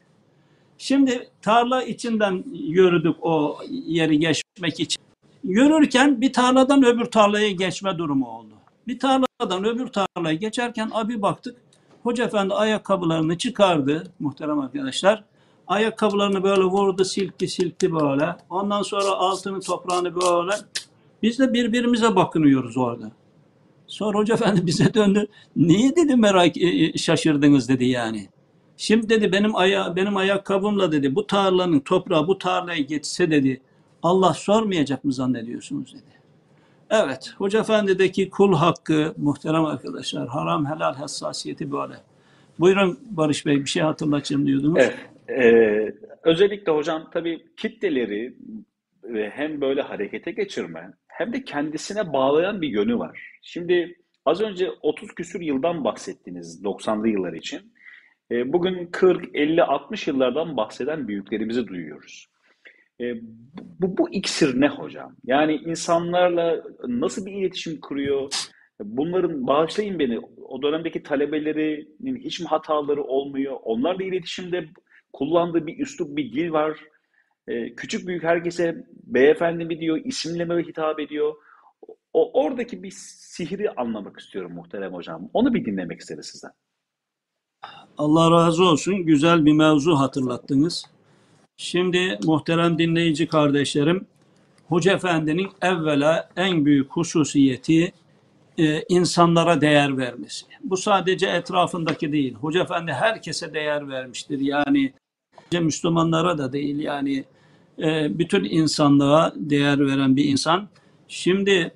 [0.78, 5.04] Şimdi tarla içinden yürüdük o yeri geçmek için.
[5.44, 8.54] Yürürken bir tarladan öbür tarlaya geçme durumu oldu.
[8.88, 9.00] Bir
[9.50, 11.56] tarladan öbür tarlaya geçerken abi baktık.
[12.04, 15.24] Hoca efendi ayakkabılarını çıkardı muhterem arkadaşlar.
[15.68, 18.36] Ayakkabılarını böyle vurdu, silkti, silkti böyle.
[18.50, 20.52] Ondan sonra altını, toprağını böyle.
[21.24, 23.12] Biz de birbirimize bakınıyoruz orada.
[23.88, 25.28] Sonra hoca efendi bize döndü.
[25.56, 28.30] Niye dedi merak e, şaşırdınız dedi yani.
[28.78, 33.62] Şimdi dedi benim aya benim ayakkabımla dedi bu tarlanın toprağı bu tarlaya geçse dedi
[34.04, 36.13] Allah sormayacak mı zannediyorsunuz dedi.
[36.96, 41.94] Evet, Hoca Efendi'deki kul hakkı muhterem arkadaşlar, haram helal hassasiyeti böyle.
[42.60, 44.80] Buyurun Barış Bey bir şey hatırlatacağım diyordunuz.
[44.80, 44.98] Evet.
[45.30, 48.34] Ee, özellikle hocam tabii kitleleri
[49.16, 53.20] e, hem böyle harekete geçirme hem de kendisine bağlayan bir yönü var.
[53.42, 57.74] Şimdi az önce 30 küsür yıldan bahsettiniz 90'lı yıllar için.
[58.32, 62.33] E, bugün 40, 50, 60 yıllardan bahseden büyüklerimizi duyuyoruz.
[63.02, 63.06] E,
[63.80, 65.16] bu, bu iksir ne hocam?
[65.26, 68.34] Yani insanlarla nasıl bir iletişim kuruyor?
[68.84, 73.58] Bunların, bağışlayın beni, o dönemdeki talebelerinin hiç mi hataları olmuyor?
[73.64, 74.70] Onlarla iletişimde
[75.14, 76.80] kullandığı bir üslup, bir dil var.
[77.48, 81.34] E, küçük büyük herkese beyefendi mi diyor, isimle mi hitap ediyor?
[82.14, 85.30] O, oradaki bir sihri anlamak istiyorum muhterem hocam.
[85.34, 86.52] Onu bir dinlemek isteriz sizden.
[87.98, 89.06] Allah razı olsun.
[89.06, 90.86] Güzel bir mevzu hatırlattınız.
[91.58, 94.08] Şimdi muhterem dinleyici kardeşlerim,
[94.68, 97.94] Hoca Efendi'nin evvela en büyük hususiyeti
[98.58, 100.46] e, insanlara değer vermesi.
[100.64, 102.34] Bu sadece etrafındaki değil.
[102.34, 104.40] Hoca Efendi herkese değer vermiştir.
[104.40, 104.94] Yani
[105.62, 107.24] Müslümanlara da değil yani
[107.80, 110.70] e, bütün insanlığa değer veren bir insan.
[111.08, 111.72] Şimdi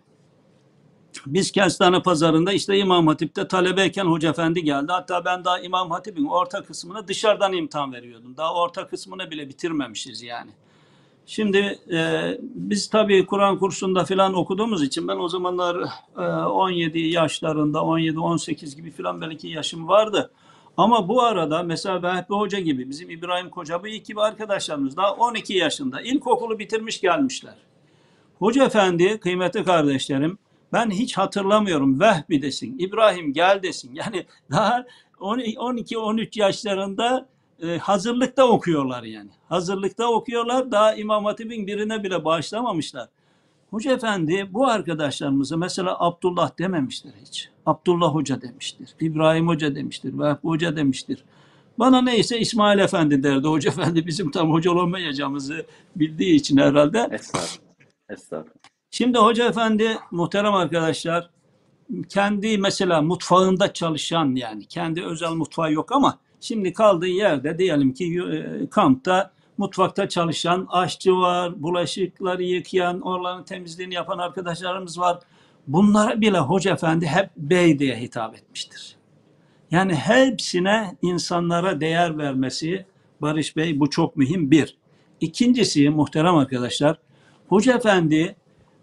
[1.26, 4.92] biz Kestane Pazarı'nda işte İmam Hatip'te talebeyken Hoca Efendi geldi.
[4.92, 8.38] Hatta ben daha İmam Hatip'in orta kısmını dışarıdan imtihan veriyordum.
[8.38, 10.52] Daha orta kısmını bile bitirmemişiz yani.
[11.26, 17.80] Şimdi e, biz tabii Kur'an kursunda falan okuduğumuz için ben o zamanlar e, 17 yaşlarında
[17.80, 20.32] 17-18 gibi falan belki yaşım vardı.
[20.78, 26.02] Ama bu arada mesela Vehbi Hoca gibi bizim İbrahim Kocabıyık gibi arkadaşlarımız daha 12 yaşında
[26.02, 27.56] ilkokulu bitirmiş gelmişler.
[28.40, 30.38] Hoca Efendi kıymetli kardeşlerim
[30.74, 33.96] ben hiç hatırlamıyorum Vehbi desin, İbrahim gel desin.
[33.96, 34.86] Yani daha
[35.20, 37.28] 12-13 yaşlarında
[37.62, 39.30] e, hazırlıkta okuyorlar yani.
[39.50, 43.10] Hazırlıkta okuyorlar daha İmam Hatip'in birine bile bağışlamamışlar.
[43.70, 47.50] Hoca Efendi bu arkadaşlarımıza mesela Abdullah dememiştir hiç.
[47.66, 48.90] Abdullah Hoca demiştir.
[49.00, 50.20] İbrahim Hoca demiştir.
[50.20, 51.24] Vehbi Hoca demiştir.
[51.80, 53.48] Bana neyse İsmail Efendi derdi.
[53.48, 55.66] Hoca Efendi bizim tam hoca olamayacağımızı
[55.96, 57.08] bildiği için herhalde.
[57.12, 57.68] Estağfurullah.
[58.10, 58.77] Estağfurullah.
[58.92, 61.30] Şimdi Hoca Efendi muhterem arkadaşlar
[62.10, 68.22] kendi mesela mutfağında çalışan yani kendi özel mutfağı yok ama şimdi kaldığı yerde diyelim ki
[68.32, 75.20] e, kampta mutfakta çalışan aşçı var, bulaşıkları yıkayan, oraların temizliğini yapan arkadaşlarımız var.
[75.68, 78.96] Bunlara bile Hoca Efendi hep bey diye hitap etmiştir.
[79.72, 82.86] Yani hepsine insanlara değer vermesi
[83.22, 84.78] Barış Bey bu çok mühim bir.
[85.22, 86.98] İkincisi muhterem arkadaşlar
[87.50, 88.36] Hoca Efendi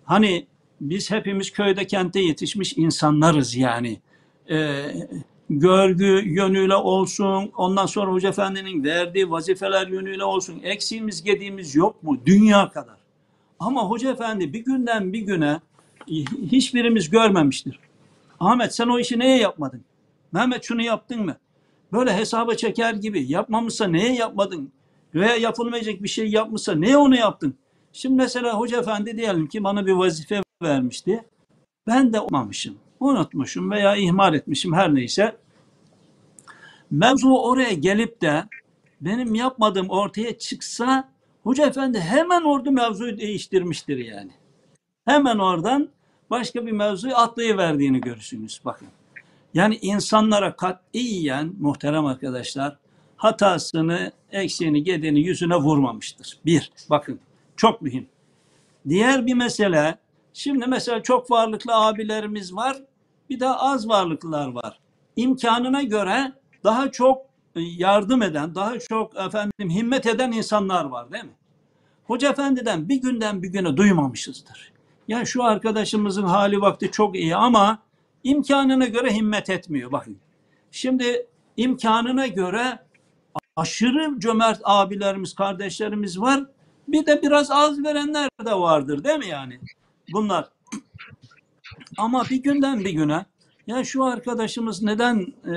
[0.05, 0.47] hani
[0.81, 4.01] biz hepimiz köyde kentte yetişmiş insanlarız yani.
[4.51, 4.85] Ee,
[5.51, 12.19] görgü yönüyle olsun, ondan sonra Hoca Efendi'nin verdiği vazifeler yönüyle olsun, eksiğimiz gediğimiz yok mu?
[12.27, 12.97] Dünya kadar.
[13.61, 15.61] Ama Hoca Efendi bir günden bir güne
[16.51, 17.79] hiçbirimiz görmemiştir.
[18.41, 19.85] Ahmet sen o işi neye yapmadın?
[20.33, 21.37] Mehmet şunu yaptın mı?
[21.93, 24.73] Böyle hesaba çeker gibi yapmamışsa neye yapmadın?
[25.15, 27.55] Veya yapılmayacak bir şey yapmışsa neye onu yaptın?
[27.97, 31.25] Şimdi mesela Hoca Efendi diyelim ki bana bir vazife vermişti.
[31.87, 35.37] Ben de olmamışım, unutmuşum veya ihmal etmişim her neyse.
[36.91, 38.45] Mevzu oraya gelip de
[39.01, 41.09] benim yapmadığım ortaya çıksa
[41.43, 44.31] Hoca Efendi hemen orada mevzuyu değiştirmiştir yani.
[45.05, 45.89] Hemen oradan
[46.31, 48.89] başka bir mevzuyu atlayıverdiğini görürsünüz bakın.
[49.55, 52.77] Yani insanlara katiyen muhterem arkadaşlar
[53.17, 56.39] hatasını, eksiğini, gediğini yüzüne vurmamıştır.
[56.47, 57.21] Bir, bakın
[57.57, 58.09] çok mühim.
[58.89, 59.99] Diğer bir mesele,
[60.33, 62.77] şimdi mesela çok varlıklı abilerimiz var,
[63.31, 64.79] bir de az varlıklılar var.
[65.17, 66.33] İmkanına göre
[66.65, 71.37] daha çok yardım eden, daha çok efendim himmet eden insanlar var değil mi?
[72.07, 74.73] Hoca Efendi'den bir günden bir güne duymamışızdır.
[75.09, 77.79] Ya şu arkadaşımızın hali vakti çok iyi ama
[78.25, 79.93] imkanına göre himmet etmiyor.
[79.93, 80.19] Bakın.
[80.71, 81.27] Şimdi
[81.57, 82.79] imkanına göre
[83.57, 86.45] aşırı cömert abilerimiz, kardeşlerimiz var.
[86.89, 89.61] Bir de biraz az verenler de vardır değil mi yani?
[90.13, 90.49] Bunlar.
[91.99, 93.27] Ama bir günden bir güne
[93.67, 95.55] ya şu arkadaşımız neden e,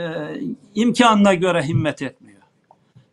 [0.76, 2.38] imkanına göre himmet etmiyor?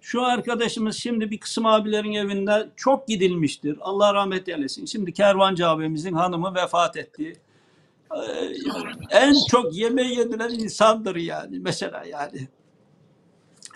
[0.00, 3.78] Şu arkadaşımız şimdi bir kısım abilerin evinde çok gidilmiştir.
[3.80, 4.86] Allah rahmet eylesin.
[4.86, 7.36] Şimdi Kervancı abimizin hanımı vefat etti.
[8.14, 8.52] Ee,
[9.10, 12.48] en çok yemeği yedilen insandır yani mesela yani.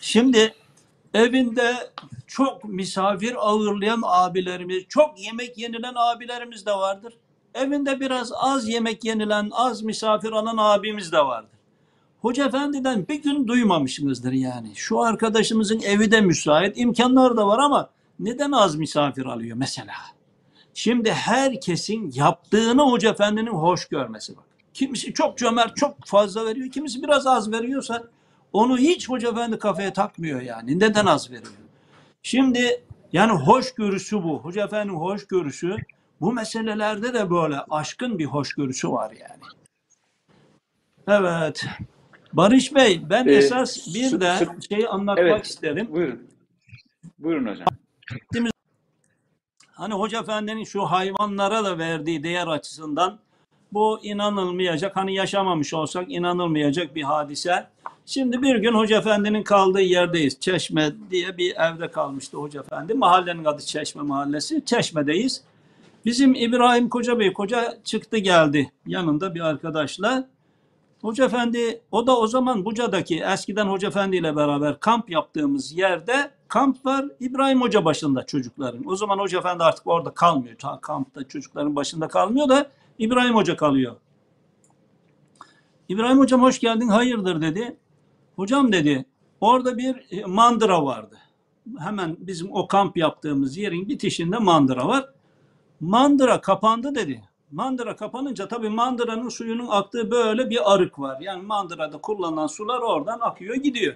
[0.00, 0.54] Şimdi
[1.14, 1.74] evinde
[2.26, 7.14] çok misafir ağırlayan abilerimiz, çok yemek yenilen abilerimiz de vardır.
[7.54, 11.50] Evinde biraz az yemek yenilen, az misafir alan abimiz de vardır.
[12.20, 14.72] Hoca Efendi'den bir gün duymamışsınızdır yani.
[14.74, 17.90] Şu arkadaşımızın evi de müsait, imkanları da var ama
[18.20, 19.94] neden az misafir alıyor mesela?
[20.74, 24.44] Şimdi herkesin yaptığını Hoca Efendi'nin hoş görmesi bak.
[24.74, 26.70] Kimisi çok cömert, çok fazla veriyor.
[26.70, 28.04] Kimisi biraz az veriyorsa
[28.52, 30.78] onu hiç Hoca Efendi kafaya takmıyor yani.
[30.78, 31.52] Neden az veriyor?
[32.22, 34.38] Şimdi yani hoşgörüsü bu.
[34.38, 35.76] Hoca Efendi'nin hoşgörüsü
[36.20, 39.42] bu meselelerde de böyle aşkın bir hoşgörüsü var yani.
[41.08, 41.66] Evet.
[42.32, 45.46] Barış Bey ben Ee, esas bir de şeyi anlatmak Evet.
[45.46, 45.88] isterim.
[45.90, 46.28] Buyurun.
[47.18, 47.66] Buyurun hocam.
[49.72, 53.18] Hani Hoca Efendi'nin şu hayvanlara da verdiği değer açısından
[53.72, 54.96] bu inanılmayacak.
[54.96, 57.66] Hani yaşamamış olsak inanılmayacak bir hadise.
[58.06, 60.40] Şimdi bir gün Hoca Efendi'nin kaldığı yerdeyiz.
[60.40, 62.94] Çeşme diye bir evde kalmıştı Hoca Efendi.
[62.94, 64.64] Mahallenin adı Çeşme Mahallesi.
[64.64, 65.42] Çeşme'deyiz.
[66.04, 70.28] Bizim İbrahim Koca Bey, koca çıktı geldi yanında bir arkadaşla.
[71.02, 76.30] Hoca Efendi, o da o zaman Buca'daki eskiden Hoca Efendi ile beraber kamp yaptığımız yerde
[76.48, 77.04] kamp var.
[77.20, 78.82] İbrahim Hoca başında çocukların.
[78.86, 80.58] O zaman Hoca Efendi artık orada kalmıyor.
[80.58, 83.96] Ta kampta çocukların başında kalmıyor da İbrahim Hoca kalıyor.
[85.88, 87.76] İbrahim hocam hoş geldin hayırdır dedi.
[88.36, 89.04] Hocam dedi
[89.40, 91.18] orada bir e, mandıra vardı.
[91.78, 95.10] Hemen bizim o kamp yaptığımız yerin bitişinde mandıra var.
[95.80, 97.22] Mandıra kapandı dedi.
[97.52, 101.20] Mandıra kapanınca tabii mandıranın suyunun aktığı böyle bir arık var.
[101.20, 103.94] Yani mandırada kullanılan sular oradan akıyor gidiyor.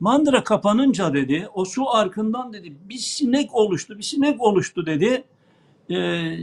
[0.00, 5.24] Mandıra kapanınca dedi o su arkından dedi bir sinek oluştu bir sinek oluştu dedi.
[5.90, 6.38] Ee,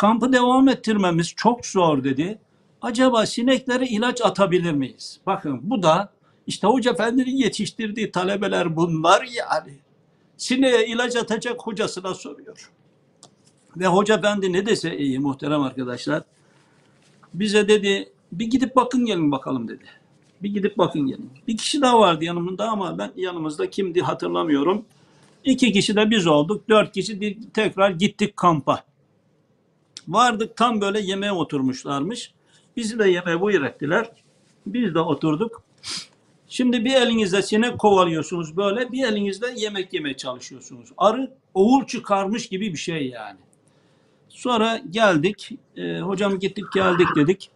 [0.00, 2.38] kampı devam ettirmemiz çok zor dedi.
[2.82, 5.20] Acaba sineklere ilaç atabilir miyiz?
[5.26, 6.12] Bakın bu da
[6.46, 9.72] işte Hoca Efendi'nin yetiştirdiği talebeler bunlar yani.
[10.36, 12.70] Sineğe ilaç atacak hocasına soruyor.
[13.76, 16.22] Ve Hoca Efendi ne dese iyi muhterem arkadaşlar.
[17.34, 19.84] Bize dedi bir gidip bakın gelin bakalım dedi.
[20.42, 21.30] Bir gidip bakın gelin.
[21.48, 24.84] Bir kişi daha vardı yanımda ama ben yanımızda kimdi hatırlamıyorum.
[25.44, 26.68] İki kişi de biz olduk.
[26.68, 28.89] Dört kişi tekrar gittik kampa.
[30.10, 32.32] Vardık tam böyle yemeğe oturmuşlarmış.
[32.76, 34.10] Bizi de yemeğe buyur ettiler.
[34.66, 35.62] Biz de oturduk.
[36.48, 40.88] Şimdi bir elinizde sinek kovalıyorsunuz böyle, bir elinizde yemek yemeye çalışıyorsunuz.
[40.96, 43.38] Arı oğul çıkarmış gibi bir şey yani.
[44.28, 47.50] Sonra geldik, e, hocam gittik geldik dedik.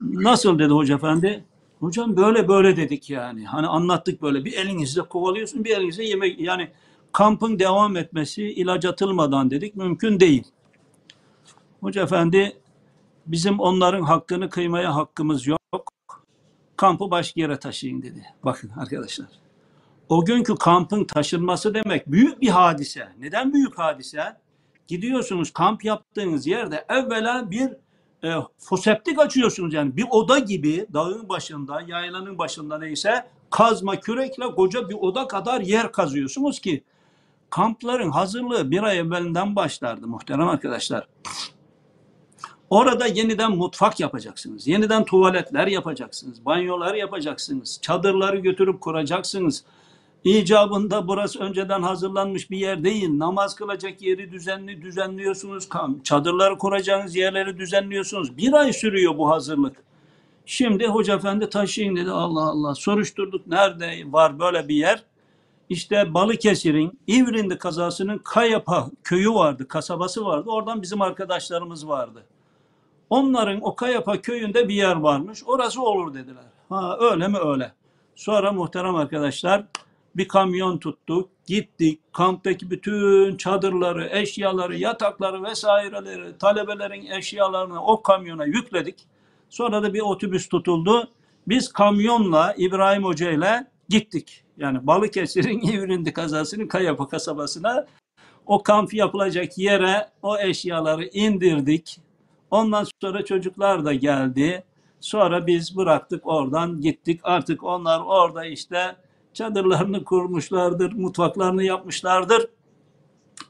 [0.00, 1.44] Nasıl dedi hoca efendi?
[1.80, 3.44] Hocam böyle böyle dedik yani.
[3.46, 6.68] Hani anlattık böyle bir elinizle kovalıyorsun bir elinizle yemek yani
[7.12, 10.44] kampın devam etmesi ilaç atılmadan dedik mümkün değil.
[11.80, 12.56] Hoca efendi
[13.26, 15.60] bizim onların hakkını kıymaya hakkımız yok.
[16.76, 18.26] Kampı başka yere taşıyın dedi.
[18.44, 19.26] Bakın arkadaşlar.
[20.08, 23.08] O günkü kampın taşınması demek büyük bir hadise.
[23.18, 24.36] Neden büyük hadise?
[24.86, 27.70] Gidiyorsunuz kamp yaptığınız yerde evvela bir
[28.24, 34.88] e, foseptik açıyorsunuz yani bir oda gibi dağın başında, yaylanın başında neyse kazma kürekle koca
[34.88, 36.84] bir oda kadar yer kazıyorsunuz ki
[37.50, 41.08] kampların hazırlığı bir ay evvelinden başlardı muhterem arkadaşlar.
[42.70, 44.66] Orada yeniden mutfak yapacaksınız.
[44.66, 46.44] Yeniden tuvaletler yapacaksınız.
[46.44, 47.78] Banyolar yapacaksınız.
[47.82, 49.64] Çadırları götürüp kuracaksınız.
[50.24, 53.18] İcabında burası önceden hazırlanmış bir yer değil.
[53.18, 55.68] Namaz kılacak yeri düzenli düzenliyorsunuz.
[56.04, 58.36] Çadırları kuracağınız yerleri düzenliyorsunuz.
[58.36, 59.76] Bir ay sürüyor bu hazırlık.
[60.46, 62.10] Şimdi Hoca Efendi taşıyın dedi.
[62.10, 62.74] Allah Allah.
[62.74, 63.46] Soruşturduk.
[63.46, 65.02] Nerede var böyle bir yer?
[65.68, 70.50] İşte Balıkesir'in İvrindi kazasının Kayapa köyü vardı, kasabası vardı.
[70.50, 72.24] Oradan bizim arkadaşlarımız vardı.
[73.10, 75.42] Onların o Kayapa köyünde bir yer varmış.
[75.46, 76.44] Orası olur dediler.
[76.68, 77.72] Ha öyle mi öyle.
[78.14, 79.64] Sonra muhterem arkadaşlar
[80.16, 81.30] bir kamyon tuttuk.
[81.46, 82.00] Gittik.
[82.12, 89.06] Kamptaki bütün çadırları, eşyaları, yatakları vesaireleri, talebelerin eşyalarını o kamyona yükledik.
[89.50, 91.08] Sonra da bir otobüs tutuldu.
[91.48, 94.44] Biz kamyonla İbrahim Hoca ile gittik.
[94.56, 97.86] Yani Balıkesir'in İvrindi kazasının Kayapa kasabasına
[98.46, 102.00] o kamp yapılacak yere o eşyaları indirdik.
[102.50, 104.64] Ondan sonra çocuklar da geldi.
[105.00, 107.20] Sonra biz bıraktık oradan gittik.
[107.22, 108.96] Artık onlar orada işte
[109.32, 112.46] çadırlarını kurmuşlardır, mutfaklarını yapmışlardır.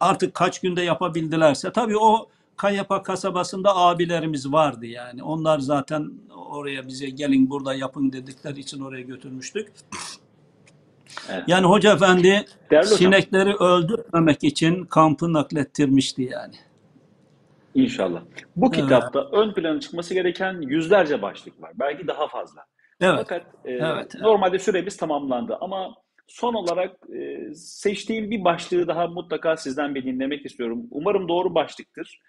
[0.01, 1.73] Artık kaç günde yapabildilerse.
[1.73, 5.23] Tabii o Kayapa kasabasında abilerimiz vardı yani.
[5.23, 6.11] Onlar zaten
[6.51, 9.73] oraya bize gelin burada yapın dedikleri için oraya götürmüştük.
[11.31, 11.45] Evet.
[11.47, 12.99] Yani Hoca Efendi Değerli hocam.
[12.99, 16.55] sinekleri öldürmemek için kampı naklettirmişti yani.
[17.77, 18.23] İnşallah.
[18.57, 18.77] Bu Evet.
[18.77, 21.73] kitapta ön plana çıkması gereken yüzlerce başlık var.
[21.75, 22.63] Belki daha fazla.
[23.01, 23.15] Evet.
[23.17, 25.95] Fakat e, Evet, normalde süremiz tamamlandı ama
[26.27, 30.87] son olarak e, seçtiğim bir başlığı daha mutlaka sizden bir dinlemek istiyorum.
[30.91, 32.21] Umarım doğru başlıktır.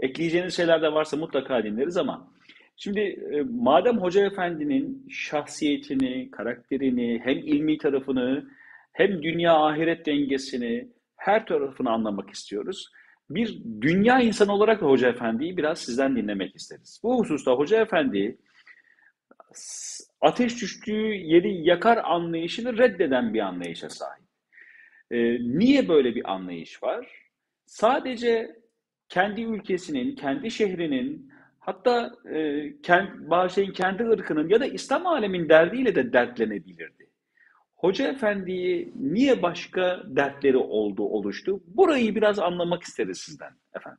[0.00, 2.32] Ekleyeceğiniz şeyler de varsa mutlaka dinleriz ama
[2.76, 8.44] şimdi e, madem Hoca Efendi'nin şahsiyetini, karakterini, hem ilmi tarafını
[8.92, 12.88] hem dünya ahiret dengesini her tarafını anlamak istiyoruz.
[13.30, 17.00] Bir dünya insanı olarak da Hoca Efendi'yi biraz sizden dinlemek isteriz.
[17.02, 18.38] Bu hususta Hoca Efendi
[20.20, 24.24] ateş düştüğü yeri yakar anlayışını reddeden bir anlayışa sahip.
[25.10, 27.30] Ee, niye böyle bir anlayış var?
[27.66, 28.56] Sadece
[29.08, 33.08] kendi ülkesinin, kendi şehrinin, hatta e, kend,
[33.50, 37.03] şeyin kendi ırkının ya da İslam alemin derdiyle de dertlenebilirdi.
[37.84, 41.60] Hoca Efendi'yi niye başka dertleri oldu, oluştu?
[41.66, 43.98] Burayı biraz anlamak isteriz sizden efendim.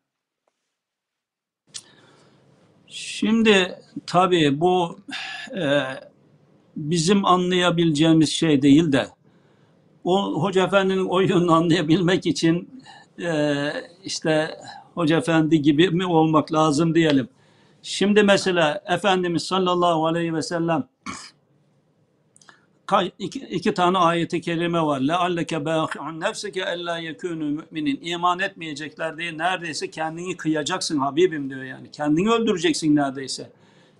[2.87, 3.75] Şimdi
[4.07, 4.99] tabii bu
[5.57, 5.81] e,
[6.75, 9.07] bizim anlayabileceğimiz şey değil de
[10.03, 12.81] o Hoca Efendi'nin o yönünü anlayabilmek için
[13.19, 13.69] e,
[14.03, 14.49] işte
[14.93, 17.29] Hoca Efendi gibi mi olmak lazım diyelim.
[17.81, 20.87] Şimdi mesela Efendimiz sallallahu aleyhi ve sellem
[23.18, 25.00] iki, iki tane ayeti kerime var.
[25.00, 28.00] لَعَلَّكَ بَاخِعُنْ نَفْسَكَ اَلَّا يَكُونُوا müminin.
[28.02, 31.90] İman etmeyecekler diye neredeyse kendini kıyacaksın Habibim diyor yani.
[31.90, 33.50] Kendini öldüreceksin neredeyse.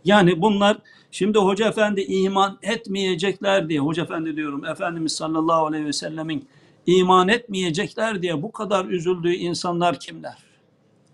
[0.05, 0.77] Yani bunlar
[1.11, 6.49] şimdi Hoca Efendi iman etmeyecekler diye, Hoca Efendi diyorum Efendimiz sallallahu aleyhi ve sellemin
[6.87, 10.39] iman etmeyecekler diye bu kadar üzüldüğü insanlar kimler?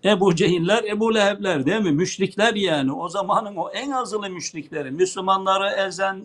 [0.05, 1.91] Ebu Cehiller, Ebu Lehebler değil mi?
[1.91, 2.91] Müşrikler yani.
[2.93, 4.91] O zamanın o en azılı müşrikleri.
[4.91, 6.21] Müslümanları ezen,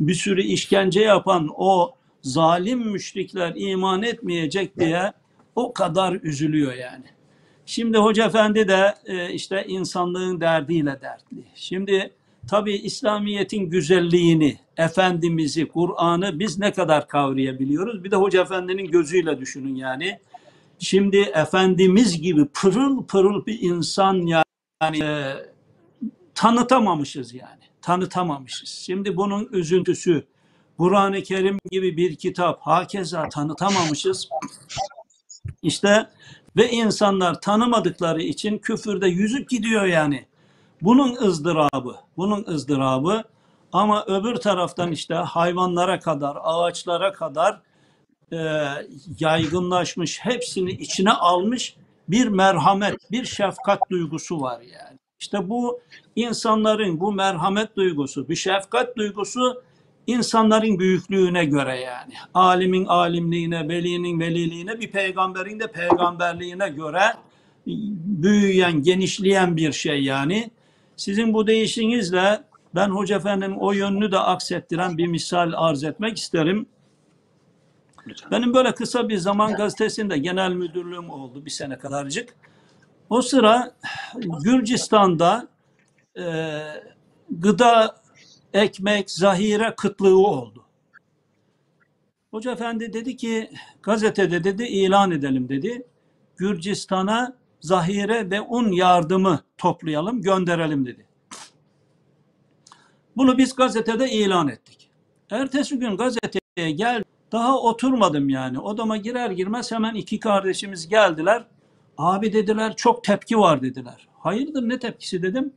[0.00, 5.12] bir sürü işkence yapan o zalim müşrikler iman etmeyecek diye
[5.56, 7.04] o kadar üzülüyor yani.
[7.66, 11.44] Şimdi Hoca Efendi de e, işte insanlığın derdiyle dertli.
[11.54, 12.10] Şimdi
[12.48, 18.04] tabii İslamiyet'in güzelliğini, Efendimiz'i, Kur'an'ı biz ne kadar kavrayabiliyoruz?
[18.04, 20.18] Bir de Hoca Efendi'nin gözüyle düşünün yani.
[20.78, 25.34] Şimdi Efendimiz gibi pırıl pırıl bir insan yani e,
[26.34, 27.63] tanıtamamışız yani.
[27.84, 28.68] Tanıtamamışız.
[28.68, 30.26] Şimdi bunun üzüntüsü
[30.78, 34.28] Kur'an-ı Kerim gibi bir kitap hakeza tanıtamamışız.
[35.62, 36.10] İşte
[36.56, 40.26] ve insanlar tanımadıkları için küfürde yüzüp gidiyor yani.
[40.82, 43.24] Bunun ızdırabı, bunun ızdırabı
[43.72, 47.60] ama öbür taraftan işte hayvanlara kadar, ağaçlara kadar
[48.32, 48.64] e,
[49.18, 51.76] yaygınlaşmış, hepsini içine almış
[52.08, 54.98] bir merhamet, bir şefkat duygusu var yani.
[55.20, 55.80] İşte bu
[56.16, 59.62] insanların bu merhamet duygusu, bir şefkat duygusu
[60.06, 62.14] insanların büyüklüğüne göre yani.
[62.34, 67.02] Alimin alimliğine, velinin veliliğine, bir peygamberin de peygamberliğine göre
[67.66, 70.50] büyüyen, genişleyen bir şey yani.
[70.96, 72.42] Sizin bu değişinizle
[72.74, 76.66] ben Hoca Efendi'nin o yönünü de aksettiren bir misal arz etmek isterim.
[78.06, 78.30] Lütfen.
[78.30, 82.34] Benim böyle kısa bir zaman gazetesinde genel müdürlüğüm oldu bir sene kadarcık.
[83.10, 83.74] O sıra
[84.44, 85.48] Gürcistan'da
[86.18, 86.24] e,
[87.30, 87.96] gıda,
[88.52, 90.64] ekmek, zahire kıtlığı oldu.
[92.30, 93.50] Hoca Efendi dedi ki
[93.82, 95.86] gazetede dedi ilan edelim dedi.
[96.36, 101.06] Gürcistan'a zahire ve un yardımı toplayalım, gönderelim dedi.
[103.16, 104.90] Bunu biz gazetede ilan ettik.
[105.30, 108.58] Ertesi gün gazeteye gel daha oturmadım yani.
[108.58, 111.44] Odama girer girmez hemen iki kardeşimiz geldiler.
[111.98, 114.08] Abi dediler çok tepki var dediler.
[114.18, 115.52] Hayırdır ne tepkisi dedim.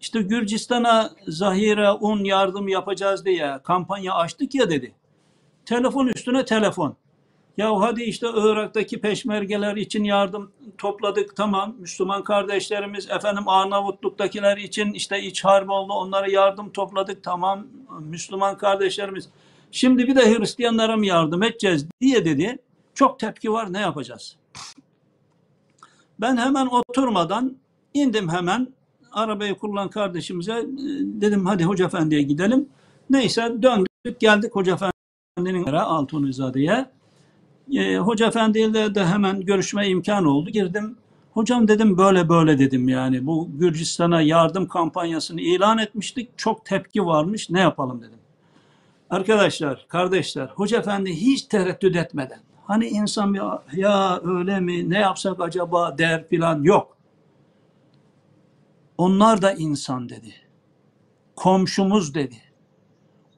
[0.00, 4.94] İşte Gürcistan'a zahire un yardım yapacağız diye kampanya açtık ya dedi.
[5.64, 6.96] Telefon üstüne telefon.
[7.56, 11.76] Ya hadi işte Irak'taki peşmergeler için yardım topladık tamam.
[11.78, 17.66] Müslüman kardeşlerimiz efendim Arnavutluk'takiler için işte iç harp oldu onlara yardım topladık tamam.
[18.00, 19.28] Müslüman kardeşlerimiz.
[19.70, 22.58] Şimdi bir de Hristiyanlara mı yardım edeceğiz diye dedi.
[22.94, 24.36] Çok tepki var ne yapacağız?
[26.20, 27.56] Ben hemen oturmadan
[27.94, 28.68] indim hemen
[29.12, 30.64] arabayı kullanan kardeşimize e,
[31.20, 32.68] dedim hadi Hoca Efendi'ye gidelim.
[33.10, 36.86] Neyse döndük geldik Hoca Efendi'nin Altunizade'ye.
[37.72, 40.50] E, Hoca Efendi ile de hemen görüşme imkanı oldu.
[40.50, 40.96] Girdim.
[41.32, 46.38] Hocam dedim böyle böyle dedim yani bu Gürcistan'a yardım kampanyasını ilan etmiştik.
[46.38, 47.50] Çok tepki varmış.
[47.50, 48.18] Ne yapalım dedim.
[49.10, 53.42] Arkadaşlar, kardeşler, Hoca Efendi hiç tereddüt etmeden hani insan bir
[53.72, 56.96] ya öyle mi ne yapsak acaba der filan yok.
[59.00, 60.34] Onlar da insan dedi.
[61.36, 62.36] Komşumuz dedi.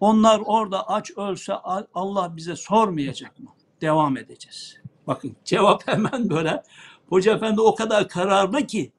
[0.01, 1.55] Onlar orada aç ölse
[1.95, 3.49] Allah bize sormayacak mı?
[3.81, 4.77] Devam edeceğiz.
[5.07, 6.63] Bakın cevap hemen böyle.
[7.09, 8.93] Hoca Efendi o kadar kararlı ki.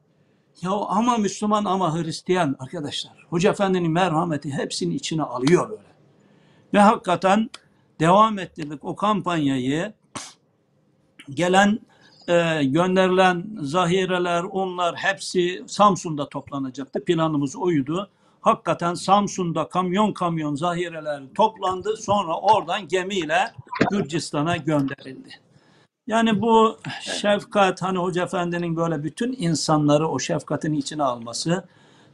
[0.61, 3.25] Ya ama Müslüman ama Hristiyan arkadaşlar.
[3.29, 5.93] Hoca Efendi'nin merhameti hepsini içine alıyor böyle.
[6.73, 7.49] Ve hakikaten
[7.99, 9.93] devam ettirdik o kampanyayı.
[11.29, 11.79] Gelen
[12.27, 17.05] e, gönderilen zahireler, unlar hepsi Samsun'da toplanacaktı.
[17.05, 18.09] Planımız oydu.
[18.41, 21.97] Hakikaten Samsun'da kamyon kamyon zahireler toplandı.
[21.97, 23.39] Sonra oradan gemiyle
[23.91, 25.29] Gürcistan'a gönderildi.
[26.07, 31.63] Yani bu şefkat, hani Hoca Efendi'nin böyle bütün insanları o şefkatin içine alması,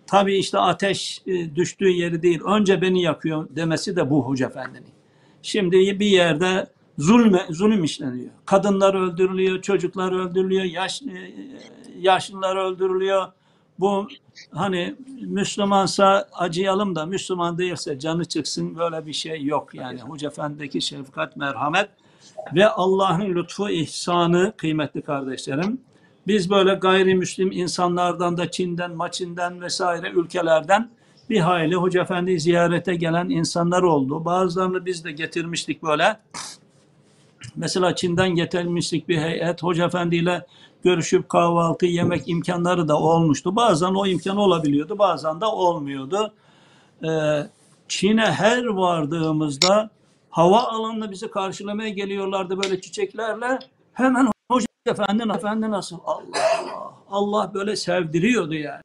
[0.07, 4.93] tabii işte ateş e, düştüğü yeri değil, önce beni yakıyor demesi de bu Hoca Efendi'nin.
[5.41, 6.67] Şimdi bir yerde
[6.99, 8.29] zulme, zulüm işleniyor.
[8.45, 11.33] Kadınlar öldürülüyor, çocuklar öldürülüyor, yaş, e,
[11.99, 13.27] yaşlılar öldürülüyor.
[13.79, 14.07] Bu
[14.51, 20.01] hani Müslümansa acıyalım da Müslüman değilse canı çıksın böyle bir şey yok yani.
[20.01, 21.89] Hoca Efendi'deki şefkat, merhamet
[22.55, 25.81] ve Allah'ın lütfu, ihsanı kıymetli kardeşlerim.
[26.27, 30.89] Biz böyle gayrimüslim insanlardan da Çin'den, Maçin'den vesaire ülkelerden
[31.29, 34.25] bir hayli Hoca Efendi'yi ziyarete gelen insanlar oldu.
[34.25, 36.19] Bazılarını biz de getirmiştik böyle.
[37.59, 39.63] Mesela Çin'den getirmiştik bir heyet.
[39.63, 40.45] Hoca Efendi ile
[40.83, 43.55] görüşüp kahvaltı, yemek imkanları da olmuştu.
[43.55, 46.33] Bazen o imkan olabiliyordu, bazen de olmuyordu.
[47.03, 47.43] Ee,
[47.87, 49.89] Çin'e her vardığımızda
[50.29, 53.59] hava alanında bizi karşılamaya geliyorlardı böyle çiçeklerle.
[53.93, 55.97] Hemen Hoca Efendi, Efendi nasıl?
[56.05, 56.93] Allah.
[57.11, 58.81] Allah böyle sevdiriyordu yani.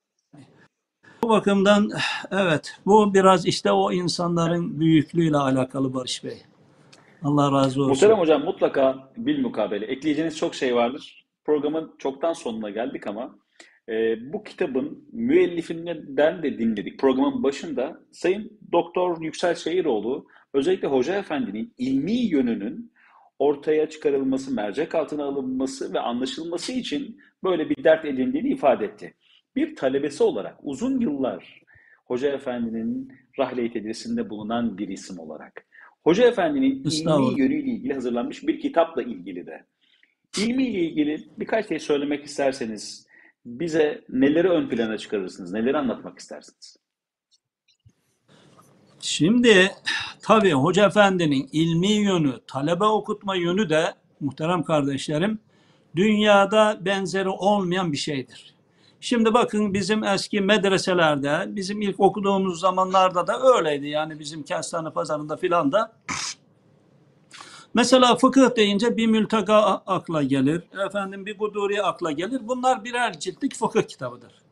[1.22, 1.90] Bu bakımdan
[2.30, 6.42] evet bu biraz işte o insanların büyüklüğüyle alakalı Barış Bey.
[7.24, 7.90] Allah razı olsun.
[7.90, 11.26] Muhterem Hocam mutlaka bilmukabele ekleyeceğiniz çok şey vardır.
[11.44, 13.38] Programın çoktan sonuna geldik ama
[13.88, 16.98] e, bu kitabın müellifinden de dinledik.
[16.98, 22.92] Programın başında Sayın Doktor Yüksel Şehiroğlu özellikle Hoca Efendi'nin ilmi yönünün
[23.38, 29.14] ortaya çıkarılması, mercek altına alınması ve anlaşılması için böyle bir dert edindiğini ifade etti.
[29.56, 31.62] Bir talebesi olarak uzun yıllar
[32.04, 35.66] Hoca Efendi'nin rahle-i tedrisinde bulunan bir isim olarak
[36.04, 39.64] Hoca Efendi'nin ilmi yönüyle ilgili hazırlanmış bir kitapla ilgili de
[40.38, 43.06] ilmi ile ilgili birkaç şey söylemek isterseniz
[43.46, 46.76] bize neleri ön plana çıkarırsınız, neleri anlatmak istersiniz?
[49.00, 49.70] Şimdi
[50.22, 55.38] tabii Hoca Efendi'nin ilmi yönü, talebe okutma yönü de muhterem kardeşlerim
[55.96, 58.53] dünyada benzeri olmayan bir şeydir.
[59.04, 63.88] Şimdi bakın bizim eski medreselerde, bizim ilk okuduğumuz zamanlarda da öyleydi.
[63.88, 65.92] Yani bizim Kestane Pazarı'nda filan da
[67.74, 69.56] Mesela fıkıh deyince bir mülteka
[69.86, 70.62] akla gelir.
[70.86, 72.40] Efendim bir guduri akla gelir.
[72.42, 74.43] Bunlar birer ciltlik fıkıh kitabıdır.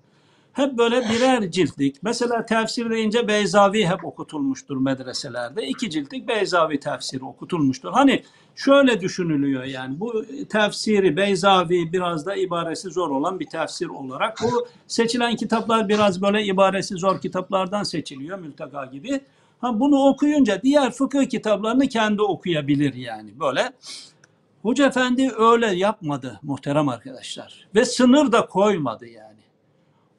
[0.53, 2.03] Hep böyle birer ciltlik.
[2.03, 5.67] Mesela tefsir deyince Beyzavi hep okutulmuştur medreselerde.
[5.67, 7.93] İki ciltlik Beyzavi tefsiri okutulmuştur.
[7.93, 8.23] Hani
[8.57, 14.39] şöyle düşünülüyor yani bu tefsiri Beyzavi biraz da ibaresi zor olan bir tefsir olarak.
[14.43, 19.21] Bu seçilen kitaplar biraz böyle ibaresi zor kitaplardan seçiliyor mülteka gibi.
[19.61, 23.73] Ha bunu okuyunca diğer fıkıh kitaplarını kendi okuyabilir yani böyle.
[24.63, 27.69] Hoca Efendi öyle yapmadı muhterem arkadaşlar.
[27.75, 29.32] Ve sınır da koymadı yani.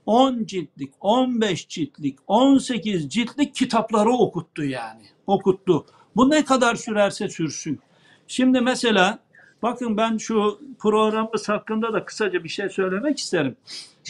[0.05, 5.01] 10 ciltlik, 15 ciltlik, 18 ciltlik kitapları okuttu yani.
[5.27, 5.85] Okuttu.
[6.15, 7.79] Bu ne kadar sürerse sürsün.
[8.27, 9.19] Şimdi mesela
[9.61, 13.55] bakın ben şu programımız hakkında da kısaca bir şey söylemek isterim.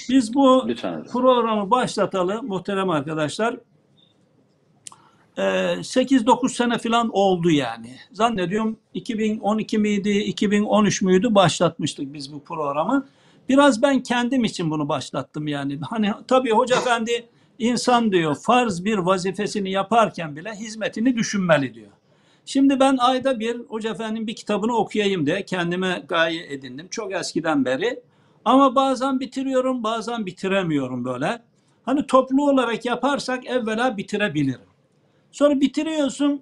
[0.09, 3.55] Biz bu Lütfen programı başlatalı muhterem arkadaşlar.
[5.37, 7.95] Ee, 8-9 sene falan oldu yani.
[8.11, 13.05] Zannediyorum 2012 miydi, 2013 müydü başlatmıştık biz bu programı.
[13.49, 15.79] Biraz ben kendim için bunu başlattım yani.
[15.89, 17.29] Hani tabii Hoca Efendi
[17.59, 21.91] insan diyor farz bir vazifesini yaparken bile hizmetini düşünmeli diyor.
[22.45, 26.87] Şimdi ben ayda bir Hoca Efendi'nin bir kitabını okuyayım diye kendime gaye edindim.
[26.91, 27.99] Çok eskiden beri.
[28.45, 31.41] Ama bazen bitiriyorum, bazen bitiremiyorum böyle.
[31.85, 34.59] Hani toplu olarak yaparsak evvela bitirebilirim.
[35.31, 36.41] Sonra bitiriyorsun.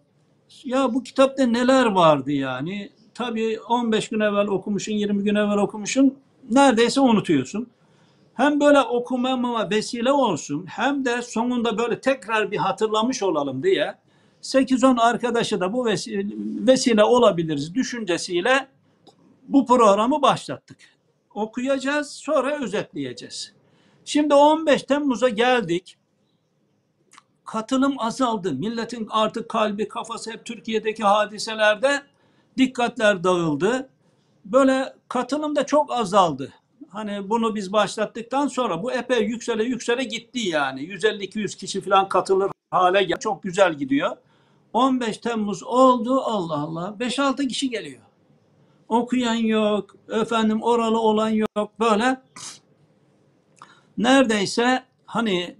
[0.63, 2.89] Ya bu kitapta neler vardı yani?
[3.13, 6.15] Tabii 15 gün evvel okumuşsun, 20 gün evvel okumuşsun.
[6.49, 7.67] Neredeyse unutuyorsun.
[8.33, 13.95] Hem böyle okumama vesile olsun hem de sonunda böyle tekrar bir hatırlamış olalım diye
[14.41, 16.25] 8-10 arkadaşı da bu vesile,
[16.67, 18.67] vesile olabiliriz düşüncesiyle
[19.47, 20.77] bu programı başlattık.
[21.33, 23.53] Okuyacağız sonra özetleyeceğiz.
[24.05, 25.97] Şimdi 15 Temmuz'a geldik
[27.51, 28.53] katılım azaldı.
[28.53, 32.01] Milletin artık kalbi, kafası hep Türkiye'deki hadiselerde
[32.57, 33.89] dikkatler dağıldı.
[34.45, 36.53] Böyle katılım da çok azaldı.
[36.89, 40.81] Hani bunu biz başlattıktan sonra bu epey yüksele yüksele gitti yani.
[40.81, 43.19] 150-200 kişi falan katılır hale geldi.
[43.19, 44.17] Çok güzel gidiyor.
[44.73, 46.95] 15 Temmuz oldu Allah Allah.
[46.99, 48.01] 5-6 kişi geliyor.
[48.89, 52.21] Okuyan yok, efendim oralı olan yok böyle.
[53.97, 55.55] Neredeyse hani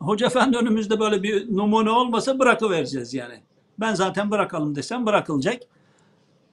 [0.00, 3.42] Hoca Efendi önümüzde böyle bir numune olmasa bırakıvereceğiz yani.
[3.80, 5.62] Ben zaten bırakalım desem bırakılacak.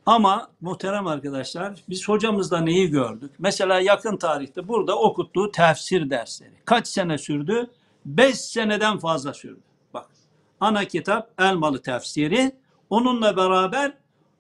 [0.05, 3.31] Ama muhterem arkadaşlar biz hocamızda neyi gördük?
[3.39, 6.53] Mesela yakın tarihte burada okuttuğu tefsir dersleri.
[6.65, 7.69] Kaç sene sürdü?
[8.05, 9.61] 5 seneden fazla sürdü.
[9.93, 10.07] Bak
[10.59, 12.51] ana kitap Elmalı tefsiri.
[12.89, 13.93] Onunla beraber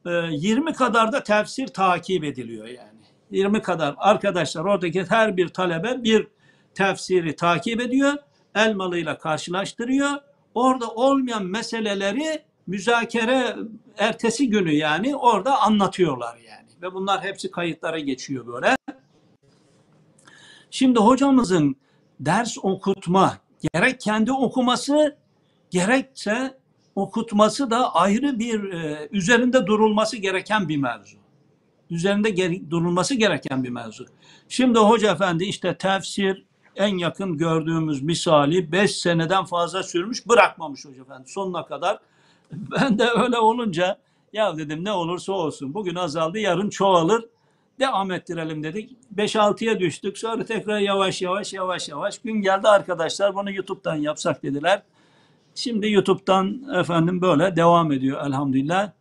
[0.05, 2.89] e, 20 kadar da tefsir takip ediliyor yani.
[3.31, 6.27] 20 kadar arkadaşlar oradaki her bir talebe bir
[6.73, 8.13] tefsiri takip ediyor.
[8.55, 10.11] Elmalı'yla karşılaştırıyor.
[10.55, 13.55] Orada olmayan meseleleri müzakere
[13.97, 16.67] ertesi günü yani orada anlatıyorlar yani.
[16.81, 18.75] Ve bunlar hepsi kayıtlara geçiyor böyle.
[20.71, 21.75] Şimdi hocamızın
[22.19, 23.37] ders okutma
[23.73, 25.17] gerek kendi okuması
[25.69, 26.57] gerekse
[26.95, 31.17] okutması da ayrı bir e, üzerinde durulması gereken bir mevzu.
[31.89, 34.05] Üzerinde durulması gereken bir mevzu.
[34.49, 36.45] Şimdi hoca efendi işte tefsir
[36.75, 41.99] en yakın gördüğümüz misali 5 seneden fazla sürmüş bırakmamış hoca efendi sonuna kadar.
[42.71, 43.97] Ben de öyle olunca
[44.33, 47.25] ya dedim ne olursa olsun bugün azaldı yarın çoğalır
[47.79, 48.91] devam ettirelim dedik.
[49.15, 54.81] 5-6'ya düştük sonra tekrar yavaş yavaş yavaş yavaş gün geldi arkadaşlar bunu YouTube'dan yapsak dediler.
[55.55, 58.91] Şimdi YouTube'dan efendim böyle devam ediyor elhamdülillah.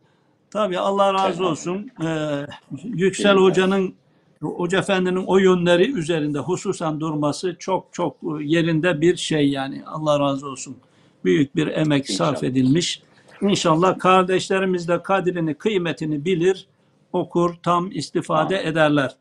[0.51, 1.91] Tabii Allah razı olsun.
[2.03, 2.45] Ee,
[2.83, 3.95] Yüksel Hoca'nın
[4.41, 9.83] Hoca Efendi'nin o yönleri üzerinde hususen durması çok çok yerinde bir şey yani.
[9.85, 10.77] Allah razı olsun.
[11.25, 12.51] Büyük bir emek sarf İnşallah.
[12.51, 13.01] edilmiş.
[13.43, 16.67] İnşallah kardeşlerimiz de kadrini, kıymetini bilir,
[17.13, 18.67] okur, tam istifade Amin.
[18.67, 19.15] ederler.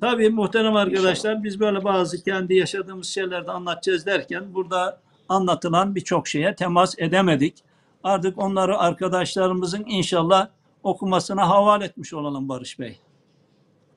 [0.00, 6.28] Tabii muhterem arkadaşlar biz böyle bazı kendi yaşadığımız şeyleri de anlatacağız derken burada anlatılan birçok
[6.28, 7.54] şeye temas edemedik.
[8.04, 10.48] Artık onları arkadaşlarımızın inşallah
[10.82, 12.98] okumasına havale etmiş olalım Barış Bey.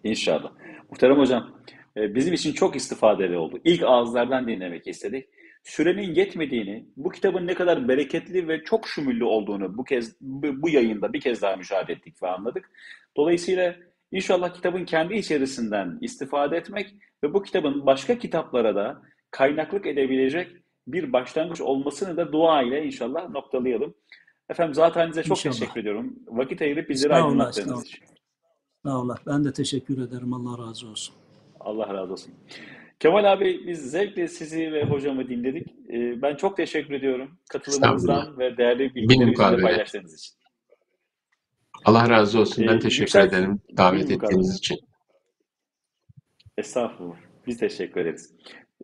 [0.03, 0.51] İnşallah.
[0.91, 1.49] Muhterem hocam,
[1.97, 3.59] e, bizim için çok istifadeli oldu.
[3.63, 5.27] İlk ağızlardan dinlemek istedik.
[5.63, 11.13] Sürenin yetmediğini, bu kitabın ne kadar bereketli ve çok şümüllü olduğunu bu kez bu yayında
[11.13, 12.71] bir kez daha müşahede ettik ve anladık.
[13.17, 13.75] Dolayısıyla
[14.11, 20.51] inşallah kitabın kendi içerisinden istifade etmek ve bu kitabın başka kitaplara da kaynaklık edebilecek
[20.87, 23.93] bir başlangıç olmasını da dua ile inşallah noktalayalım.
[24.49, 25.53] Efendim zaten size çok İnşallah.
[25.53, 26.15] teşekkür ediyorum.
[26.27, 28.03] Vakit ayırıp bizleri aydınlattığınız için.
[28.85, 29.17] Sağ olun.
[29.27, 30.33] Ben de teşekkür ederim.
[30.33, 31.15] Allah razı olsun.
[31.59, 32.33] Allah razı olsun.
[33.03, 35.67] Kemal abi biz zevkle sizi ve hocamı dinledik.
[35.89, 39.61] Ee, Ben çok teşekkür ediyorum katılımınızdan ve değerli bilgileri bizimle mukabele.
[39.61, 40.35] paylaştığınız için.
[41.85, 42.67] Allah razı olsun.
[42.67, 44.77] Ben Ee, teşekkür Yüksel- ederim davet ettiğiniz için.
[46.57, 47.15] Estağfurullah.
[47.47, 48.35] Biz teşekkür ederiz.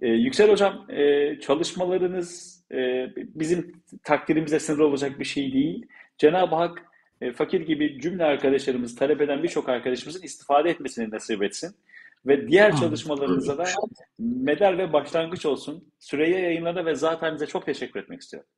[0.01, 5.85] Ee, Yüksel Hocam, e, çalışmalarınız e, bizim takdirimize sınırlı olacak bir şey değil.
[6.17, 6.85] Cenab-ı Hak
[7.21, 11.75] e, fakir gibi cümle arkadaşlarımız, talep eden birçok arkadaşımızın istifade etmesini nasip etsin.
[12.25, 13.65] Ve diğer çalışmalarınıza da
[14.19, 15.91] medal ve başlangıç olsun.
[15.99, 18.49] Süreyya yayınlarına ve zaten bize çok teşekkür etmek istiyorum.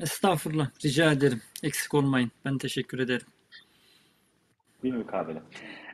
[0.00, 0.70] Estağfurullah.
[0.84, 1.42] Rica ederim.
[1.62, 2.30] Eksik olmayın.
[2.44, 3.26] Ben teşekkür ederim.
[4.84, 5.42] Bir mukabele.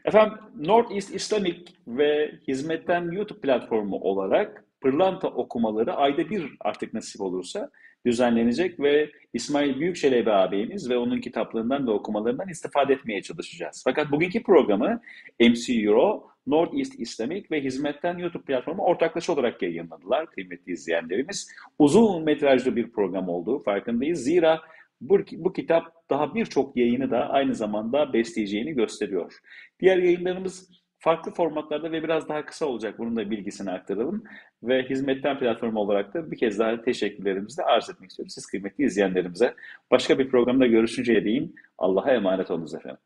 [0.05, 7.21] Efendim North East Islamic ve hizmetten YouTube platformu olarak Pırlanta okumaları ayda bir artık nasip
[7.21, 7.71] olursa
[8.07, 13.83] düzenlenecek ve İsmail Büyükçelebi ağabeyimiz ve onun kitaplığından ve okumalarından istifade etmeye çalışacağız.
[13.85, 15.01] Fakat bugünkü programı
[15.41, 21.51] MC Euro, North East Islamic ve hizmetten YouTube platformu ortaklaşa olarak yayınladılar kıymetli izleyenlerimiz.
[21.79, 24.25] Uzun metrajlı bir program olduğu farkındayız.
[24.25, 24.61] Zira
[25.01, 29.39] bu, bu kitap daha birçok yayını da aynı zamanda besleyeceğini gösteriyor.
[29.81, 32.99] Diğer yayınlarımız farklı formatlarda ve biraz daha kısa olacak.
[32.99, 34.25] Bunun da bilgisini aktaralım.
[34.63, 38.35] Ve hizmetten platformu olarak da bir kez daha teşekkürlerimizi de arz etmek istiyoruz.
[38.35, 39.55] Siz kıymetli izleyenlerimize.
[39.91, 43.01] Başka bir programda görüşünceye değin Allah'a emanet olunuz efendim.